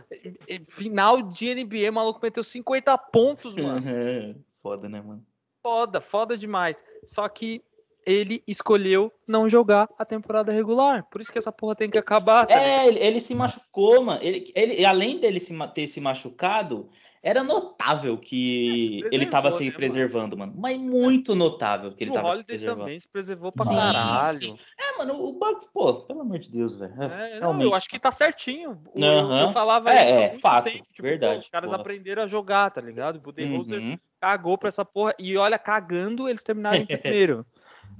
[0.67, 5.25] Final de NBA, o maluco meteu 50 pontos, mano Foda, né, mano?
[5.63, 6.85] foda, foda demais.
[7.07, 7.61] Só que
[8.07, 11.05] ele escolheu não jogar a temporada regular.
[11.11, 12.47] Por isso que essa porra tem que acabar.
[12.47, 12.55] tá?
[12.55, 14.21] É, ele, ele se machucou, mano.
[14.23, 16.89] Ele, ele, além dele se, ter se machucado,
[17.23, 19.77] era notável que É, se ele tava preservou, se né, mano?
[19.77, 20.55] preservando, mano.
[20.57, 22.81] Mas muito notável que ele o tava se preservando.
[22.81, 24.39] também se preservou pra Sim, caralho.
[24.39, 24.57] sim.
[24.79, 26.95] É, mano, o Bucks, pô, pelo amor de Deus, velho.
[27.03, 28.81] É, não, eu acho que tá certinho.
[28.95, 31.81] O- eu- falava É, é, fato, tempo, tipo, pô, verdade, os caras porra.
[31.81, 33.17] aprenderam a jogar, tá ligado?
[33.17, 33.99] O Budenholzer Uhum.
[34.21, 35.15] cagou pra essa porra.
[35.19, 36.87] E olha, cagando, eles terminaram em
[37.21, 37.47] primeiro.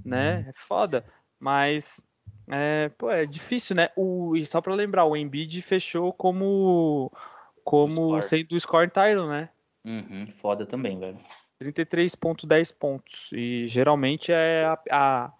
[0.05, 0.47] né?
[0.49, 1.05] É foda.
[1.39, 2.03] Mas,
[2.49, 3.91] é, pô, é difícil, né?
[3.97, 7.13] O, e só pra lembrar, o Embiid fechou como,
[7.67, 9.49] como sendo o score title, né?
[9.85, 11.19] Uhum, foda também, velho.
[11.61, 13.31] 33,10 pontos.
[13.33, 15.33] E geralmente é a, a,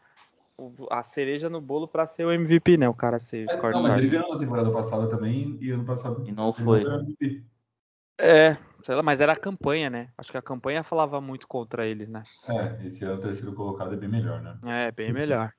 [0.91, 2.89] a cereja no bolo pra ser o MVP, né?
[2.89, 5.85] O cara ser o score Não, mas ele ganhou na temporada passada também e ano
[5.85, 6.25] passado.
[6.27, 6.83] E não foi.
[8.19, 10.09] É, sei lá, mas era a campanha, né?
[10.19, 12.25] Acho que a campanha falava muito contra ele, né?
[12.49, 14.59] É, esse ano o terceiro colocado é bem melhor, né?
[14.65, 15.53] É, bem melhor.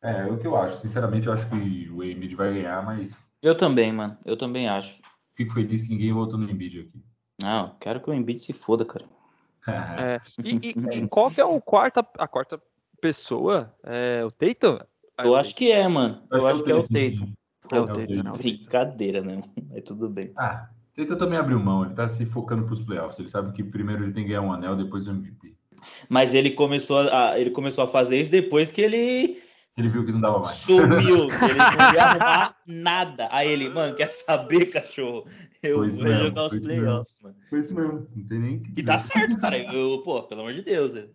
[0.00, 0.78] É, é o que eu acho.
[0.78, 4.16] Sinceramente, eu acho que o Embiid vai ganhar, mas Eu também, mano.
[4.24, 5.02] Eu também acho.
[5.36, 7.02] Fico feliz que ninguém votou no Embiid aqui.
[7.40, 9.04] Não, quero que o Embiid se foda, cara.
[9.68, 10.20] É.
[10.44, 12.62] E, e- e qual que é o quarta, a quarta
[13.00, 13.74] pessoa?
[13.82, 14.78] É o Tatum?
[15.18, 16.22] Eu acho que é, mano.
[16.30, 17.32] Eu acho que é o Tatum.
[17.72, 18.14] É o É o Tatum, Tatum.
[18.14, 18.20] né?
[18.20, 18.38] O Tatum.
[18.38, 19.42] Brincadeira, né?
[19.72, 20.32] Mas tudo bem.
[20.36, 21.84] Ah, Tatum também abriu mão.
[21.84, 23.18] Ele tá se focando pros playoffs.
[23.18, 25.56] Ele sabe que primeiro ele tem que ganhar um anel, depois o MVP.
[26.08, 29.36] Mas ele começou a, ele começou a fazer isso depois que ele
[29.76, 30.48] Ele viu que não dava mais.
[30.48, 33.28] Sumiu, ele não ia arrumar nada.
[33.30, 35.26] Aí ele, mano, quer saber, cachorro?
[35.62, 36.82] Eu Foi vou mesmo, jogar os isso mesmo.
[36.82, 37.36] playoffs, mano.
[37.50, 38.08] Foi isso mesmo.
[38.16, 39.58] Não tem nem o que E tá certo, cara.
[39.58, 40.94] Eu, pô, pelo amor de Deus.
[40.94, 41.14] velho.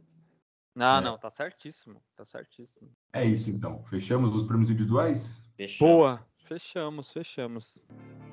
[0.75, 1.01] Não, É.
[1.01, 1.99] não, tá certíssimo.
[2.15, 2.89] Tá certíssimo.
[3.13, 3.83] É isso então.
[3.85, 5.43] Fechamos os prêmios individuais?
[5.57, 5.87] Fechou.
[5.87, 6.25] Boa.
[6.47, 7.81] Fechamos, fechamos.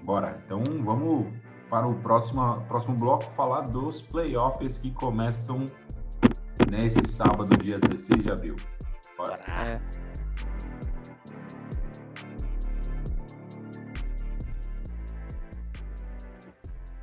[0.04, 0.42] Bora.
[0.44, 1.26] Então vamos
[1.70, 5.64] para o próximo, próximo bloco falar dos playoffs que começam
[6.70, 8.56] nesse sábado, dia 16 de abril.
[9.16, 9.38] Bora.
[9.46, 9.68] Bora.
[9.74, 10.07] É.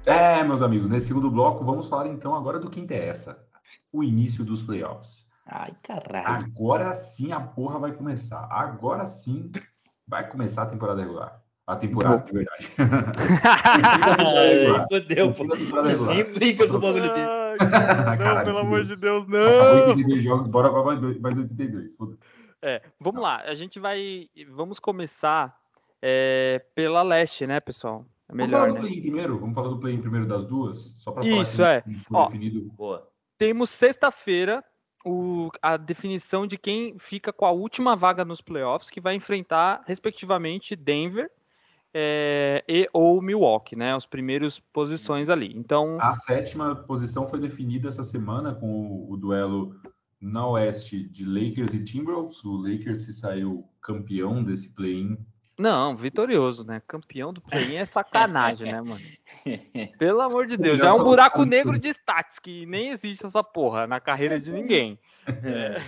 [0.06, 3.38] É, meus amigos, nesse segundo bloco vamos falar então agora do que interessa.
[3.91, 5.26] O início dos playoffs.
[5.47, 6.45] Ai, caralho.
[6.45, 8.47] Agora sim a porra vai começar.
[8.51, 9.51] Agora sim
[10.08, 11.41] vai começar a temporada regular.
[11.68, 12.74] A temporada, de verdade.
[13.43, 15.43] Ai, fodeu, pô.
[16.06, 17.26] Nem brinca com o bagulho desse.
[17.26, 17.58] Não,
[18.18, 19.88] Caralho, pelo amor de Deus, Acabou não!
[19.89, 21.95] 82 jogos, bora pra mais dois- mais 82.
[21.95, 22.20] Foda-se.
[22.62, 24.28] É, vamos lá, a gente vai.
[24.51, 25.56] Vamos começar
[26.01, 28.06] é, pela leste, né, pessoal?
[28.28, 28.80] É Vamos melhor, falar do né?
[28.82, 29.39] play-in primeiro?
[29.39, 30.93] Vamos falar do play-in primeiro das duas?
[30.97, 31.82] Só Isso, falar é.
[31.82, 32.61] que não foi Ó, definido.
[32.76, 33.07] Boa.
[33.38, 34.63] Temos sexta-feira
[35.05, 39.84] o- a definição de quem fica com a última vaga nos playoffs, que vai enfrentar,
[39.86, 41.30] respectivamente, Denver
[41.93, 43.93] é, e ou Milwaukee, né?
[43.93, 45.53] As primeiras posições ali.
[45.55, 49.76] Então, A sétima posição foi definida essa semana com o, o duelo
[50.19, 52.43] na oeste de Lakers e Timberwolves.
[52.43, 55.17] O Lakers se saiu campeão desse play-in.
[55.58, 56.82] Não, vitorioso, né?
[56.88, 59.01] Campeão do play-in é sacanagem, né, mano?
[59.97, 63.43] Pelo amor de Deus, já é um buraco negro de stats, que nem existe essa
[63.43, 64.99] porra na carreira de ninguém.
[65.28, 65.82] É,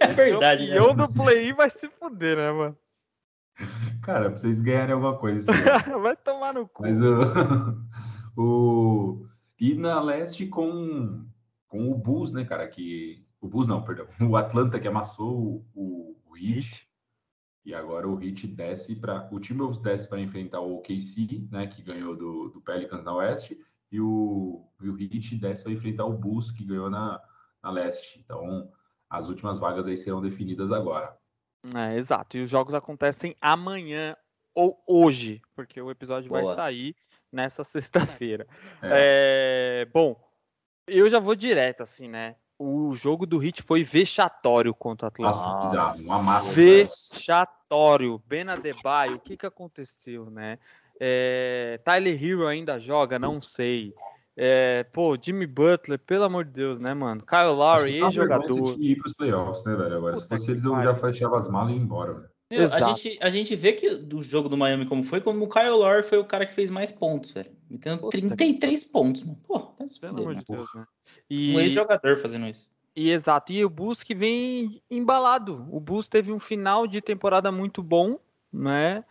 [0.00, 0.76] é verdade, né?
[0.76, 2.76] Campeão do play-in vai se fuder, né, mano?
[4.02, 5.50] Cara, pra vocês ganharem alguma coisa.
[5.50, 6.00] ano.
[6.02, 6.82] Vai tomar no cu.
[6.82, 7.80] Mas o,
[8.36, 9.26] o.
[9.58, 11.24] E na leste com,
[11.66, 12.68] com o Bulls, né, cara?
[12.68, 13.24] Que.
[13.40, 14.06] O Bulls não, perdão.
[14.28, 16.85] O Atlanta que amassou o, o Heat.
[17.66, 19.28] E agora o Heat desce para.
[19.32, 21.66] O Timberwolves desce para enfrentar o OKC, né?
[21.66, 23.60] Que ganhou do, do Pelicans na oeste.
[23.90, 27.20] E o, e o Heat desce para enfrentar o Bulls, que ganhou na,
[27.60, 28.20] na leste.
[28.24, 28.70] Então,
[29.10, 31.18] as últimas vagas aí serão definidas agora.
[31.74, 32.36] É, exato.
[32.36, 34.16] E os jogos acontecem amanhã
[34.54, 36.54] ou hoje, porque o episódio vai Boa.
[36.54, 36.94] sair
[37.32, 38.46] nessa sexta-feira.
[38.80, 40.16] É, bom,
[40.86, 42.36] eu já vou direto, assim, né?
[42.58, 45.22] O jogo do Hit foi vexatório contra o.
[45.22, 46.52] Nossa, bizarro, uma massa.
[46.52, 48.22] Vexatório.
[48.26, 50.58] Ben Adebayo, o que, que aconteceu, né?
[50.98, 53.18] É, Tyler Hero ainda joga?
[53.18, 53.92] Não sei.
[54.36, 57.22] É, pô, Jimmy Butler, pelo amor de Deus, né, mano?
[57.22, 58.44] Kyle Lowry, tá ex-jogador.
[58.44, 59.96] esse time ir pros playoffs, né, velho?
[59.96, 62.28] Agora, se Puta fosse que eles, eu já fechava as malas e ia embora, velho.
[62.50, 65.48] Meu, a, gente, a gente vê que do jogo do Miami como foi, como o
[65.48, 67.50] Kyle Lowry foi o cara que fez mais pontos, velho.
[67.68, 69.38] Metendo Puta que 33 pontos, mano.
[69.42, 70.38] Pô, tá se Pelo amor mano.
[70.38, 70.86] de Deus, né?
[71.30, 72.68] Um E, ex-jogador fazendo isso.
[72.94, 75.66] E exato, e o Bulls que vem embalado.
[75.70, 78.18] O Bulls teve um final de temporada muito bom,
[78.52, 79.04] né?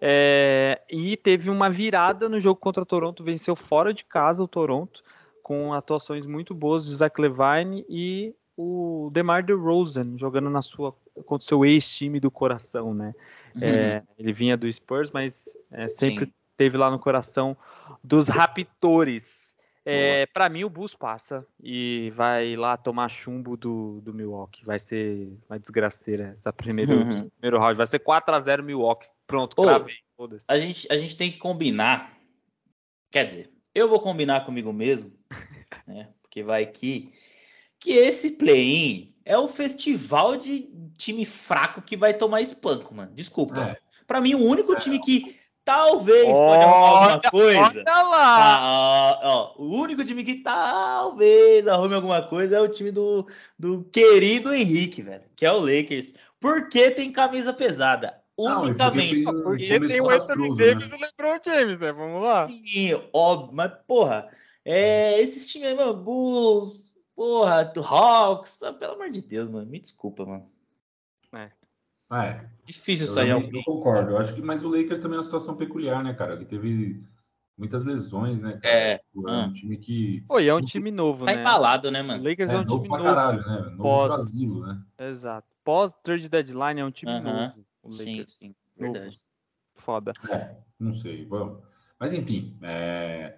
[0.00, 4.48] É, e teve uma virada no jogo contra o Toronto, venceu fora de casa o
[4.48, 5.02] Toronto,
[5.42, 10.94] com atuações muito boas de Zach Levine e o DeMar DeRozan jogando na sua
[11.26, 13.14] contra o seu ex-time do coração, né?
[13.60, 16.32] É, ele vinha do Spurs, mas é, sempre Sim.
[16.56, 17.56] teve lá no coração
[18.02, 19.41] dos Raptors.
[19.84, 24.64] É, para mim o Bulls passa e vai lá tomar chumbo do, do Milwaukee.
[24.64, 27.00] Vai ser uma desgraceira essa primeira, Uhum.
[27.00, 27.76] esse primeiro round.
[27.76, 29.08] Vai ser 4 a 0 Milwaukee.
[29.26, 29.94] Pronto, Ô, cravei.
[30.46, 32.12] A gente, a gente tem que combinar.
[33.10, 35.12] Quer dizer, eu vou combinar comigo mesmo,
[35.86, 36.08] né?
[36.22, 37.10] Porque vai que
[37.80, 43.12] que esse play-in é o festival de time fraco que vai tomar espanco, mano.
[43.12, 43.70] Desculpa.
[43.70, 43.76] É.
[44.06, 47.84] Pra mim, o único time que talvez pode arrumar alguma coisa.
[47.86, 48.58] Olha lá!
[48.58, 53.26] Ah, ó, ó, o único time que talvez arrume alguma coisa é o time do,
[53.58, 56.14] do querido Henrique, velho, que é o Lakers.
[56.40, 58.20] Porque tem camisa pesada.
[58.38, 59.24] Não, porque Unicamente.
[59.24, 60.90] Porque começo tem o Anthony desastroso, Davis né?
[60.90, 61.92] e o LeBron James, né?
[61.92, 62.48] Vamos lá.
[62.48, 64.28] Sim, óbvio, mas porra,
[64.64, 69.78] é, esses times aí, mano, Bulls, porra, do Hawks, pelo amor de Deus, mano, me
[69.78, 70.50] desculpa, mano.
[72.10, 73.50] É, Difícil eu, sair alguém.
[73.54, 74.10] eu concordo.
[74.12, 76.36] Eu acho que, mas o Lakers também é uma situação peculiar, né, cara?
[76.36, 77.02] Que teve
[77.58, 78.58] muitas lesões, né?
[78.62, 78.74] cara?
[78.74, 79.44] É, Tipo, é ah.
[79.46, 81.40] um time que Pô, e é um time novo, Tá né?
[81.40, 82.22] embalado, né, O mano?
[82.24, 83.14] Lakers é, é um novo time pra novo.
[83.16, 83.60] caralho, né?
[83.70, 84.82] Novo Pós- pro asilo, né?
[84.98, 85.48] Exato.
[85.64, 87.22] Pós trade deadline é um time Aham.
[87.48, 87.64] novo.
[87.82, 88.32] O Sim, Lakers.
[88.34, 88.92] sim, Novo.
[88.92, 89.16] verdade.
[89.74, 90.12] Foda.
[90.30, 91.24] É, não sei.
[91.26, 91.58] Vamos.
[91.98, 93.36] Mas enfim, é,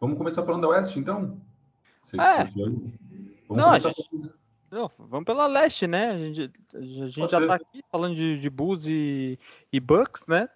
[0.00, 1.38] vamos começar falando da Oeste, então?
[2.04, 2.44] Você É.
[2.44, 2.92] Vamos
[3.50, 4.34] Não, a começar gente- falando-
[4.72, 6.10] Não, vamos pela leste, né?
[6.10, 7.46] A gente, a gente Pode já ser.
[7.46, 9.38] tá aqui falando de, de Bulls e,
[9.72, 10.48] e Bucks, né?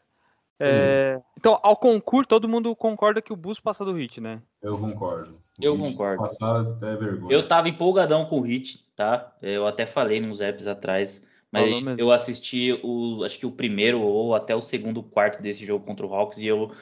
[0.58, 4.40] É, então, ao concurso, todo mundo concorda que o Bulls passa do Hit, né?
[4.62, 5.36] Eu concordo.
[5.60, 6.22] Eu concordo.
[6.22, 7.30] Passar até vergonha.
[7.30, 9.36] Eu tava empolgadão com o Hit, tá?
[9.42, 12.00] Eu até falei nos apps atrás, Falou Mas mesmo.
[12.00, 16.06] eu assisti o, acho que o primeiro ou até o segundo quarto desse jogo contra
[16.06, 16.72] o Hawks e eu,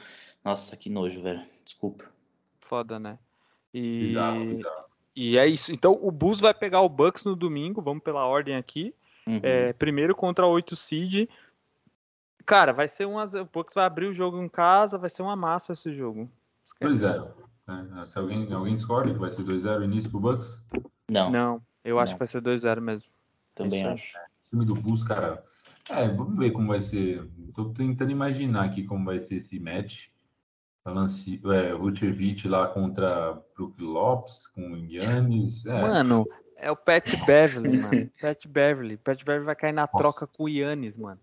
[0.43, 1.41] nossa, que nojo, velho.
[1.63, 2.05] Desculpa.
[2.59, 3.19] Foda, né?
[3.73, 4.84] E, Bizarro, bizarro.
[5.15, 5.71] E é isso.
[5.71, 8.93] Então o Bulls vai pegar o Bucks no domingo, vamos pela ordem aqui.
[9.27, 9.39] Uhum.
[9.41, 11.27] É, primeiro contra 8 seed.
[12.45, 13.17] Cara, vai ser um.
[13.17, 16.29] O Bucks vai abrir o jogo em casa, vai ser uma massa esse jogo.
[16.67, 17.03] Esquece.
[17.03, 17.27] 2-0.
[17.67, 18.05] né?
[18.07, 20.61] Se alguém, alguém discorda que vai ser 2-0 início pro Bucks,
[21.09, 22.15] Não, Não, eu acho Não.
[22.15, 23.07] que vai ser 2-0 mesmo.
[23.55, 24.15] também acho.
[24.17, 25.43] o time do Bulls, cara.
[25.89, 27.27] É, vamos ver como vai ser.
[27.55, 30.07] Tô tentando imaginar aqui como vai ser esse match.
[30.85, 35.65] Lance, é, Vucevic lá contra Brook Lopes, com o Yannis.
[35.65, 36.27] É, Mano,
[36.57, 38.09] é o Pat Beverly, mano.
[38.21, 38.97] Pat Beverly.
[38.97, 41.19] Pat Beverly vai cair na troca com o Yannis, mano.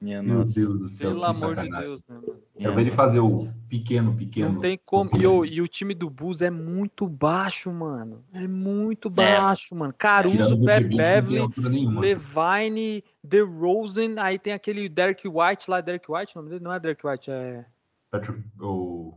[0.00, 0.58] Minha meu nossa.
[0.58, 1.10] Deus do céu.
[1.10, 1.86] Pelo amor de sacanagem.
[1.88, 2.20] Deus, né,
[2.56, 2.80] mano?
[2.80, 4.54] Ele fazer o pequeno, pequeno.
[4.54, 5.10] Não tem como.
[5.16, 8.24] E o, e o time do Bulls é muito baixo, mano.
[8.34, 9.10] É muito É.
[9.10, 9.94] baixo, mano.
[9.96, 11.40] Caruso, Pat Beverly.
[12.00, 16.80] Levine, DeRozan, aí tem aquele Derek White lá, Derek White, o nome dele não é
[16.80, 17.64] Derek White, é
[18.12, 19.14] Patrick- o...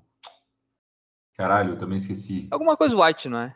[1.37, 2.47] Caralho, eu também esqueci.
[2.49, 3.55] alguma coisa White, não é?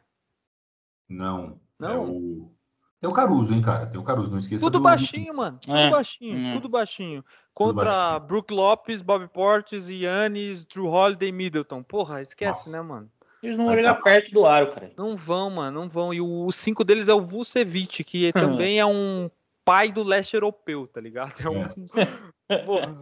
[1.07, 1.59] Não.
[1.79, 1.89] Não?
[1.89, 2.51] É o...
[2.99, 3.85] Tem o Caruso, hein, cara?
[3.87, 5.57] Tem o Caruso, não esqueça Tudo do- baixinho, mano.
[5.61, 5.89] Tudo É.
[5.89, 6.53] baixinho, Hum.
[6.55, 7.23] tudo baixinho.
[7.53, 8.27] Contra baixinho.
[8.27, 11.81] Brook Lopes, Bob Portes, Yannis, Drew Holiday, Middleton.
[11.81, 12.69] Porra, esquece, Nossa.
[12.69, 13.09] né, mano?
[13.41, 14.91] Eles não vão Mas jogar tá- perto do aro, cara.
[14.97, 16.13] Não vão, mano, não vão.
[16.13, 18.31] E o, os cinco deles é o Vucevic, que
[18.67, 19.31] também é um
[19.69, 21.33] pai do leste europeu, tá ligado?
[21.41, 21.63] É um.
[22.65, 22.95] Porra,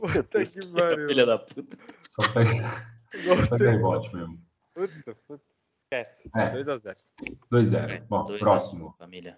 [0.00, 1.08] puta que pariu.
[1.08, 1.78] Filha da puta.
[2.10, 2.52] Só pega,
[3.10, 4.38] só pega rebote mesmo.
[4.74, 5.44] Puta, puta.
[5.84, 6.30] Esquece.
[6.36, 6.62] É.
[6.62, 6.96] 2x0.
[7.50, 8.06] 2-0.
[8.06, 8.94] Bom, Dois a próximo.
[8.98, 9.36] família.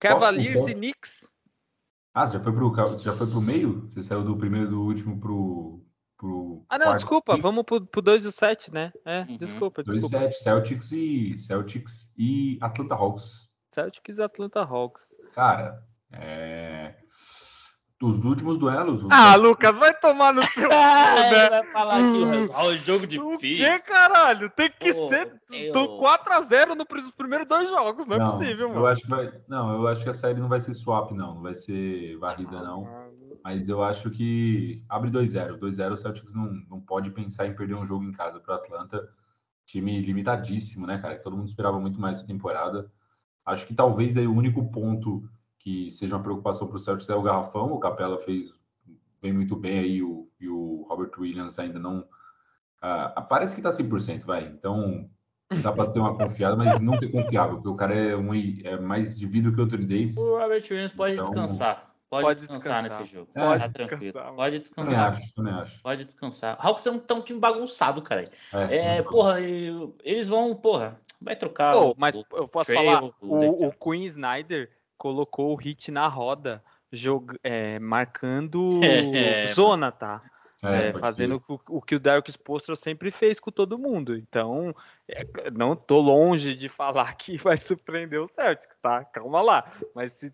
[0.00, 1.28] Cavaliers e Knicks.
[2.14, 3.90] Ah, você já foi pro, você já foi pro meio?
[3.94, 5.84] Você saiu do primeiro do último pro.
[6.18, 6.98] pro Ah, não, quarto?
[7.00, 7.36] desculpa.
[7.36, 8.92] Vamos pro, pro 2 e 7, né?
[9.04, 9.36] É, Uhum.
[9.36, 10.26] desculpa, 2 desculpa.
[10.26, 13.51] 7 Celtics e Celtics e Atlanta Hawks.
[13.72, 15.16] Celtics e Atlanta Hawks.
[15.34, 16.94] Cara, é...
[18.02, 19.02] os últimos duelos.
[19.04, 21.48] os- Ah, Lucas, vai tomar no seu Ah, né?
[21.50, 23.86] vai falar o jogo O que, difícil.
[23.86, 24.50] caralho?
[24.50, 28.06] Tem que Pô, ser eu- do 4x0 no pr- nos primeiros dois jogos.
[28.06, 28.86] Não, é possível, eu mano.
[28.86, 29.32] acho que vai.
[29.48, 31.36] Não, eu acho que a série não vai ser swap, não.
[31.36, 33.10] Não vai ser varrida, não.
[33.44, 35.58] Mas eu acho que abre 2-0.
[35.58, 39.08] 2-0 o Celtics não, não pode pensar em perder um jogo em casa para Atlanta.
[39.64, 41.16] Time limitadíssimo, né, cara?
[41.16, 42.90] Que todo mundo esperava muito mais essa temporada.
[43.44, 45.28] Acho que talvez aí o único ponto
[45.58, 47.72] que seja uma preocupação para o Celtics é o garrafão.
[47.72, 48.50] O Capela fez
[49.20, 52.04] bem muito bem aí o, e o Robert Williams ainda não.
[52.80, 54.44] ah, parece que tá 100%, vai.
[54.46, 55.08] Então
[55.62, 58.78] dá para ter uma confiada, mas nunca é confiável, porque o cara é, um, é
[58.80, 60.16] mais de vidro que o Anthony Davis.
[60.16, 61.90] O Robert Williams pode Então- descansar.
[62.10, 63.00] Pode, Pode descansar, descansar.
[63.00, 63.30] nesse jogo.
[63.32, 64.18] Pode tá descansar, tranquilo.
[64.22, 64.36] mano.
[64.36, 65.12] Pode Também descansar.
[65.14, 65.82] acho, também acho.
[65.82, 66.56] Pode descansar.
[66.60, 68.28] Hawks é um, tá um time bagunçado, cara.
[68.52, 71.72] É, não- porra, e- eles vão, porra, vai trocar.
[71.74, 73.14] Pô, o- mas o- eu posso Trey, falar, o-
[73.68, 76.62] o, Queen Snyder colocou o hit na roda,
[76.92, 78.80] jog, é, marcando
[79.46, 80.22] É, zona, tá?
[80.62, 84.16] é, É, fazendo o, o que o Derek Spoelstra sempre fez com todo mundo.
[84.16, 84.74] Então,
[85.08, 89.04] é, não tô longe de falar que vai surpreender o Celtics, tá?
[89.04, 89.72] Calma lá.
[89.94, 90.32] Mas se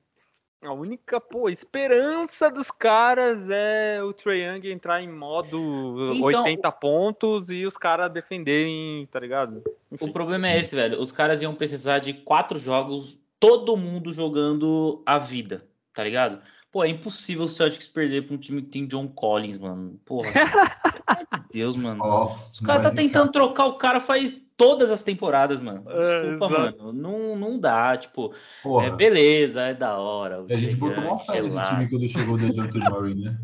[0.62, 6.72] a única pô, esperança dos caras é o Trae Young entrar em modo Então, 80
[6.72, 9.62] pontos e os caras defenderem, tá ligado?
[10.00, 11.00] O problema é esse, velho.
[11.00, 16.40] Os caras iam precisar de quatro jogos, todo mundo jogando a vida, tá ligado?
[16.70, 19.98] Pô, é impossível o Celtics perder pra um time que tem John Collins, mano.
[20.04, 20.30] Porra.
[21.32, 22.00] Meu Deus, mano.
[22.02, 25.84] Ó, Os caras tá tentando trocar o cara faz todas as temporadas, mano.
[25.88, 25.98] É,
[26.32, 26.82] Desculpa, exato.
[26.84, 26.92] mano.
[26.92, 28.86] Não, não dá, tipo, Porra.
[28.86, 30.42] é, beleza, é da hora.
[30.42, 33.38] o a gente botou uma fé nesse time quando chegou o DeJounte Murray, né?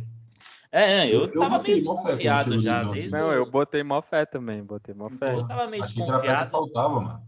[0.70, 2.82] É, é, eu Eu tava meio desconfiado o já.
[2.82, 5.36] Desde Não, o- eu botei mó fé também, botei mó fé.
[5.36, 6.74] Eu tava meio Achei que era a peça que desconfiado.
[6.74, 7.22] faltava, mano.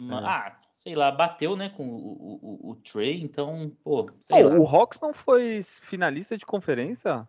[0.00, 0.26] Mas, É.
[0.28, 4.48] Ah, sei lá, bateu, né, com o, o, o, o Trey, então, pô, sei Pô,
[4.48, 4.54] lá.
[4.56, 7.28] o Hawks não foi finalista de conferência?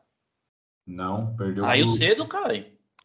[0.86, 1.64] Não, perdeu.
[1.64, 2.54] Saiu pro- cedo, cara.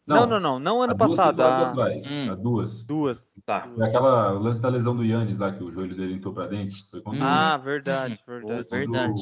[0.09, 1.41] Não, não, não, não, ano passado.
[1.41, 2.05] há atrás.
[2.09, 2.31] Hum.
[2.31, 2.81] Há duas.
[2.83, 3.31] Duas.
[3.45, 3.61] Tá.
[3.61, 6.47] Foi aquela o lance da lesão do Yannis lá, que o joelho dele entrou pra
[6.47, 6.75] dentro.
[6.91, 8.67] Foi contra Ah, verdade, verdade.
[8.69, 9.21] verdade.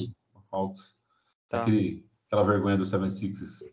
[0.52, 0.96] Hawks.
[1.50, 1.62] Tá.
[1.62, 3.64] Aquele, aquela vergonha do 76ers.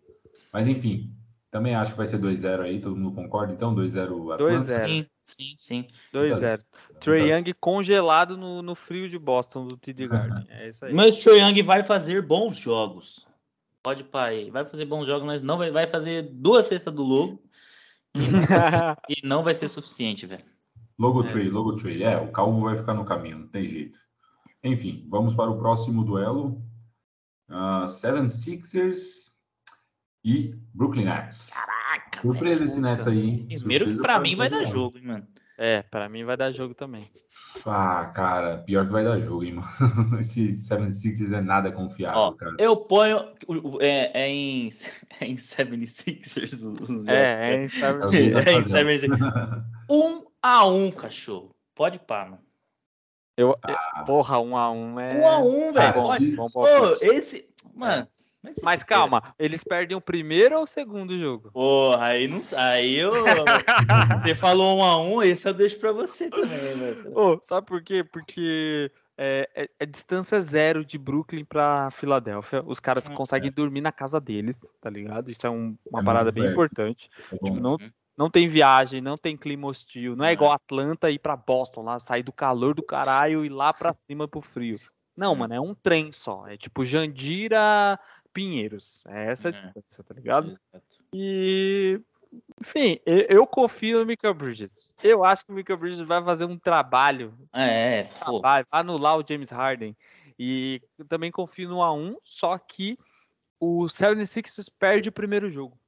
[0.52, 1.14] Mas enfim,
[1.50, 3.52] também acho que vai ser 2-0 aí, todo mundo concorda?
[3.52, 4.42] Então, 2-0 Atlanta.
[4.42, 4.84] 2-0.
[4.86, 5.86] Sim, sim, sim.
[6.12, 6.60] 2-0.
[6.98, 10.44] Trey Young congelado no, no frio de Boston do TD Garden.
[10.48, 10.92] É isso aí.
[10.92, 13.24] Mas Trey Young vai fazer bons jogos.
[13.84, 17.42] Pode pai, vai fazer bons jogos, mas não vai, vai fazer duas cestas do logo
[18.14, 20.42] e não vai ser, e não vai ser suficiente, velho.
[20.98, 21.28] Logo É.
[21.28, 22.02] trade, logo trade.
[22.02, 23.98] É, o calvo vai ficar no caminho, não tem jeito.
[24.62, 26.62] Enfim, vamos para o próximo duelo.
[27.46, 29.36] Ah, Seven Sixers
[30.24, 31.50] e Brooklyn Nets.
[31.50, 33.46] Caraca, Surpresa esse Nets aí, hein?
[33.48, 35.28] Primeiro que pra mim vai dar jogo, hein, mano.
[35.58, 37.02] É, pra mim vai dar jogo também.
[37.66, 40.18] Ah, cara, pior que vai dar jogo, hein, mano.
[40.20, 42.56] Esse 76 é nada confiável, Ó, cara.
[42.58, 43.32] eu ponho.
[43.80, 44.68] É, é em,
[45.20, 46.62] é em 76ers.
[46.62, 47.54] os- É, é?
[47.54, 48.88] É o que tá É em fazendo.
[48.90, 49.64] 76ers.
[49.90, 51.50] Um a um, cachorro.
[51.74, 52.40] Pode pá, mano.
[53.36, 55.14] Eu, eu- porra, um a um é.
[55.14, 55.88] Um a um, velho.
[55.88, 56.36] Ah, Pode- sim.
[56.36, 57.04] bom Ô, palpite.
[57.06, 57.48] esse.
[57.74, 58.06] Mano.
[58.62, 58.86] Mas fuder.
[58.86, 61.50] calma, eles perdem o primeiro ou o segundo jogo?
[61.52, 63.12] Porra, aí não Aí eu.
[64.22, 67.12] Você falou um a um, esse eu deixo pra você também, velho.
[67.18, 68.04] Ô, sabe por quê?
[68.04, 72.62] Porque é, é- é distância zero de Brooklyn pra Filadélfia.
[72.66, 75.30] Os caras Hum, conseguem dormir na casa deles, tá ligado?
[75.30, 77.08] Isso é um- uma É parada bem importante.
[77.18, 77.22] É.
[77.36, 77.90] Tipo, não, Uhum.
[78.16, 80.16] não tem viagem, não tem clima hostil.
[80.16, 80.32] Não é É.
[80.32, 84.26] igual Atlanta ir pra Boston lá, sair do calor do caralho e lá pra cima
[84.28, 84.78] pro frio.
[85.16, 85.36] Não, É.
[85.36, 86.44] mano, é um trem só.
[86.48, 87.98] É tipo Jandira
[88.34, 89.02] Pinheiros.
[89.06, 89.62] É essa a É.
[89.62, 90.50] distância, tá ligado?
[90.50, 91.04] Exato.
[91.14, 92.00] E,
[92.60, 94.88] enfim, eu, confio no Michael Bridges.
[95.02, 98.40] Eu acho que o Michael Bridges vai fazer um trabalho, É, pô.
[98.40, 99.96] vai, vai anular o James Harden.
[100.36, 102.98] E também confio no A1, só que
[103.60, 105.78] o 76ers perde o primeiro jogo.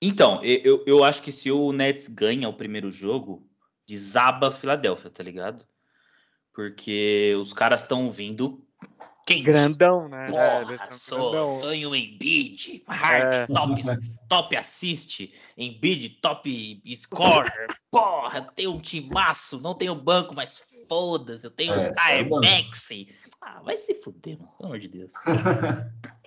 [0.00, 3.46] Então, eu, eu acho que se o Nets ganha o primeiro jogo,
[3.86, 5.66] desaba a Filadélfia, tá ligado?
[6.52, 8.63] Porque os caras estão vindo
[9.24, 9.42] quente.
[9.42, 10.26] Grandão, né?
[10.26, 11.60] É, Porra, tão sou, grandão.
[11.60, 13.46] sonho Embiid, Harden, É.
[13.46, 13.82] top,
[14.28, 17.66] top assist, Embiid, top scorer.
[17.90, 22.46] Porra, eu tenho um timaço, não tenho banco, mas foda-se, eu tenho É, um banco.
[22.46, 23.08] Maxey.
[23.40, 25.12] Ah, vai se fuder, mano, pelo amor de Deus.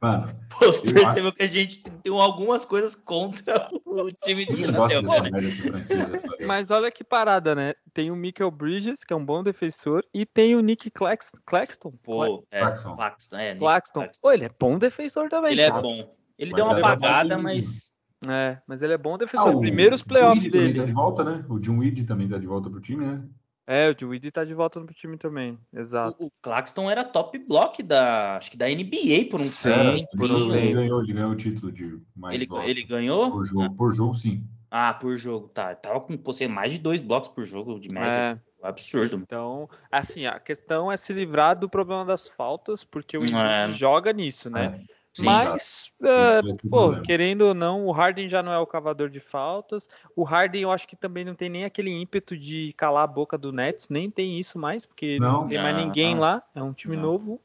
[0.00, 5.40] Mano, Pô, você Eu percebeu que a gente tem algumas coisas contra o time né?
[5.52, 7.74] franquia, dessa- Mas olha que parada, né?
[7.92, 11.92] Tem o Michael Bridges, que é um bom defensor, e tem o Nick Clax- Claxton.
[12.02, 12.96] Pô, é, Claxton.
[12.96, 14.00] Claxton, é, Nick Claxton.
[14.00, 14.20] Claxton.
[14.22, 15.52] Pô, ele é bom defensor também.
[15.52, 16.14] Ele é bom.
[16.38, 17.96] Ele Mas deu uma é apagada, de- mas.
[18.28, 19.54] É, mas ele é bom Ah, defensor.
[19.54, 20.80] o Primeiros playoffs dele.
[20.80, 21.44] tá de volta, né?
[21.48, 23.22] O Jim Weed também tá de volta pro time, né?
[23.66, 25.58] É, o Dewey tá de volta no time também.
[25.72, 26.16] Exato.
[26.22, 30.16] O, o Claxton era top block da, acho que da NBA por um Sim, tempo.
[30.16, 30.74] por um ele, tempo.
[30.74, 33.30] ganhou, ele ganhou o título de mais Ele, blocos ele ganhou?
[33.32, 33.76] por jogo.
[33.76, 34.44] Por jogo, sim.
[34.70, 35.74] Ah, por jogo, tá.
[35.74, 38.40] Tava com você mais de dois blocos por jogo de média.
[38.42, 39.16] É, Absurdo.
[39.16, 43.68] então, assim, a questão é se livrar do problema das faltas, porque o É.
[43.72, 44.84] Joga nisso, né?
[44.88, 47.00] É, Sim, Mas, é, pô, problema.
[47.02, 49.88] querendo ou não, o Harden já não é o cavador de faltas.
[50.14, 53.38] O Harden, eu acho que também não tem nem aquele ímpeto de calar a boca
[53.38, 55.48] do Nets, nem tem isso mais, porque não, Não.
[55.48, 56.20] tem mais Ah, ninguém não.
[56.20, 56.42] lá.
[56.54, 57.04] É um time Não.
[57.04, 57.40] novo.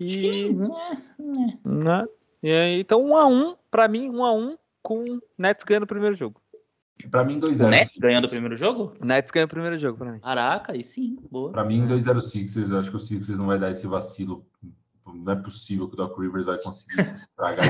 [0.00, 0.50] E,
[1.20, 2.04] né, né?
[2.42, 5.84] E aí, então, um a um, pra mim, um a um com o Nets ganhando
[5.84, 6.42] o primeiro jogo.
[7.12, 7.70] Pra mim, O 2-0.
[7.70, 8.92] Nets ganhando o primeiro jogo?
[9.00, 10.18] O Nets ganha o primeiro jogo pra mim.
[10.18, 11.52] Caraca, aí sim, boa.
[11.52, 12.68] Pra mim, 2-0 Sixers.
[12.70, 14.44] Eu acho que o Sixers não vai dar esse vacilo.
[15.06, 17.66] Não é possível que o Doc Rivers vai conseguir se estragar.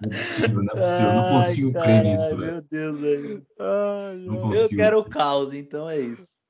[0.00, 1.06] Não é possível, não é possível.
[1.06, 2.52] Eu não consigo crer nisso, velho.
[2.52, 3.46] Meu Deus, velho.
[4.26, 6.40] Não Eu quero o caos, então é isso.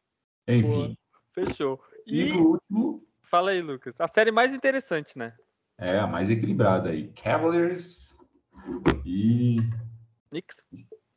[0.49, 0.97] Enfim.
[1.33, 1.81] Fechou.
[2.07, 3.95] E E no último, fala aí, Lucas.
[4.01, 5.35] A série mais interessante, né?
[5.79, 7.09] é a mais equilibrada aí.
[7.13, 8.17] Cavaliers
[9.05, 9.57] e
[10.31, 10.65] Knicks.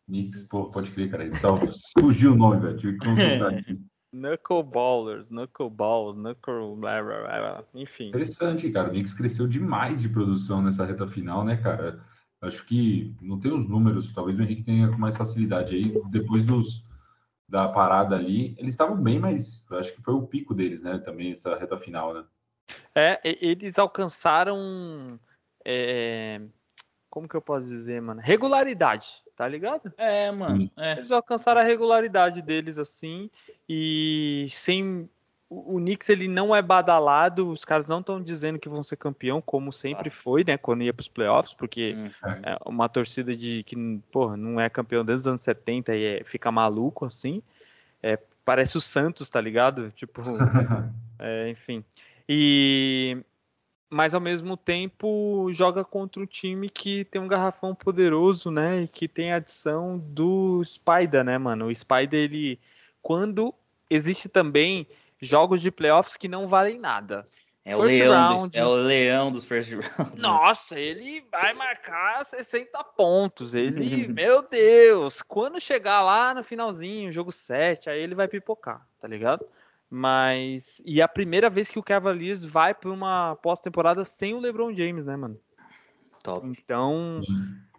[0.07, 0.43] Knicks.
[0.45, 1.39] Pô, pode crer, cara.
[1.39, 1.57] Só
[1.99, 2.77] fugiu o nome, velho.
[2.77, 3.79] Tive que consultar aqui.
[4.15, 6.75] Knuckleballers, Knuckleballs, Knuckle...
[6.77, 7.63] blá, blá, blá.
[7.73, 8.09] Enfim.
[8.09, 8.87] Interessante, cara.
[8.87, 12.01] O Knicks cresceu demais de produção nessa reta final, né, cara?
[12.41, 16.01] Acho que não tem os números, talvez o Henrique tenha com mais facilidade aí.
[16.09, 16.83] Depois dos
[17.47, 20.97] da parada ali, eles estavam bem, mas acho que foi o pico deles, né?
[20.97, 22.23] Também essa reta final, né?
[22.95, 25.19] É, eles alcançaram.
[25.63, 26.41] é,
[27.09, 28.21] como que eu posso dizer, mano?
[28.21, 29.91] Regularidade, tá ligado?
[29.97, 30.69] É, mano.
[30.77, 30.93] É.
[30.93, 33.29] Eles alcançaram a regularidade deles, assim,
[33.67, 35.09] e sem.
[35.47, 39.39] O Knicks ele não é badalado, os caras não estão dizendo que vão ser campeão,
[39.39, 40.57] como sempre foi, né?
[40.57, 42.09] Quando ia para os playoffs, porque Hum.
[42.43, 43.75] é uma torcida de que,
[44.11, 47.43] porra, não é campeão desde os anos 70 e é- fica maluco, assim.
[48.01, 49.91] É, parece o Santos, tá ligado?
[49.91, 50.23] Tipo,
[51.19, 51.83] é, enfim.
[52.27, 53.17] E
[53.89, 58.83] mas ao mesmo tempo joga contra um time que tem um garrafão poderoso, né?
[58.83, 61.67] E que tem a adição do Spider, né, mano?
[61.67, 62.59] O Spider, ele.
[63.01, 63.53] Quando
[63.89, 64.87] existe também
[65.21, 67.25] jogos de playoffs que não valem nada.
[67.67, 68.57] É o First leão, dos, round.
[68.57, 70.21] é o leão dos first rounds.
[70.21, 73.55] Nossa, ele vai marcar 60 pontos.
[73.55, 79.07] Ele, meu Deus, quando chegar lá no finalzinho, jogo 7, aí ele vai pipocar, tá
[79.07, 79.43] ligado?
[79.97, 80.81] Mas.
[80.83, 84.73] E é a primeira vez que o Cavaliers vai para uma pós-temporada sem o LeBron
[84.73, 85.39] James, né, mano?
[86.21, 86.45] Top.
[86.45, 87.21] Então,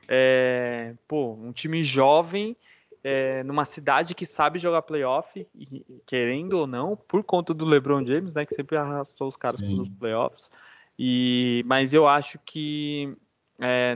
[0.09, 2.57] é, pô, um time jovem
[3.05, 8.03] é, numa cidade que sabe jogar playoff, e, querendo ou não, por conta do LeBron
[8.07, 10.51] James, né, que sempre arrastou os caras para os playoffs.
[10.99, 13.15] E, mas eu acho que
[13.61, 13.95] é,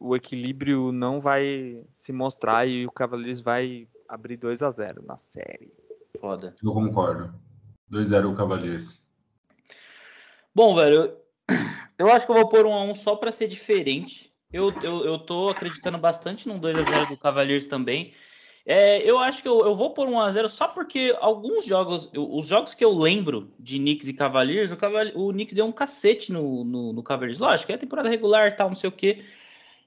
[0.00, 5.18] o equilíbrio não vai se mostrar e o Cavaliers vai abrir 2 a 0 na
[5.18, 5.70] série.
[6.18, 6.56] Foda.
[6.64, 7.47] Eu concordo.
[7.90, 9.02] 2x0 o Cavaliers.
[10.54, 11.16] Bom, velho,
[11.98, 14.32] eu acho que eu vou pôr um a um só para ser diferente.
[14.52, 18.14] Eu, eu, eu tô acreditando bastante num 2x0 do Cavaliers também.
[18.64, 22.10] É, eu acho que eu, eu vou pôr um a 0 só porque alguns jogos,
[22.14, 25.72] os jogos que eu lembro de Knicks e Cavaliers, o, Cavaliers, o Knicks deu um
[25.72, 27.38] cacete no, no, no Cavaliers.
[27.38, 29.24] Lógico, é temporada regular tal, não sei o quê.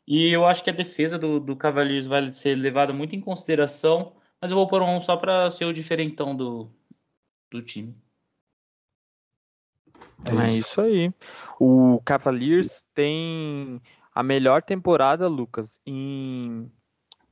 [0.07, 4.14] E eu acho que a defesa do, do Cavaliers vai ser levada muito em consideração.
[4.41, 6.72] Mas eu vou pôr um só para ser o diferentão do,
[7.52, 7.95] do time.
[10.30, 11.14] É, é isso aí.
[11.60, 13.82] O Cavaliers tem
[14.15, 16.72] a melhor temporada, Lucas, em,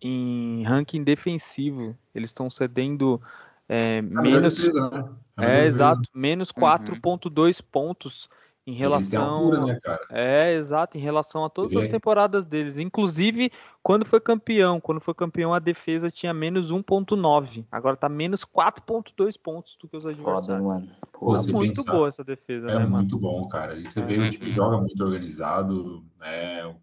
[0.01, 1.97] em ranking defensivo.
[2.13, 3.21] Eles estão cedendo
[3.67, 4.55] é, menos.
[4.55, 5.09] Defesa, né?
[5.41, 7.67] É, exato, menos 4,2 uhum.
[7.71, 8.29] pontos
[8.69, 9.23] em relação.
[9.23, 9.79] Altura, né,
[10.09, 12.77] é, exato, em relação a todas as temporadas deles.
[12.77, 13.51] Inclusive,
[13.81, 17.65] quando foi campeão, quando foi campeão, a defesa tinha menos 1,9.
[17.71, 20.45] Agora tá menos 4,2 pontos do que os adversários.
[20.45, 20.87] Foda, mano.
[21.11, 23.75] Pô, é muito boa essa defesa, é né, muito bom, cara.
[23.75, 24.05] E você é.
[24.05, 26.65] vê o time joga muito organizado, né?
[26.67, 26.75] Um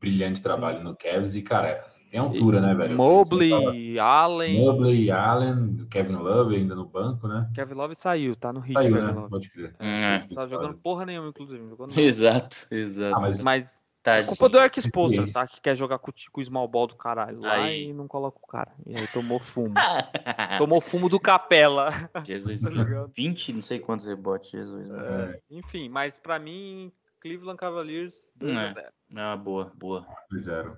[0.00, 0.84] brilhante trabalho Sim.
[0.84, 2.96] no Cavs e, cara tem altura, né, velho?
[2.96, 4.58] Mobley, Allen.
[4.58, 7.48] Mobley, Allen, Kevin Love ainda no banco, né?
[7.54, 8.82] Kevin Love saiu, tá no ritmo.
[8.82, 9.12] Saiu, né?
[9.12, 9.30] Love.
[9.30, 9.74] Pode crer.
[9.78, 10.18] É.
[10.34, 11.62] Tá jogando porra nenhuma, inclusive.
[11.96, 13.16] Exato, exato.
[13.16, 15.46] Ah, mas, mas tá culpa do Eric Spoelstra, tá?
[15.46, 17.90] Que quer jogar com, com o small ball do caralho lá aí.
[17.90, 18.72] e não coloca o cara.
[18.86, 19.74] E aí tomou fumo.
[20.58, 22.08] tomou fumo do Capela.
[22.24, 22.70] Jesus, tá
[23.14, 24.88] 20, não sei quantos rebotes, Jesus.
[24.90, 25.40] É.
[25.50, 26.90] Enfim, mas pra mim,
[27.20, 28.32] Cleveland Cavaliers...
[28.40, 28.90] É.
[29.14, 30.06] Ah, boa, boa.
[30.32, 30.74] 2-0.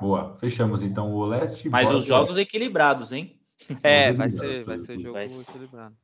[0.00, 1.68] Boa, fechamos então o leste.
[1.68, 3.38] Mas os jogos equilibrados, hein?
[3.84, 5.26] É, vai ser, vai ser jogo vai...
[5.26, 5.94] equilibrado.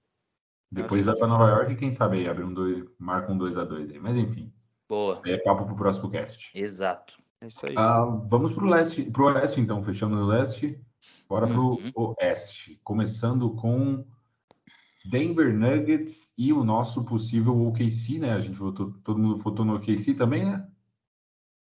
[0.70, 3.56] Depois vai para Nova York e quem sabe aí abre um dois, marca um 2
[3.56, 3.98] a 2 aí.
[3.98, 4.52] Mas enfim.
[4.89, 5.20] Boa.
[5.27, 6.51] É papo pro próximo cast.
[6.55, 7.16] Exato.
[7.40, 7.74] É isso aí.
[7.77, 10.81] Ah, vamos pro leste, pro oeste então, fechando no leste.
[11.28, 11.93] Bora pro uhum.
[11.94, 14.05] oeste, começando com
[15.09, 18.32] Denver Nuggets e o nosso possível OKC, né?
[18.32, 20.66] A gente votou, todo mundo votou no OKC também, né?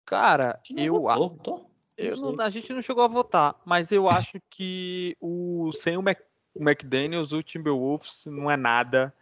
[0.04, 1.67] Cara, eu votou, votou?
[1.98, 6.02] Eu não, a gente não chegou a votar, mas eu acho que o sem o,
[6.02, 6.20] Mac,
[6.54, 9.12] o McDaniels, o Timberwolves não é nada.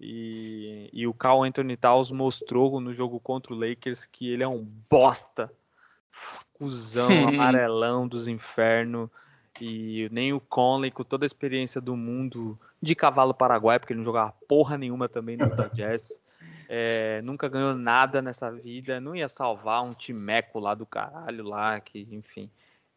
[0.00, 4.48] E, e o Carl Anthony Towns mostrou no jogo contra o Lakers que ele é
[4.48, 5.50] um bosta.
[6.54, 9.08] Cusão, amarelão dos infernos.
[9.60, 13.98] E nem o Conley, com toda a experiência do mundo de cavalo paraguai, porque ele
[13.98, 16.20] não jogava porra nenhuma também no Utah Jazz.
[16.68, 21.78] É, nunca ganhou nada nessa vida, não ia salvar um timeco lá do caralho lá,
[21.80, 22.50] que enfim.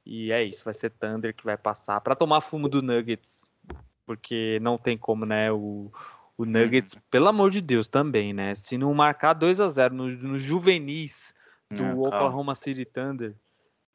[0.05, 3.45] E é isso, vai ser Thunder que vai passar para tomar fumo do Nuggets,
[4.05, 5.51] porque não tem como, né?
[5.51, 5.91] O,
[6.37, 7.01] o Nuggets, uhum.
[7.11, 8.55] pelo amor de Deus, também, né?
[8.55, 11.33] Se não marcar 2 a 0 no, no juvenis
[11.69, 13.35] do não, Oklahoma City Thunder,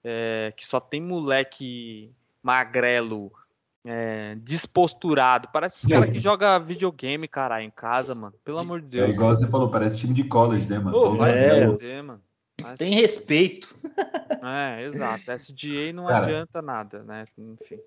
[0.05, 2.13] é, que só tem moleque
[2.43, 3.33] magrelo
[3.85, 5.49] é, desposturado.
[5.53, 8.35] Parece os caras que joga videogame, cara, em casa, mano.
[8.45, 9.11] Pelo amor de Deus.
[9.11, 10.93] É igual você falou, parece time de college, né, mano?
[10.93, 12.21] Pô, é, é, mano.
[12.63, 12.79] Mas...
[12.79, 13.69] Tem respeito.
[14.45, 15.31] É, exato.
[15.39, 17.25] SGA não cara, adianta nada, né?
[17.39, 17.79] Enfim.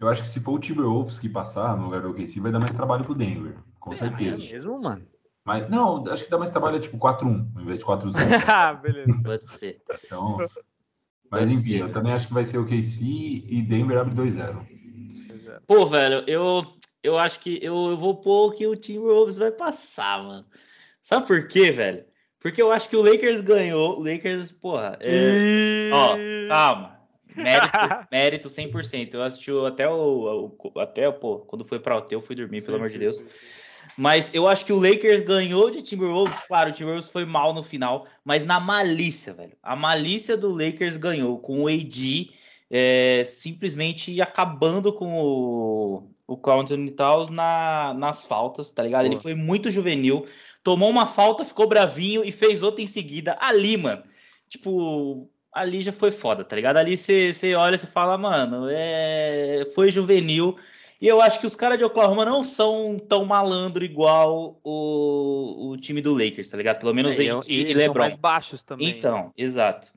[0.00, 2.58] Eu acho que se for o Timberwolves que passar no lugar do OKC, vai dar
[2.58, 3.58] mais trabalho pro Denver.
[3.78, 4.32] Com é, certeza.
[4.32, 5.06] É mesmo, mano?
[5.44, 8.14] Mas, não, acho que dá mais trabalho, tipo, 4-1, ao invés de 4-0.
[8.48, 9.20] ah, beleza.
[9.22, 9.82] Pode ser.
[10.02, 10.38] Então,
[11.30, 11.80] mas Pode enfim, ser.
[11.80, 14.77] eu também acho que vai ser o OKC e Denver abre 2-0.
[15.66, 16.64] Pô, velho, eu,
[17.02, 20.46] eu acho que eu, eu vou pôr que o Timberwolves vai passar, mano.
[21.00, 22.04] Sabe por quê, velho?
[22.40, 23.98] Porque eu acho que o Lakers ganhou.
[23.98, 24.96] O Lakers, porra.
[25.00, 25.90] É...
[25.92, 26.16] Ó,
[26.48, 26.98] calma.
[27.34, 27.78] Mérito,
[28.12, 29.14] mérito 100%.
[29.14, 30.56] Eu assisti até o.
[30.76, 33.22] Até, pô, quando foi pra hotel, eu fui dormir, pelo amor de Deus.
[33.96, 36.40] Mas eu acho que o Lakers ganhou de Timberwolves.
[36.46, 39.56] Claro, o Timberwolves foi mal no final, mas na malícia, velho.
[39.62, 42.30] A malícia do Lakers ganhou com o AD
[42.70, 49.06] é, simplesmente acabando com o, o Anthony Towns na, nas faltas, tá ligado?
[49.06, 49.12] Pô.
[49.12, 50.26] Ele foi muito juvenil,
[50.62, 53.36] tomou uma falta, ficou bravinho e fez outra em seguida.
[53.40, 54.02] Ali, mano,
[54.48, 56.76] tipo, ali já foi foda, tá ligado?
[56.76, 60.56] Ali você olha e fala, mano, é, foi juvenil.
[61.00, 65.76] E eu acho que os caras de Oklahoma não são tão malandro igual o, o
[65.76, 66.80] time do Lakers, tá ligado?
[66.80, 68.00] Pelo menos é, e, e, e LeBron.
[68.00, 68.88] mais baixos também.
[68.88, 69.92] Então, exato.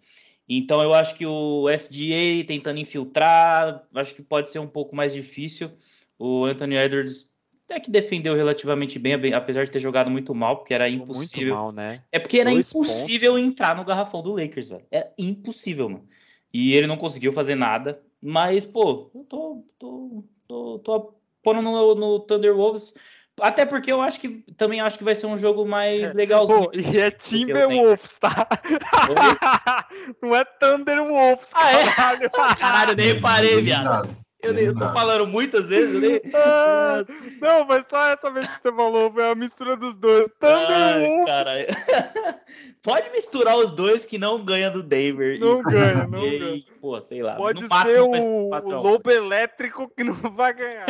[0.48, 5.14] Então eu acho que o SGA tentando infiltrar, acho que pode ser um pouco mais
[5.14, 5.72] difícil.
[6.20, 7.32] O Anthony Edwards
[7.72, 11.56] até que defendeu relativamente bem, apesar de ter jogado muito mal, porque era impossível.
[11.56, 12.04] Mal, né?
[12.12, 13.48] É porque era Dois impossível pontos.
[13.48, 14.86] entrar no garrafão do Lakers, velho.
[14.92, 16.08] Era impossível, mano.
[16.54, 18.02] E ele não conseguiu fazer nada.
[18.22, 22.94] Mas, pô, eu tô, tô, tô, tô pondo no, no Thunder Wolves
[23.42, 26.66] Até porque eu acho que também acho que vai ser um jogo mais legalzinho.
[26.66, 28.48] Pô, e é Timberwolves, tá?
[30.22, 31.86] Não é Thunderwolves, Ah, é?
[31.86, 32.30] caralho.
[32.58, 34.16] Caralho, eu nem reparei, viado.
[34.44, 36.20] Eu, nem- eu tô falando muitas vezes, nem.
[36.34, 37.04] Ah,
[37.42, 40.30] Não, mas só essa vez que você falou, foi a mistura dos dois.
[40.42, 41.66] Ai, Thunderwolves caralho.
[42.82, 45.40] Pode misturar os dois que não ganha do Denver.
[45.40, 46.64] Não e, ganha, não e, ganha.
[46.80, 47.36] Pô, sei lá.
[47.36, 50.88] pode no ser o, o lobo elétrico que não vai ganhar.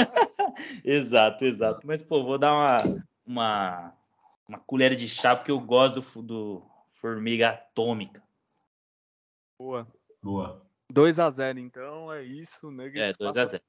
[0.86, 1.86] Exato, exato.
[1.86, 3.94] Mas, pô, vou dar uma, uma,
[4.48, 8.24] uma colher de chá, porque eu gosto do, do Formiga Atômica.
[9.60, 9.88] Boa.
[10.24, 10.71] Boa.
[10.92, 12.68] 2x0, então é isso.
[12.68, 13.64] É, Nuggets 2 passa a 0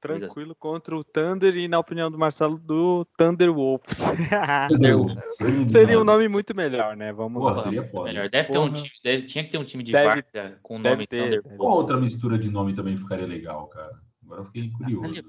[0.00, 3.98] Tranquilo contra o Thunder e, na opinião do Marcelo, do Thunderwolves.
[5.70, 7.12] Seria um nome muito melhor, né?
[7.12, 7.62] Vamos Pô, lá.
[7.62, 8.04] seria foda.
[8.08, 8.30] Melhor.
[8.30, 8.74] Deve ter um Porra.
[8.82, 11.56] time, deve- tinha que ter um time de Deve- várzea com o nome ter, Thunder.
[11.58, 13.92] Qual outra mistura de nome também ficaria legal, cara?
[14.24, 15.22] Agora eu fiquei curioso.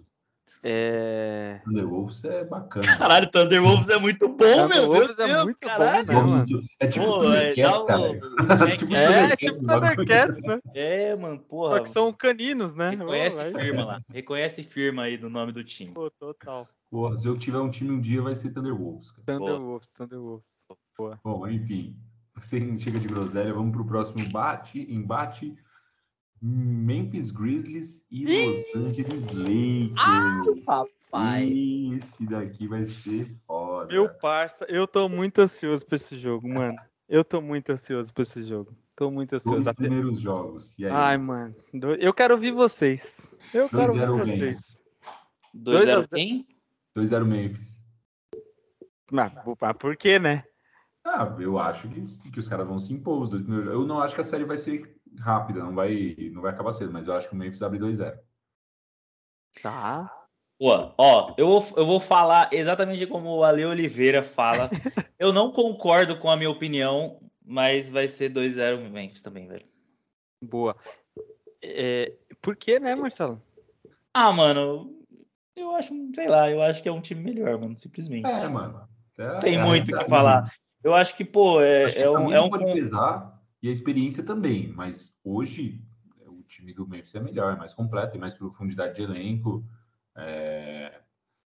[0.63, 1.59] É...
[1.63, 2.97] Thunderwolves é bacana.
[2.97, 4.93] Caralho, Thunderwolves é muito bom, meu.
[4.93, 6.07] Deus, é muito bom, caralho.
[6.07, 6.63] né, mano?
[6.79, 8.01] É tipo Pô, é, Thundercats, cara.
[8.01, 9.95] um- Tipo É, tipo o bagulho.
[9.95, 10.59] Thundercats, né?
[10.75, 11.83] É, mano, Só porra.
[11.83, 12.89] que são caninos, né?
[12.91, 14.01] Reconhece Vai- firma lá.
[14.09, 15.91] Reconhece firma aí do nome do time.
[15.93, 16.67] Pô, total.
[16.89, 19.11] Porra, se eu tiver um time um dia, vai ser Thunderwolves.
[19.11, 19.23] Cara.
[19.25, 20.45] Thunderwolves, Thunderwolves.
[21.23, 21.95] Bom, enfim.
[22.41, 25.55] Sem chega de groselha, vamos pro próximo bate, embate.
[26.41, 30.65] Memphis Grizzlies e Los Angeles Lakers.
[30.65, 31.47] Papai.
[31.97, 33.93] Esse daqui vai ser foda.
[33.93, 36.75] Meu parça, eu tô muito ansioso pra esse jogo, mano.
[37.07, 38.75] Eu tô muito ansioso pra esse jogo.
[38.95, 39.57] Tô muito ansioso.
[39.57, 39.83] Dois Até...
[39.83, 40.77] primeiros jogos.
[40.79, 40.91] E aí?
[40.91, 41.55] Ai, mano.
[41.99, 43.35] Eu quero ouvir vocês.
[43.53, 44.81] Eu quero ouvir 2-0 vocês.
[45.55, 46.47] 2x0 a quem?
[46.97, 47.71] 2-0 Memphis.
[49.11, 50.43] Mas, mas por quê, né?
[51.03, 52.01] Ah, eu acho que,
[52.31, 53.81] que os caras vão se impor os dois primeiros jogos.
[53.81, 56.91] Eu não acho que a série vai ser rápida, não vai, não vai acabar cedo,
[56.91, 58.17] mas eu acho que o Memphis abre 2-0.
[59.61, 60.09] Tá.
[60.57, 64.69] Pô, ó, eu vou, eu vou falar exatamente como o Ale Oliveira fala.
[65.17, 69.65] eu não concordo com a minha opinião, mas vai ser 2x0 Memphis também, velho.
[70.43, 70.75] Boa.
[71.61, 73.41] É, por quê, né, Marcelo?
[74.13, 75.03] Ah, mano,
[75.55, 78.25] eu acho, sei lá, eu acho que é um time melhor, mano, simplesmente.
[78.25, 78.87] É, mano.
[79.17, 80.51] É, Tem é muito o que realidade, falar.
[80.83, 82.33] Eu acho que, pô, Acho é, que é um.
[82.33, 83.30] É um pode pesar
[83.61, 85.81] e a experiência também, mas hoje
[86.27, 89.63] o time do Memphis é melhor, é mais completo, tem mais profundidade de elenco.
[90.15, 91.01] É,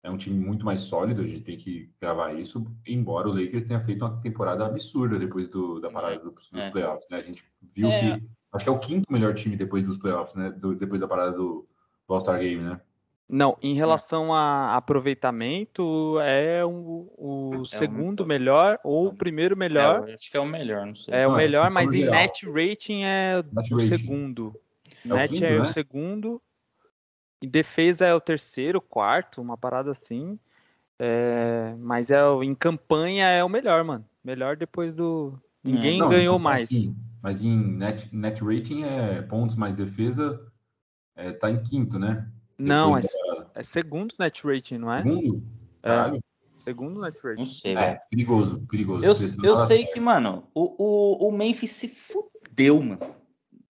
[0.02, 3.64] é um time muito mais sólido, a gente tem que gravar isso, embora o Lakers
[3.64, 6.70] tenha feito uma temporada absurda depois do, da parada do- dos é.
[6.70, 7.18] playoffs, né?
[7.18, 7.44] A gente
[7.74, 8.18] viu É.
[8.18, 10.50] que acho que é o quinto melhor time depois dos playoffs, né?
[10.50, 11.68] Do- depois da parada do,
[12.06, 12.80] do All-Star Game, né?
[13.28, 20.08] Não, em relação a aproveitamento, é o, o segundo melhor ou o primeiro é, melhor.
[20.08, 21.14] eu acho que é o melhor, não sei.
[21.14, 22.14] É o Não, melhor, no mas em geral.
[22.14, 23.96] net rating é Net o rating.
[23.96, 24.54] segundo.
[25.04, 25.66] É o net quinto, é o né?
[25.66, 26.42] segundo.
[27.42, 30.38] Em defesa é o terceiro, quarto, uma parada assim.
[30.98, 34.04] É, mas é, o- em campanha é o melhor, mano.
[34.24, 35.38] Melhor depois do.
[35.62, 36.62] Ninguém Não, ganhou então, mais.
[36.64, 40.50] assim, mas em net, net rating é pontos mais defesa,
[41.14, 42.26] é, tá em quinto, né?
[42.58, 43.02] Não, é,
[43.54, 45.02] é segundo net rating, não é?
[45.02, 45.42] Segundo?
[45.82, 46.18] É.
[46.64, 47.38] Segundo net rating.
[47.38, 49.04] Não sei, É, perigoso, perigoso.
[49.04, 49.14] Eu,
[49.44, 53.00] eu não sei que, mano, o, o, o Memphis se fudeu, mano.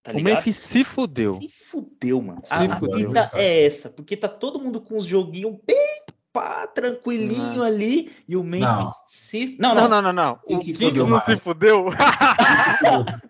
[0.01, 0.21] Tá o?
[0.21, 1.33] Memphis se fudeu.
[1.33, 2.41] Se fudeu, mano.
[2.43, 3.43] Se a, fudeu, vida cara.
[3.43, 8.43] é essa, porque tá todo mundo com os joguinhos bem pá, tranquilinho ali, e o
[8.43, 8.85] Memphis Não.
[8.85, 9.57] se...
[9.59, 10.39] Não, Não, não, não, não, não.
[10.47, 11.85] O fudeu não se fudeu.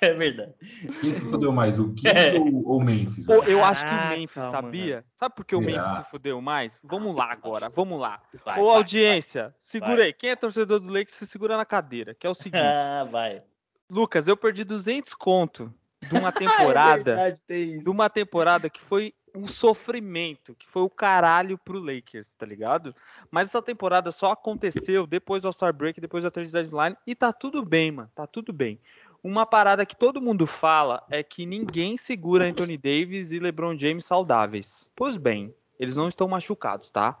[0.10, 0.54] é verdade.
[1.00, 2.38] Quem se fudeu mais, o Kings É.
[2.38, 3.26] ou ou o Memphis?
[3.26, 4.50] Pô, eu acho que o Caraca, Memphis, mano.
[4.50, 5.04] sabia?
[5.16, 5.72] Sabe por que o Será?
[5.82, 6.80] Memphis se fudeu mais?
[6.84, 8.20] Vamos lá agora, vamos lá.
[8.44, 10.06] Vai, Ô, vai, audiência, segura vai.
[10.06, 10.12] aí.
[10.12, 12.42] Quem é torcedor do Lakers se segura na cadeira, que é o vai.
[12.42, 12.62] seguinte.
[12.64, 13.42] Ah, vai.
[13.90, 15.72] Lucas, eu perdi 200 conto
[16.08, 17.82] de uma É temporada, verdade, tem isso.
[17.84, 22.92] de uma temporada que foi um sofrimento, que foi o caralho pro Lakers, tá ligado?
[23.30, 27.32] Mas essa temporada só aconteceu depois do All-Star Break, depois da trade deadline, e tá
[27.32, 28.80] tudo bem, mano, tá tudo bem.
[29.22, 34.04] Uma parada que todo mundo fala é que ninguém segura Anthony Davis e LeBron James
[34.04, 34.88] saudáveis.
[34.96, 37.18] Pois bem, eles não estão machucados, tá?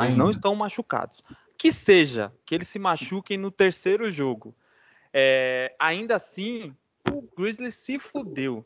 [0.00, 1.22] Eles não estão machucados.
[1.56, 4.54] Que seja, que eles se machuquem no terceiro jogo.
[5.12, 6.74] É, ainda assim,
[7.10, 8.64] o Grizzlies se fudeu.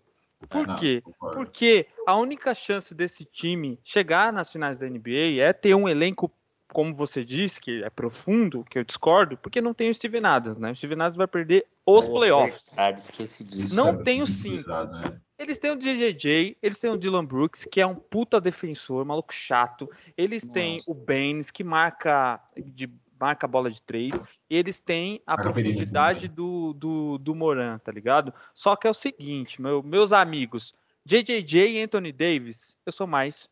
[0.49, 1.03] Por não, quê?
[1.19, 6.31] Porque a única chance desse time chegar nas finais da NBA é ter um elenco,
[6.73, 10.59] como você disse, que é profundo, que eu discordo, porque não tem o Steven Adams,
[10.59, 10.73] né?
[10.73, 12.67] O Steven Adams vai perder os playoffs.
[12.69, 13.75] Verdade, esqueci disso.
[13.75, 14.69] Não Cara, tem o cinco.
[14.69, 15.19] né?
[15.39, 19.33] Eles têm o JJJ, eles têm o Dylan Brooks, que é um puta defensor, maluco
[19.33, 19.89] chato.
[20.17, 20.91] Eles têm Nossa.
[20.91, 22.91] o Baines, que marca de
[23.21, 24.13] marca a bola de três.
[24.51, 28.33] E eles têm a profundidade do, do, do Moran, tá ligado?
[28.55, 30.73] Só que é o seguinte, meu- meus amigos,
[31.05, 33.49] JJJ e Anthony Davis, eu sou mais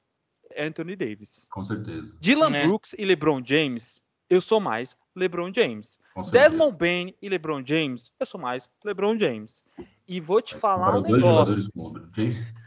[0.58, 1.46] Anthony Davis.
[1.50, 2.14] Com certeza.
[2.20, 2.66] Dylan É.
[2.66, 4.00] Brooks e LeBron James,
[4.30, 5.98] eu sou mais LeBron James.
[6.14, 6.22] Com.
[6.22, 9.62] Desmond Bain e LeBron James, eu sou mais LeBron James.
[10.08, 11.70] E vou te falar um negócio.
[11.72, 12.66] com o LeBron James.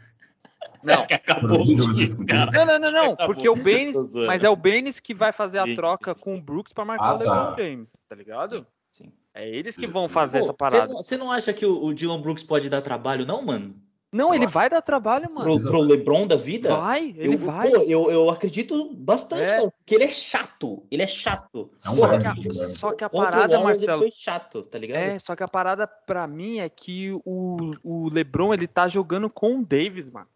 [0.82, 2.50] Não, Que acabou com cara.
[2.52, 5.64] não, não, não, não, porque o Baines, mas é o Baines que vai fazer a
[5.66, 6.38] Sim, troca sim, com sim.
[6.38, 7.56] o Brooks para marcar Ah, o LeBron tá.
[7.58, 8.66] James, tá ligado?
[8.90, 9.12] Sim.
[9.34, 10.86] É eles que vão fazer Pô, essa parada.
[10.94, 13.74] Você não acha que o, o Dylan Brooks pode dar trabalho, não, mano?
[14.12, 15.60] Não, ele vai dar trabalho, mano.
[15.60, 16.74] Pro, pro LeBron da vida?
[16.74, 17.70] Vai, ele eu, vai.
[17.70, 19.56] Pô, eu, eu acredito bastante, É.
[19.56, 20.84] cara, porque ele é chato.
[20.90, 21.70] Ele é chato.
[21.84, 22.68] É um Só que, a, né?
[22.74, 24.98] só que a parada, Warriors, ele Marcelo, foi chato, tá ligado?
[24.98, 29.30] é, só que a parada pra mim é que o, o LeBron, ele tá jogando
[29.30, 30.26] com o Davis, mano.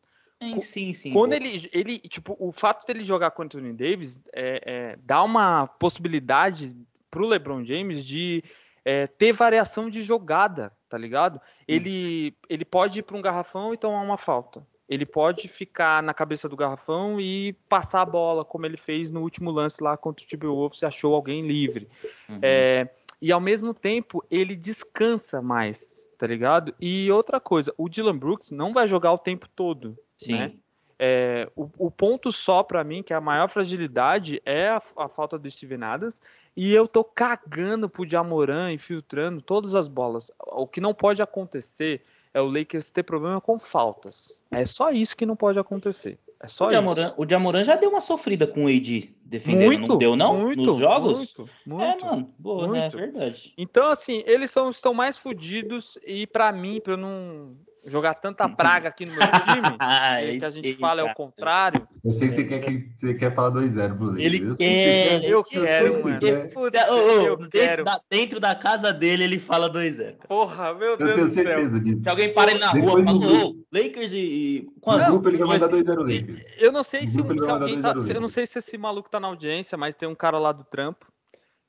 [0.40, 1.12] Sim, sim, sim.
[1.12, 1.36] Quando pô.
[1.36, 5.66] ele, ele, tipo, o fato dele jogar com o Anthony Davis é, é, dá uma
[5.66, 6.76] possibilidade
[7.10, 8.44] pro LeBron James de
[8.84, 11.40] é, ter variação de jogada, tá ligado?
[11.66, 14.64] Ele, ele pode ir para um garrafão e tomar uma falta.
[14.88, 19.20] Ele pode ficar na cabeça do garrafão e passar a bola, como ele fez no
[19.22, 21.88] último lance lá contra o Timberwolves e achou alguém livre.
[22.28, 22.38] Uhum.
[22.40, 22.88] É,
[23.20, 26.72] e ao mesmo tempo, ele descansa mais, tá ligado?
[26.80, 29.98] E outra coisa, o Dylan Brooks não vai jogar o tempo todo.
[30.16, 30.38] sim.
[30.38, 30.52] né?
[30.96, 35.08] É, o, o ponto só pra mim, que é a maior fragilidade, é a, a
[35.08, 36.20] falta do Steven Adams.
[36.56, 40.31] E eu tô cagando pro Jamoran e filtrando todas as bolas.
[40.39, 42.02] O que não pode acontecer
[42.32, 44.39] é o Lakers ter problema com faltas.
[44.51, 46.18] É só isso que não pode acontecer.
[46.40, 46.74] É só O isso.
[46.76, 50.36] Jamoran, o Jamoran já deu uma sofrida com o AD defendendo, não deu não?
[50.39, 51.35] muito, Nos jogos?
[51.64, 52.06] Muito, É, muito.
[52.06, 52.78] mano, boa, né?
[52.78, 52.97] É muito.
[52.98, 53.52] verdade.
[53.56, 57.56] Então, assim, eles são, estão mais fodidos e pra mim, pra eu não
[57.86, 59.78] jogar tanta praga aqui no meu time,
[60.40, 60.78] que a gente eita.
[60.81, 64.19] fala é o contrário, Eu sei que você quer, que você quer falar 2-0 pro.
[64.20, 65.31] Ele Eu sei que quer.
[65.31, 66.19] eu quero, que mano.
[66.19, 67.27] quer.
[67.27, 70.16] Eu dentro, dentro da casa dele, ele fala 2-0.
[70.16, 70.28] cara.
[70.28, 71.81] Porra, meu Eu Deus tenho do céu.
[71.81, 72.02] disso.
[72.02, 73.65] Se alguém para ele na rua, Depois fala, no ô.
[73.73, 74.62] Lakers e.
[74.66, 75.05] No Quando?
[75.06, 76.44] grupo ele vai mandar Mas- 2-0 Lakers.
[76.59, 79.19] Eu não sei No se, se alguém tá, eu não sei se esse maluco tá
[79.20, 81.06] na audiência, mas tem um cara lá do trampo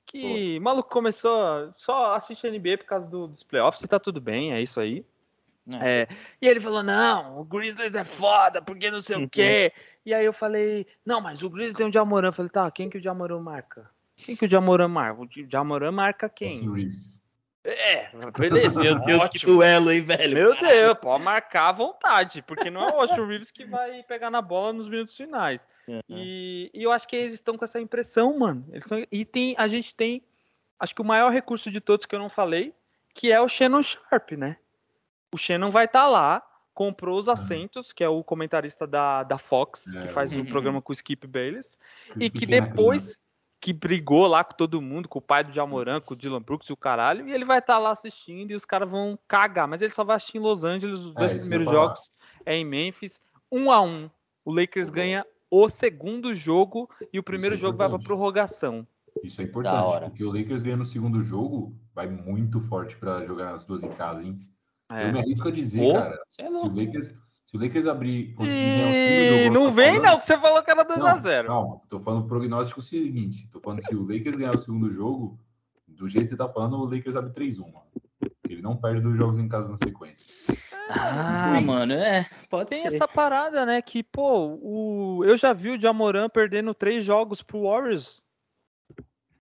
[0.08, 4.54] que maluco começou só assistir NBA por causa do- dos playoffs e tá tudo bem,
[4.54, 5.04] é isso aí.
[5.72, 6.02] É.
[6.02, 6.08] É,
[6.42, 9.74] e ele falou: "Não, o Grizzlies é foda, porque não sei o quê".
[10.06, 12.28] E aí eu falei: "Não, mas o Grizzlies tem o Jamoran".
[12.30, 15.22] Eu falei: "Tá, quem que o Jamoran marca?" Quem que o Jamoran marca?
[15.22, 16.64] O Jamoran marca quem?
[17.64, 18.80] É, beleza.
[18.80, 19.54] Meu Deus, que ótimo.
[19.54, 20.36] duelo, hein, velho?
[20.36, 20.60] Meu.
[20.60, 24.42] Deus, pode marcar à vontade, porque não é o Austin Reeves que vai pegar na
[24.42, 25.68] bola nos minutos finais.
[25.88, 26.00] Uhum.
[26.10, 28.66] E, e eu acho que eles estão com essa impressão, mano.
[28.72, 30.24] Eles tão- e tem, a gente tem,
[30.80, 32.74] acho que o maior recurso de todos que eu não falei,
[33.14, 34.58] que é o Shannon Sharp, né?
[35.36, 36.42] O Shannon vai estar lá,
[36.74, 40.46] comprou os assentos, que é o comentarista da, da Fox, É, que faz o uhum.
[40.46, 41.78] programa com o Skip Bayless,
[42.18, 43.20] e que depois
[43.60, 46.70] que brigou lá com todo mundo, com o pai do Jamoran, com o Dylan Brooks
[46.70, 49.82] e o caralho, e ele vai estar lá assistindo e os caras vão cagar, mas
[49.82, 52.10] ele só vai assistir em Los Angeles, os dois isso que eu primeiros jogos
[52.46, 53.20] é em Memphis,
[53.52, 54.10] um a um.
[54.46, 58.88] O Lakers ganha o segundo jogo e o primeiro é jogo vai para prorrogação.
[59.22, 60.06] Isso é importante, hora.
[60.10, 63.90] porque o Lakers ganhando no segundo jogo vai muito forte pra jogar as duas em
[63.90, 64.34] casa, hein?
[64.92, 65.08] É.
[65.10, 66.68] Eu me arrisco a dizer, Ô, cara, é se o.
[66.68, 67.08] Lakers,
[67.48, 70.38] se o Lakers abrir, conseguir ganhar o segundo E não vem falando- não, que você
[70.38, 71.48] falou que era Não, 2x0.
[71.48, 73.48] Calma, tô falando o prognóstico seguinte.
[73.52, 75.40] Tô falando se o Lakers ganhar o segundo jogo,
[75.88, 77.86] do jeito que você tá falando, o Lakers abre 3-1, mano.
[78.48, 80.56] Ele não perde dois jogos em casa na sequência.
[80.90, 82.26] Ah, Tem- mano, é.
[82.48, 82.94] Pode Tem ser.
[82.96, 83.82] essa parada, né?
[83.82, 85.24] Que, pô, o...
[85.26, 88.22] eu já vi o Jamoran perdendo três jogos pro Warriors.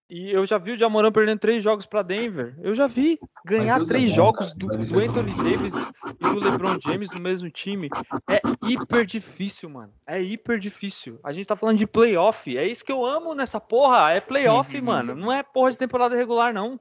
[0.07, 2.55] E eu já vi o Jamoran perdendo três jogos pra Denver.
[2.61, 5.73] Eu já vi ganhar é três bom, jogos do, Vai do Anthony Davis
[6.19, 7.89] e do LeBron James no mesmo time.
[8.29, 9.91] É hiper difícil, mano.
[10.05, 11.19] É hiper difícil.
[11.23, 12.55] A gente tá falando de playoff.
[12.55, 14.11] É isso que eu amo nessa porra.
[14.11, 15.15] É playoff, mano.
[15.15, 16.79] Não é porra de temporada regular, não.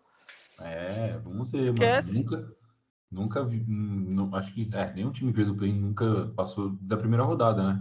[0.61, 2.09] É, vamos ver, Esquece.
[2.09, 2.19] mano.
[2.25, 2.49] Nunca,
[3.11, 3.57] nunca vi.
[3.67, 7.63] hum, não- acho que é, nenhum time veio do play nunca passou da primeira rodada,
[7.63, 7.81] né?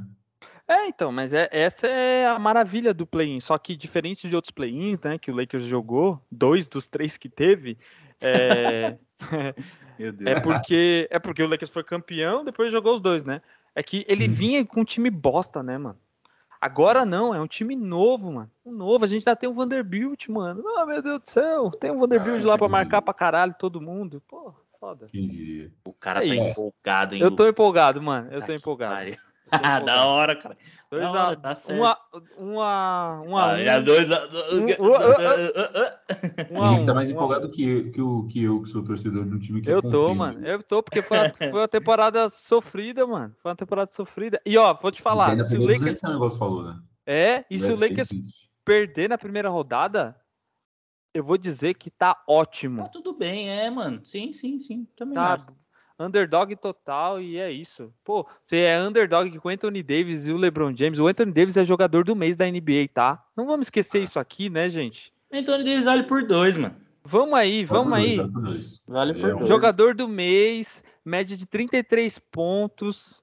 [0.68, 3.40] É, então, mas é, essa é a maravilha do play-in.
[3.40, 7.27] Só que diferente de outros play-ins, né, que o Lakers jogou, dois dos três que
[7.30, 7.77] teve,
[8.22, 8.98] é,
[9.99, 10.30] Meu Deus.
[10.30, 13.41] é porque é porque o Lakers foi campeão, depois jogou os dois, né?
[13.76, 14.31] É que ele Hum.
[14.31, 15.98] vinha com um time bosta, né, mano?
[16.61, 18.49] Agora não, é um time novo, mano.
[18.65, 20.64] Um novo, a gente ainda tem o Vanderbilt, mano.
[20.77, 24.23] Ah, meu Deus do céu, tem o Vanderbilt lá pra marcar pra caralho todo mundo.
[24.30, 24.53] Pô,
[24.84, 25.07] foda.
[25.10, 25.72] Quem diria?
[25.85, 26.49] O cara É tá isso.
[26.49, 27.22] empolgado, hein?
[27.22, 27.49] Eu tô Lucas?
[27.49, 28.27] empolgado, mano.
[28.31, 29.11] Eu Tá tô empolgado.
[29.49, 30.55] Ah, da hora, cara.
[30.91, 31.80] Dois Da a, hora, tá certo.
[31.80, 31.97] um a,
[32.38, 33.64] um a, um a Ah, um.
[33.64, 34.19] já dois a...
[34.53, 34.84] um-
[36.51, 38.84] Um a Ele tá mais a empolgado que, eu- que, o, que eu, que sou
[38.84, 40.15] torcedor de um time que Eu tô, né?
[40.15, 40.45] mano.
[40.45, 43.34] Eu tô, porque foi, a- foi uma temporada sofrida, mano.
[43.41, 44.41] Foi uma temporada sofrida.
[44.45, 45.80] E ó, vou te falar, se o Lakers.
[45.80, 46.80] 200 que o negócio falou, né?
[47.05, 48.10] É, e se o Vai ser Lakers
[48.65, 50.15] perder na primeira rodada,
[51.14, 52.84] eu vou dizer que tá ótimo.
[52.84, 54.02] Tá tudo bem, é, mano.
[54.03, 54.88] Sim, sim, sim.
[54.95, 55.34] Também Tá.
[55.34, 55.61] acho.
[55.99, 57.94] underdog total e é isso.
[58.03, 60.98] Pô, você é underdog com o Anthony Davis e o LeBron James.
[60.99, 63.23] O Anthony Davis é jogador do mês da NBA, tá?
[63.38, 65.14] Não vamos esquecer isso aqui, né, gente?
[65.31, 66.76] Anthony Davis vale por dois, mano.
[67.06, 68.18] Vamos aí, vamos aí.
[68.88, 69.48] Vale por É dois.
[69.48, 73.22] Jogador do mês, média de 33 pontos.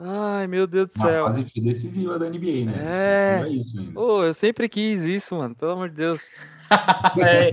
[0.00, 1.24] Ai, meu Deus do Uma céu.
[1.26, 2.74] fase decisiva da NBA, né?
[2.78, 3.38] É.
[3.40, 3.98] Não é isso ainda.
[4.00, 5.54] Ô, eu sempre quis isso, mano.
[5.54, 6.36] Pelo amor de Deus.
[7.18, 7.50] É,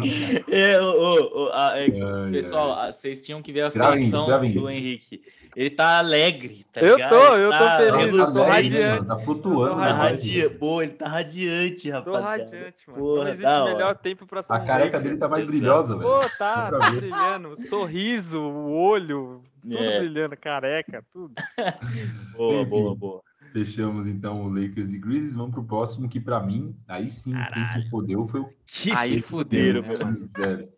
[0.74, 2.92] é, ô, ô, a- é, Ai, pessoal, ai.
[2.94, 4.70] vocês tinham que ver a feição do isso.
[4.70, 5.22] Henrique.
[5.56, 7.10] Ele tá alegre, tá Eu ligado?
[7.10, 9.08] tô, eu tô tá feliz, eu tô reluzente, radiante.
[9.08, 9.70] Tá flutuando.
[9.76, 10.50] Tô né, Tá vai, radia...
[10.50, 12.26] Pô, ele tá radiante, Tô rapaziada.
[12.30, 13.02] radiante, mano.
[13.02, 15.58] Porra, Não existe melhor tempo pra ser A careca dele tá mais Exato.
[15.58, 16.10] brilhosa, velho.
[16.10, 17.56] Pô, tá, tá brilhando.
[17.70, 20.00] Sorriso, o olho, tudo É.
[20.00, 21.34] brilhando, careca, tudo.
[22.36, 23.22] Boa, boa, boa.
[23.56, 25.34] Fechamos então o Lakers e Grizzlies.
[25.34, 29.08] Vamos pro próximo, que pra mim, aí sim, quem se fodeu foi o Que Aí
[29.08, 30.14] se fuderam, fuderam, né, meu.
[30.14, 30.70] Sério.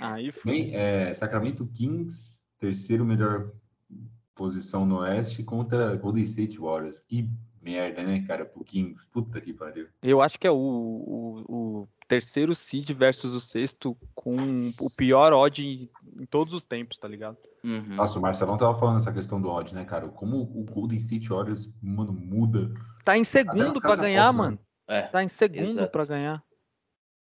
[0.00, 0.52] Aí foi.
[0.52, 3.52] Bem, é, Sacramento Kings, terceiro melhor
[4.34, 6.98] posição no Oeste contra Golden State Warriors.
[6.98, 7.30] Que
[7.62, 9.06] merda, né, cara, pro Kings.
[9.06, 9.86] Puta que pariu.
[10.02, 14.34] Eu acho que é o, o, o terceiro seed versus o sexto com
[14.80, 15.88] o pior odd em,
[16.20, 17.36] em todos os tempos, tá ligado?
[17.64, 17.94] Uhum.
[17.94, 20.08] Nossa, o Marcelão tava falando essa questão do odd, né, cara?
[20.08, 22.72] Como o Golden State Warriors, mano, muda.
[23.04, 24.58] Tá em segundo caras ganhar, mano.
[24.88, 26.42] É, Tá em segundo pra ganhar.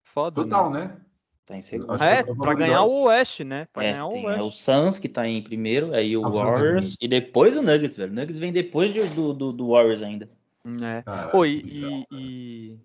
[0.03, 0.79] Foda, Total, né?
[0.85, 0.97] né?
[1.45, 2.01] tá em segundo.
[2.01, 3.67] É, é pra ganhar o Oeste, né?
[3.73, 4.39] Pra É, ganhar o tem Oeste.
[4.39, 6.21] é o Suns que tá em primeiro, aí o.
[6.29, 8.11] Warriors e depois o Nuggets, velho.
[8.11, 10.29] O Nuggets vem depois de- do, do, do Warriors ainda.
[10.81, 11.01] É.
[11.01, 12.79] Cara, Oi, e, e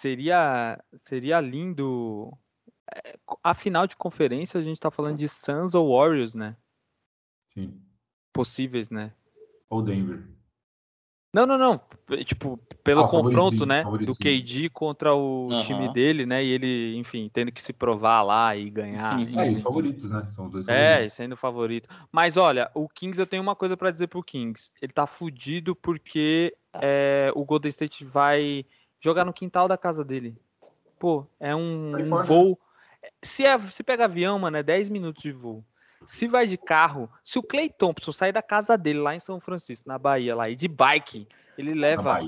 [0.00, 2.32] seria, seria lindo.
[2.94, 6.56] É, A final de conferência a gente tá falando de Suns ou Warriors, né?
[7.48, 7.80] Sim.
[8.32, 9.12] Possíveis, né?
[9.70, 10.24] Ou Denver.
[11.32, 11.80] Não, não, não.
[12.24, 13.84] Tipo, pelo Ah, confronto, né?
[13.84, 14.14] Do.
[14.14, 16.42] KD contra o time dele, né?
[16.42, 19.18] E ele, enfim, tendo que se provar lá e ganhar.
[19.18, 19.38] Sim.
[19.38, 20.26] É, e os favoritos, né?
[20.34, 21.14] São os dois É, favoritos.
[21.14, 21.88] sendo favorito.
[22.10, 24.70] Mas olha, o Kings, eu tenho uma coisa pra dizer pro Kings.
[24.80, 28.64] Ele tá fudido porque é, o Golden State vai
[28.98, 30.34] jogar no quintal da casa dele.
[30.98, 32.58] Pô, é um, um voo.
[33.22, 35.64] Se, é, se pega avião, mano, é 10 minutos de voo.
[36.06, 39.40] Se vai de carro, se o Clay Thompson sair da casa dele lá em São
[39.40, 41.26] Francisco, na Bahia, lá, e de bike,
[41.56, 42.20] ele leva.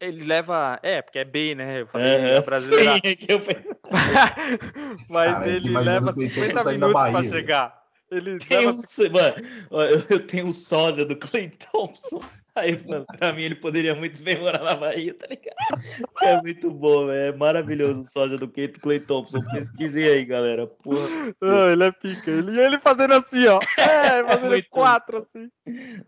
[0.00, 0.78] Ele leva.
[0.82, 1.82] É, porque é B, né?
[1.82, 2.94] Eu falei Aham, a brasileira.
[2.94, 3.40] sim, é que eu.
[5.08, 7.82] Mas Cara, ele leva o Clay Thompson 50 saindo da minutos pra chegar.
[8.10, 12.22] Ele Tem leva um, mano, eu tenho um sósia do Clay Thompson.
[12.58, 16.08] Aí, mano, pra mim ele poderia muito bem morar na Bahia, tá ligado?
[16.18, 17.34] Que é muito bom, velho.
[17.34, 19.40] É maravilhoso o sósia do Clay, Clay Thompson.
[19.52, 20.66] Pesquisei aí, galera.
[20.66, 21.06] Porra.
[21.40, 22.30] Ah, ele é pica.
[22.30, 23.58] Ele, e ele fazendo assim, ó.
[23.78, 25.50] É, fazendo Muito quatro assim.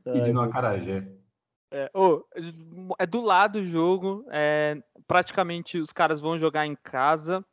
[0.05, 1.07] Pedindo uma carajé.
[1.73, 2.25] É, ô,
[2.99, 4.25] é do lado o jogo.
[4.31, 7.45] É, praticamente os caras vão jogar em casa.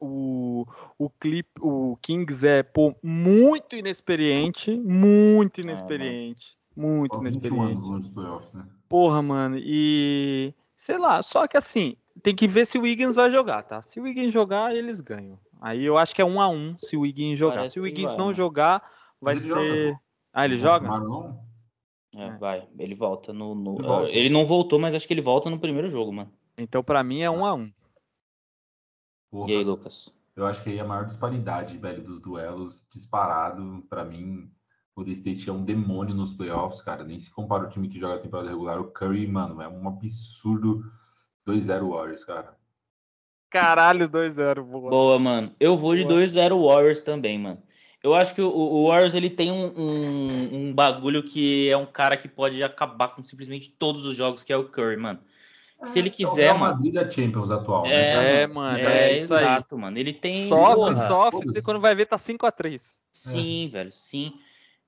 [0.00, 0.64] O,
[0.96, 7.72] o clip, o Kings é pô, muito inexperiente, muito inexperiente, muito Só 21 inexperiente.
[7.72, 8.66] anos longe dos playoffs, né?
[8.88, 13.30] Porra, mano, e sei lá, só que assim, tem que ver se o Wiggins vai
[13.30, 13.82] jogar, tá?
[13.82, 15.38] Se o Wiggins jogar, eles ganham.
[15.60, 17.56] Aí eu acho que é um a um se o Wiggins jogar.
[17.56, 18.34] Parece se o Wiggins vai, não né?
[18.34, 18.90] jogar,
[19.20, 19.48] vai ele ser.
[19.48, 20.00] joga,
[20.32, 20.88] ah, ele Não joga?
[22.16, 22.38] É, É.
[22.38, 23.54] vai, ele volta no.
[23.54, 24.10] no- Ele volta.
[24.10, 26.32] Ele não voltou, mas acho que ele volta no primeiro jogo, mano.
[26.56, 27.70] Então pra mim é um a um.
[29.30, 30.14] Porra, E aí, Lucas?
[30.34, 34.50] eu acho que aí a maior disparidade, velho, dos duelos, disparado, pra mim,
[35.00, 37.04] o The State é um demônio nos playoffs, cara.
[37.04, 38.80] Nem se compara o time que joga a temporada regular.
[38.80, 40.84] O Curry, mano, é um absurdo
[41.46, 42.56] 2-0 Warriors, cara.
[43.50, 44.90] Caralho, 2-0, boa.
[44.90, 45.54] Boa, mano.
[45.58, 46.20] Eu vou de Boa.
[46.20, 47.62] 2-0 Warriors também, mano.
[48.02, 51.86] Eu acho que o, o Warriors ele tem um, um, um bagulho que é um
[51.86, 55.18] cara que pode acabar com simplesmente todos os jogos, que é o Curry, mano.
[55.84, 56.74] Se ele É o quiser, Real mano.
[56.74, 58.52] Madrid da Champions atual, É, É, né?
[58.54, 59.44] mano, É, é, isso aí.
[59.44, 59.96] exato, mano.
[59.96, 60.48] Ele tem.
[60.48, 61.58] Sofre, porra, sofre, foda-se.
[61.58, 62.80] e quando vai ver tá 5x3.
[63.10, 64.32] Sim, velho, sim.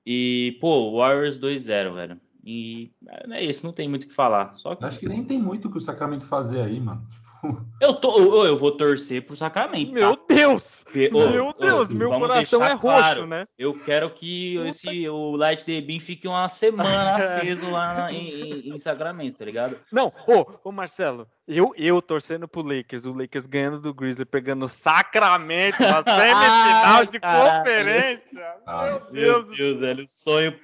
[0.05, 2.21] E, pô, Warriors 2-0, velho.
[2.43, 2.91] E
[3.29, 4.55] é isso, não tem muito o que falar.
[4.57, 7.07] Só que Acho que nem tem muito o que o Sacramento fazer aí, mano.
[7.81, 9.91] Eu, tô, eu, eu vou torcer pro Sacramento.
[9.91, 10.23] Meu tá?
[10.29, 10.83] Deus!
[10.83, 13.47] Porque, ô, Meu Deus, meu vamos coração é roxo, claro, né?
[13.57, 18.29] Eu quero que esse, o Light The Beam fique uma semana aceso lá na- em,
[18.29, 19.79] em- em Sacramento, tá ligado?
[19.91, 24.67] Não, ô, ô Marcelo, eu, eu torcendo pro Lakers, o Lakers ganhando do Grizzly, pegando
[24.67, 28.55] Sacramento na semifinal Ai, de conferência.
[28.67, 30.59] Ah, Meu Deus, do Deus, velho, o sonho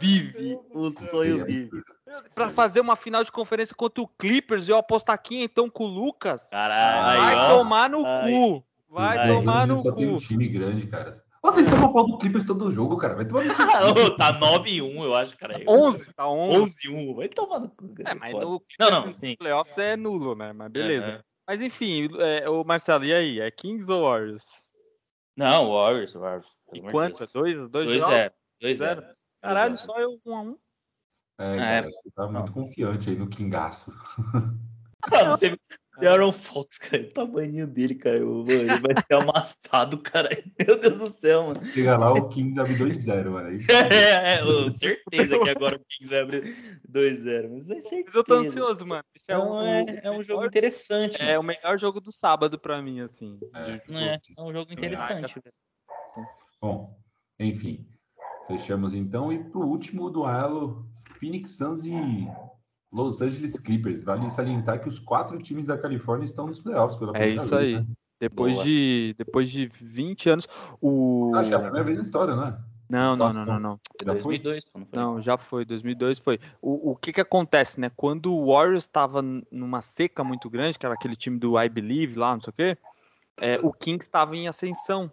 [0.00, 1.70] vive, o sonho vive.
[2.34, 5.88] Pra fazer uma final de conferência contra o Clippers, eu apostar aqui então com o
[5.88, 6.48] Lucas.
[6.48, 7.56] Caralho, Vai ó.
[7.58, 8.30] tomar no Ai.
[8.32, 8.64] cu.
[8.88, 10.20] Vai Ai, tomar no só tem um cu.
[10.20, 11.22] time grande, cara.
[11.42, 13.14] Vocês estão no pau do Clippers todo jogo, cara.
[13.14, 13.54] Vai tomar no cu.
[14.16, 15.60] Tá 9-1, eu acho, cara.
[15.68, 16.88] 11, tá 11.
[16.88, 17.94] 11-1, vai tomar no cu.
[18.04, 19.36] É, mas no Não, não, sim.
[19.36, 20.52] playoffs é nulo, né?
[20.52, 21.06] Mas beleza.
[21.06, 21.20] Aham.
[21.46, 23.40] Mas enfim, é, o Marcelo, e aí?
[23.40, 24.44] É Kings ou Warriors?
[25.36, 26.56] Não, Warriors, Warriors.
[26.74, 27.16] E quanto?
[27.16, 27.32] É Deus.
[27.32, 28.14] dois, dois, 2 jogos?
[28.16, 29.00] 0 2 Zero.
[29.00, 30.58] 0 Caralho, só eu um a um.
[31.38, 31.58] É, É.
[31.58, 33.92] cara, você tá muito confiante aí no Kingaço.
[35.10, 35.58] Mano, você vê
[36.00, 38.18] o Aaron Fox, cara, o tamanho dele, cara.
[38.18, 40.28] eu- Mano, ele vai ser amassado, cara.
[40.58, 41.64] Meu Deus do céu, mano.
[41.64, 43.48] Chega lá, o Kings abre 2-0, mano.
[43.48, 43.56] Aí,
[44.04, 46.42] É, é, eu- certeza que agora o Kings vai abrir
[46.88, 47.50] 2-0.
[47.50, 48.02] Mas vai ser.
[48.04, 49.04] Mas eu tô ansioso, mano.
[49.14, 51.22] Esse é, Então um, é, é um jogo interessante.
[51.22, 53.38] é o melhor jogo do sábado pra mim, assim.
[53.54, 53.64] É.
[53.64, 53.82] De-.
[53.96, 55.34] É, é um jogo interessante.
[55.34, 56.26] velho.
[56.60, 56.98] Bom,
[57.38, 57.86] enfim.
[58.48, 59.32] Fechamos então.
[59.32, 60.88] E pro último duelo,
[61.18, 62.28] Phoenix Suns e
[62.92, 64.02] Los Angeles Clippers.
[64.02, 67.56] Vale salientar que os quatro times da Califórnia estão nos playoffs pela É primeira isso
[67.56, 67.80] vez, aí.
[67.80, 67.86] né?
[68.20, 68.64] Depois Boa.
[68.64, 70.48] de, depois de 20 anos.
[70.80, 71.32] O...
[71.36, 72.58] Acho que é a primeira vez na história, né?
[72.88, 73.80] Não, não, não, não, não.
[74.02, 74.38] Já foi?
[74.38, 74.98] 2002, pô, não foi?
[74.98, 76.40] Não, já foi, 2002 foi.
[76.60, 77.92] O, o que que acontece, né?
[77.94, 82.18] Quando o Warriors estava numa seca muito grande, que era aquele time do I Believe
[82.18, 82.78] lá, não sei o quê,
[83.40, 85.12] é, o Kings estava em ascensão.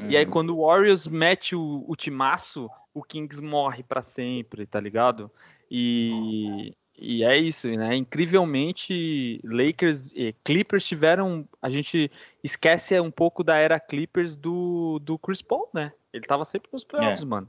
[0.00, 0.30] E aí Uhum.
[0.30, 5.30] quando o Warriors mete o, o timaço, o Kings morre pra sempre, tá ligado?
[5.70, 7.96] E, e é isso, né?
[7.96, 11.46] Incrivelmente, Lakers e Clippers tiveram.
[11.60, 12.10] A gente
[12.42, 15.92] esquece um pouco da era Clippers do, do Chris Paul, né?
[16.12, 17.48] Ele tava sempre nos playoffs, mano.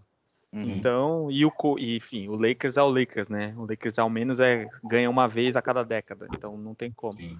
[0.51, 0.77] Uhum.
[0.77, 3.53] Então, e o e, enfim, o Lakers é o Lakers, né?
[3.57, 7.19] O Lakers ao menos é ganha uma vez a cada década, então não tem como.
[7.19, 7.37] Sim.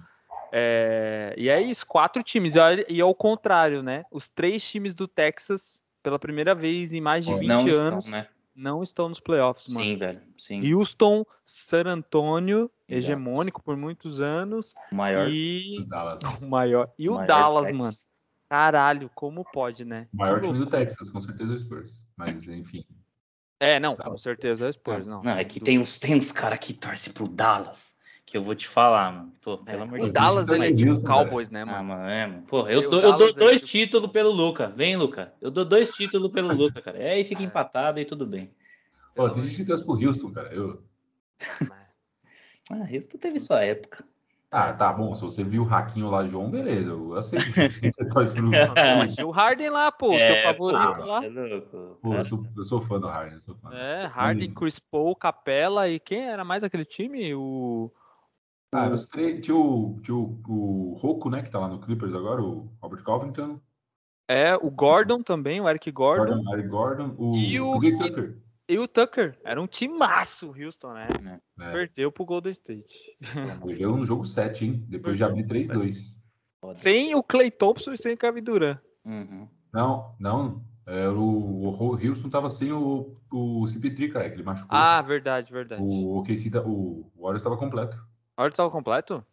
[0.52, 2.54] É, e é isso, quatro times.
[2.54, 4.04] E olha- E ao contrário, né?
[4.10, 8.10] Os três times do Texas, pela primeira vez em mais de 20 Não anos, estão,
[8.10, 8.26] né?
[8.54, 9.84] não estão nos playoffs, mano.
[9.86, 10.20] Sim, velho.
[10.36, 10.72] Sim.
[10.74, 15.28] Houston, San Antonio, hegemônico por muitos anos, O maior.
[15.30, 16.20] e O Dallas.
[16.42, 16.90] o maior.
[16.98, 17.82] E o maior Dallas, Texas.
[17.82, 17.94] mano.
[18.48, 20.08] Caralho, como pode, né?
[20.14, 20.66] O maior time do.
[20.66, 21.92] Texas, com certeza o Spurs.
[22.16, 22.84] Mas, enfim.
[23.60, 25.22] É, não, com certeza é o Spurs, não.
[25.22, 27.97] Não, é que tem uns, tem uns caras que torcem pro Dallas.
[28.30, 29.32] Que eu vou te falar, mano.
[29.40, 30.12] Pô, pelo É, amor o de Deus.
[30.12, 30.60] Dallas Deus.
[30.60, 31.84] é tipo Houston, Cowboys, né, Ah, mano?
[31.88, 32.42] mano, é, mano.
[32.46, 34.68] Pô, eu O dou, eu dou é dois tipo- títulos pelo Luca.
[34.68, 35.32] Vem, Luca.
[35.40, 36.98] Eu dou dois títulos pelo Luca, cara.
[36.98, 37.46] É, Aí fica É.
[37.46, 38.50] empatado e tudo bem.
[39.14, 40.52] Pô, tem gente que torce pro Houston, cara.
[40.54, 40.82] Eu...
[42.70, 44.04] Ah, isso teve sua época.
[44.50, 45.14] Ah, tá bom.
[45.14, 46.90] Se você viu o Raquinho lá, João, beleza.
[46.90, 47.44] Eu aceito.
[47.44, 48.44] Você torce pro.
[48.98, 51.24] Mas tinha o Harden lá, pô, seu favorito pô, lá.
[51.24, 51.98] É louco.
[52.02, 53.34] Pô, eu sou, eu sou fã do Harden.
[53.34, 53.74] eu Sou fã.
[53.74, 54.54] É, Harden, Hum.
[54.54, 57.34] Chris Paul, Capela e quem era mais aquele time?
[57.34, 57.90] O
[58.74, 59.44] Ah, os três.
[59.44, 61.42] Tinha, o, tinha o, o Rocco, né?
[61.42, 63.60] Que tá lá no Clippers agora, o Robert Covington.
[64.28, 67.14] é, o Gordon também, o Eric Gordon Gordon, Larry Gordon.
[67.18, 68.36] O, E o- PJ Tucker.
[68.68, 69.38] e o Tucker.
[69.42, 71.08] Era um timaço, Houston, né?
[71.60, 72.94] É, Perdeu pro Golden State.
[73.64, 74.84] perdeu no jogo 7, hein?
[74.88, 76.16] Depois de abrir 3-2.
[76.74, 78.78] Sem o Clay Thompson e sem o Kevin Durant.
[79.04, 79.48] Uhum.
[79.72, 80.62] Não, não.
[80.86, 84.76] É, o, o Houston tava sem o, o CP3, cara, que ele machucou.
[84.76, 85.82] Ah, verdade, verdade.
[85.82, 87.96] o OKC, tá- o Warriors estava completo.
[88.38, 89.24] A hora tava completo?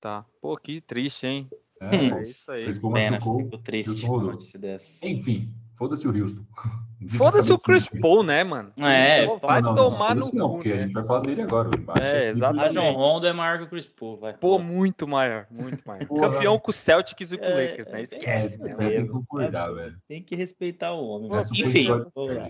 [0.00, 0.24] Tá.
[0.40, 1.50] Pô, que triste, hein?
[1.82, 2.72] É, É isso aí.
[2.80, 4.30] Pena, fico triste com rodou.
[4.30, 5.06] notícia dessa.
[5.06, 6.42] Enfim, foda-se o Houston.
[7.18, 7.86] Foda-se o Chris.
[8.00, 8.72] Paul, né, mano?
[8.80, 10.82] É, vai Não, não, não, tomar no foda-se não, cu, porque a né?
[10.84, 11.68] gente vai falar dele agora.
[12.00, 12.62] É, exatamente.
[12.62, 14.32] Rajon Rondo é maior que o Chris Paul, vai.
[14.32, 16.06] Pô, muito maior, muito maior.
[16.06, 16.30] Porra.
[16.32, 17.98] Campeão com o Celtics e com o É, Lakers, né?
[17.98, 18.56] é, É, Esquece.
[18.58, 18.88] você né?
[18.88, 20.00] tem que concordar, velho.
[20.08, 21.28] Tem que respeitar o homem.
[21.28, 21.86] Pô, mas essa Enfim.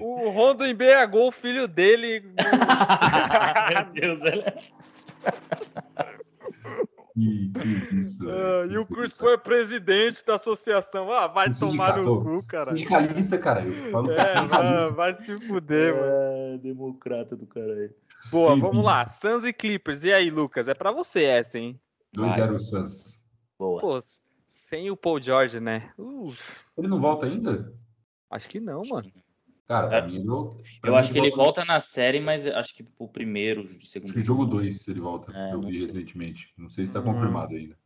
[0.01, 2.20] O Rondo embriagou o filho dele.
[3.68, 4.56] Meu Deus, olha.
[7.15, 7.51] Que,
[7.89, 11.11] que isso, Ah, e o Chris Paul é presidente da associação.
[11.11, 12.73] Ah, vai O tomar no cu, cara.
[12.77, 13.62] Sindicalista, cara.
[13.62, 16.12] É, vai, se fuder, mano.
[16.15, 17.94] É, democrata do caralho.
[18.31, 18.61] Boa, Enfim.
[18.61, 19.07] vamos lá.
[19.07, 20.05] Suns e Clippers.
[20.05, 20.69] E aí, Lucas?
[20.69, 21.81] É pra você essa, hein?
[22.15, 23.19] 2-0 Suns.
[23.59, 23.81] Boa.
[23.81, 23.98] Pô,
[24.47, 25.90] sem o Paul George, né?
[25.97, 26.39] Uf,
[26.77, 27.73] Ele não volta ainda?
[28.31, 29.11] acho que não, mano.
[29.66, 30.06] Cara, pra É.
[30.06, 33.09] mim, eu, pra Eu mim acho que ele volta na série, mas acho que o
[33.09, 34.10] primeiro, o segundo.
[34.10, 35.32] Acho que jogo 2 ele volta.
[35.32, 35.86] É, eu vi sei.
[35.88, 36.52] recentemente.
[36.56, 37.05] Não sei se tá Hum.
[37.05, 37.76] confirmado ainda.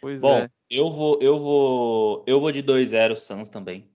[0.00, 0.48] Pois Bom, é.
[0.68, 3.88] eu vou, eu vou, eu vou de 2-0 Suns também.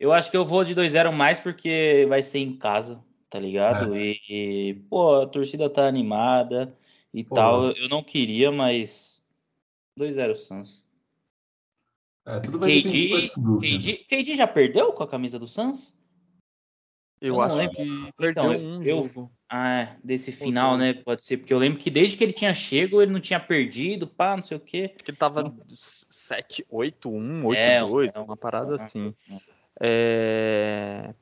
[0.00, 3.94] Eu acho que eu vou de 2-0 mais porque vai ser em casa, tá ligado?
[3.96, 4.00] É.
[4.00, 6.76] E, e, pô, a torcida tá animada
[7.14, 7.34] e Pô.
[7.34, 7.70] tal.
[7.72, 9.22] Eu não queria, mas
[9.96, 10.84] 2-0 Suns.
[12.28, 13.30] É, tudo vai KD?
[13.58, 15.96] KD, KD já perdeu com a camisa do Suns?
[17.20, 17.76] Eu, eu não acho lembro.
[17.76, 19.32] que perdeu eu- um eu- jogo.
[19.50, 20.92] Ah, é, desse final, né?
[20.92, 24.06] Pode ser, porque eu lembro que desde que ele tinha chego, ele não tinha perdido,
[24.06, 24.92] pá, não sei o quê.
[24.94, 28.74] Acho que ele tava 7, 8, 1, 8, É, 2, é um- uma parada é.
[28.74, 29.14] assim.
[29.30, 29.38] É...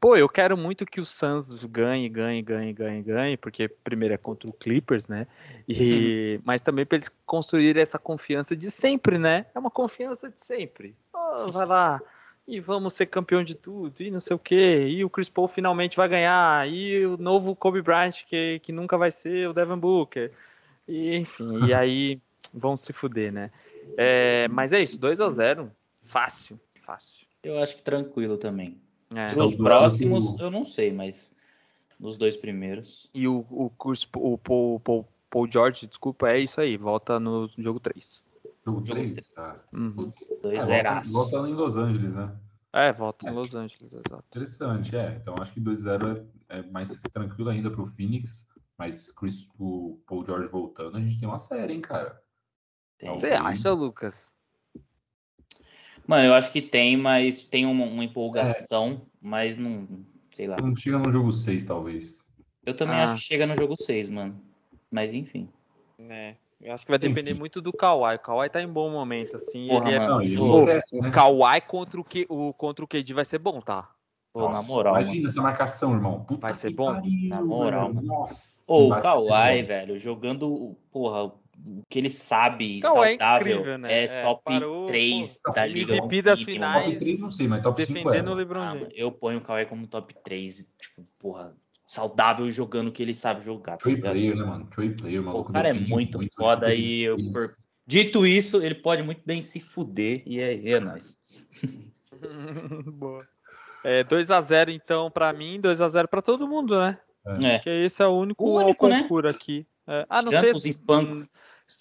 [0.00, 4.18] Pô, eu quero muito que o Suns ganhe, ganhe, ganhe, ganhe, ganhe, porque primeiro é
[4.18, 5.26] contra o Clippers, né?
[5.68, 6.40] E...
[6.44, 9.46] Mas também para eles construírem essa confiança de sempre, né?
[9.54, 10.94] É uma confiança de sempre.
[11.12, 12.00] Ó, vai lá
[12.46, 14.86] e vamos ser campeão de tudo, e não sei o quê.
[14.88, 18.96] E o Chris Paul finalmente vai ganhar, e o novo Kobe Bryant, que, que nunca
[18.96, 20.30] vai ser o Devin Booker.
[20.86, 22.20] E, enfim, e aí
[22.54, 23.50] vão se fuder, né?
[23.96, 25.72] É, mas é isso, 2 a 0
[26.04, 26.58] fácil.
[26.82, 27.25] fácil.
[27.46, 28.80] Eu acho que tranquilo também.
[29.14, 29.26] É.
[29.28, 31.36] Os Então, próximos, eu não sei, mas
[31.98, 33.08] nos dois primeiros.
[33.14, 36.76] E o, o, curso, o Paul, Paul, Paul George, desculpa, é isso aí.
[36.76, 38.24] Volta no jogo 3.
[38.64, 39.28] Jogo Jogo 3?
[39.28, 39.56] Tá.
[39.72, 39.92] Uhum.
[39.92, 40.26] Putz.
[40.42, 41.12] Dois É, volta, zeraço.
[41.12, 42.36] volta em Los Angeles, né?
[42.72, 43.32] É, volta em É.
[43.32, 44.24] Los Angeles, exato.
[44.28, 45.16] Interessante, é.
[45.22, 48.44] Então acho que 2-0 é, é mais tranquilo ainda pro Phoenix.
[48.76, 52.20] Mas Chris, o Paul George voltando, a gente tem uma série, hein, cara.
[53.00, 54.30] Então, Você acha, Lucas?
[56.06, 59.86] Mano, eu acho que tem, mas tem uma, uma empolgação, mas não.
[60.30, 60.56] Sei lá.
[60.60, 62.18] Não chega no jogo 6, talvez.
[62.64, 63.04] Eu também Ah.
[63.06, 64.40] acho que chega no jogo 6, mano.
[64.90, 65.48] Mas enfim.
[66.08, 66.34] É.
[66.60, 67.38] Eu acho que vai depender Enfim.
[67.38, 68.16] muito do Kawhi.
[68.16, 69.68] O Kawhi tá em bom momento, assim.
[69.68, 69.98] Porra, ele é...
[69.98, 70.10] mano.
[70.14, 71.08] Não, ele Ô, cresce, né?
[71.08, 73.90] O Kawhi contra o, Q, o, contra o KD vai ser bom, tá?
[74.32, 75.04] Pô, na Nossa, moral, mano.
[75.06, 76.24] Imagina essa marcação, irmão.
[76.24, 76.94] Puta Vai ser que bom?
[76.94, 78.06] pariu, Na moral, mano.
[78.06, 78.56] Nossa.
[78.66, 81.32] Ô, o Kawhi, velho, jogando, porra,
[81.88, 83.92] que ele sabe, é saudável, incrível, né?
[83.92, 85.94] é, É, top parou, 3 pô, da liga.
[85.96, 86.84] MVP das mínimo, finais.
[86.86, 88.34] Top 3 não sei, mas top 5 Defendendo o é.
[88.36, 88.88] LeBron Ah, James.
[88.94, 91.54] eu ponho o Kawhi como top 3, tipo, porra,
[91.84, 94.66] saudável jogando o que ele sabe jogar, tá Trey player, né, mano?
[94.66, 95.50] Trey player, maluco.
[95.50, 97.56] o cara é muito muito, foda e eu, por-
[97.86, 101.46] dito isso, ele pode muito bem se fuder e é, é nóis.
[102.86, 103.26] Boa.
[103.84, 106.98] É 2x0 então pra mim, 2x0 pra todo mundo, né?
[107.40, 107.56] É.
[107.56, 109.06] Porque esse é o único, O único, né?
[109.30, 109.66] aqui.
[109.86, 110.04] É.
[110.08, 110.52] Ah, não sei.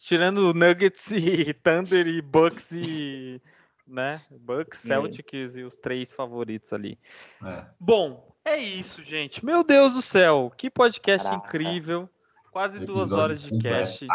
[0.03, 3.41] Tirando Nuggets e Thunder e Bucks e.
[3.87, 4.19] né?
[4.41, 4.87] Bucks, É.
[4.89, 6.97] Celtics e os três favoritos ali.
[7.43, 7.65] É.
[7.79, 9.43] Bom, é isso, gente.
[9.45, 11.47] Meu Deus do céu, que podcast Caraca.
[11.47, 12.09] incrível.
[12.51, 14.07] Quase duas horas de cast.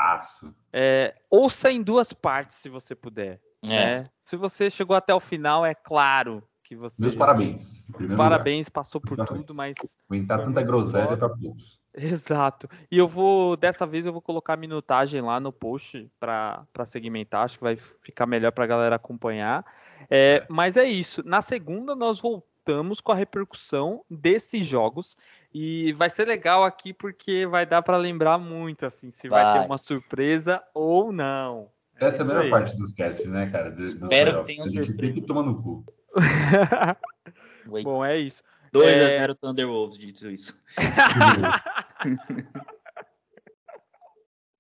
[0.73, 3.41] É, ouça em duas partes, se você puder.
[3.63, 3.69] É.
[3.99, 4.05] né?
[4.07, 7.03] Se você chegou até o final, é claro que você.
[7.03, 7.85] Meus parabéns.
[8.17, 9.41] Parabéns, passou por Parabéns.
[9.45, 9.77] tudo, mas.
[9.77, 9.93] lugar.
[10.09, 11.80] Aguentar tanta groselha pra poucos.
[11.95, 12.69] Exato.
[12.91, 17.45] E eu vou, dessa vez, eu vou colocar a minutagem lá no post para segmentar.
[17.45, 19.65] Acho que vai ficar melhor para a galera acompanhar.
[20.09, 21.23] É, mas é isso.
[21.27, 25.17] Na segunda, nós voltamos com a repercussão desses jogos.
[25.53, 29.59] E vai ser legal aqui porque vai dar para lembrar muito, assim, se vai, ter
[29.59, 29.67] Vai.
[29.67, 31.69] uma surpresa ou não.
[32.01, 32.51] É Essa é a melhor aí.
[32.51, 33.75] parte dos casts, né, cara?
[33.77, 34.99] Espero que tenham A gente surpresa.
[35.15, 35.85] sempre toma no cu.
[37.83, 38.43] Bom, é isso.
[38.73, 40.63] 2x0 Thunderwolves, dito isso.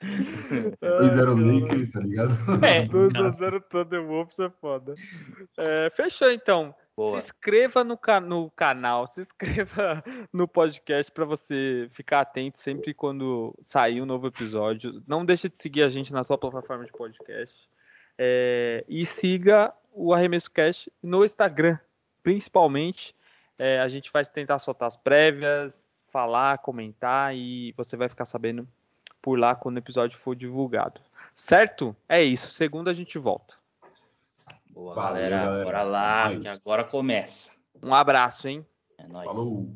[0.02, 2.32] 2-0 Lakers, tá ligado?
[2.64, 4.94] É, 2x0 Thunderwolves é foda.
[5.58, 6.74] É, fechou então.
[6.96, 7.20] Boa.
[7.20, 12.92] Se inscreva no, ca- no canal, se inscreva no podcast para você ficar atento sempre
[12.92, 15.02] quando sair um novo episódio.
[15.06, 17.68] Não deixe de seguir a gente na sua plataforma de podcast.
[18.18, 21.78] É, e siga o Arremesso Cast no Instagram,
[22.22, 23.14] principalmente.
[23.60, 28.66] É, a gente vai tentar soltar as prévias, falar, comentar e você vai ficar sabendo
[29.20, 30.98] por lá quando o episódio for divulgado.
[31.34, 31.94] Certo?
[32.08, 32.50] É isso.
[32.50, 33.54] Segunda a gente volta.
[34.70, 35.36] Boa, Valeu, galera.
[35.44, 35.64] galera.
[35.64, 37.56] Bora lá, É que agora começa.
[37.82, 38.64] Um abraço, hein?
[38.96, 39.26] É nóis.
[39.26, 39.68] Falou.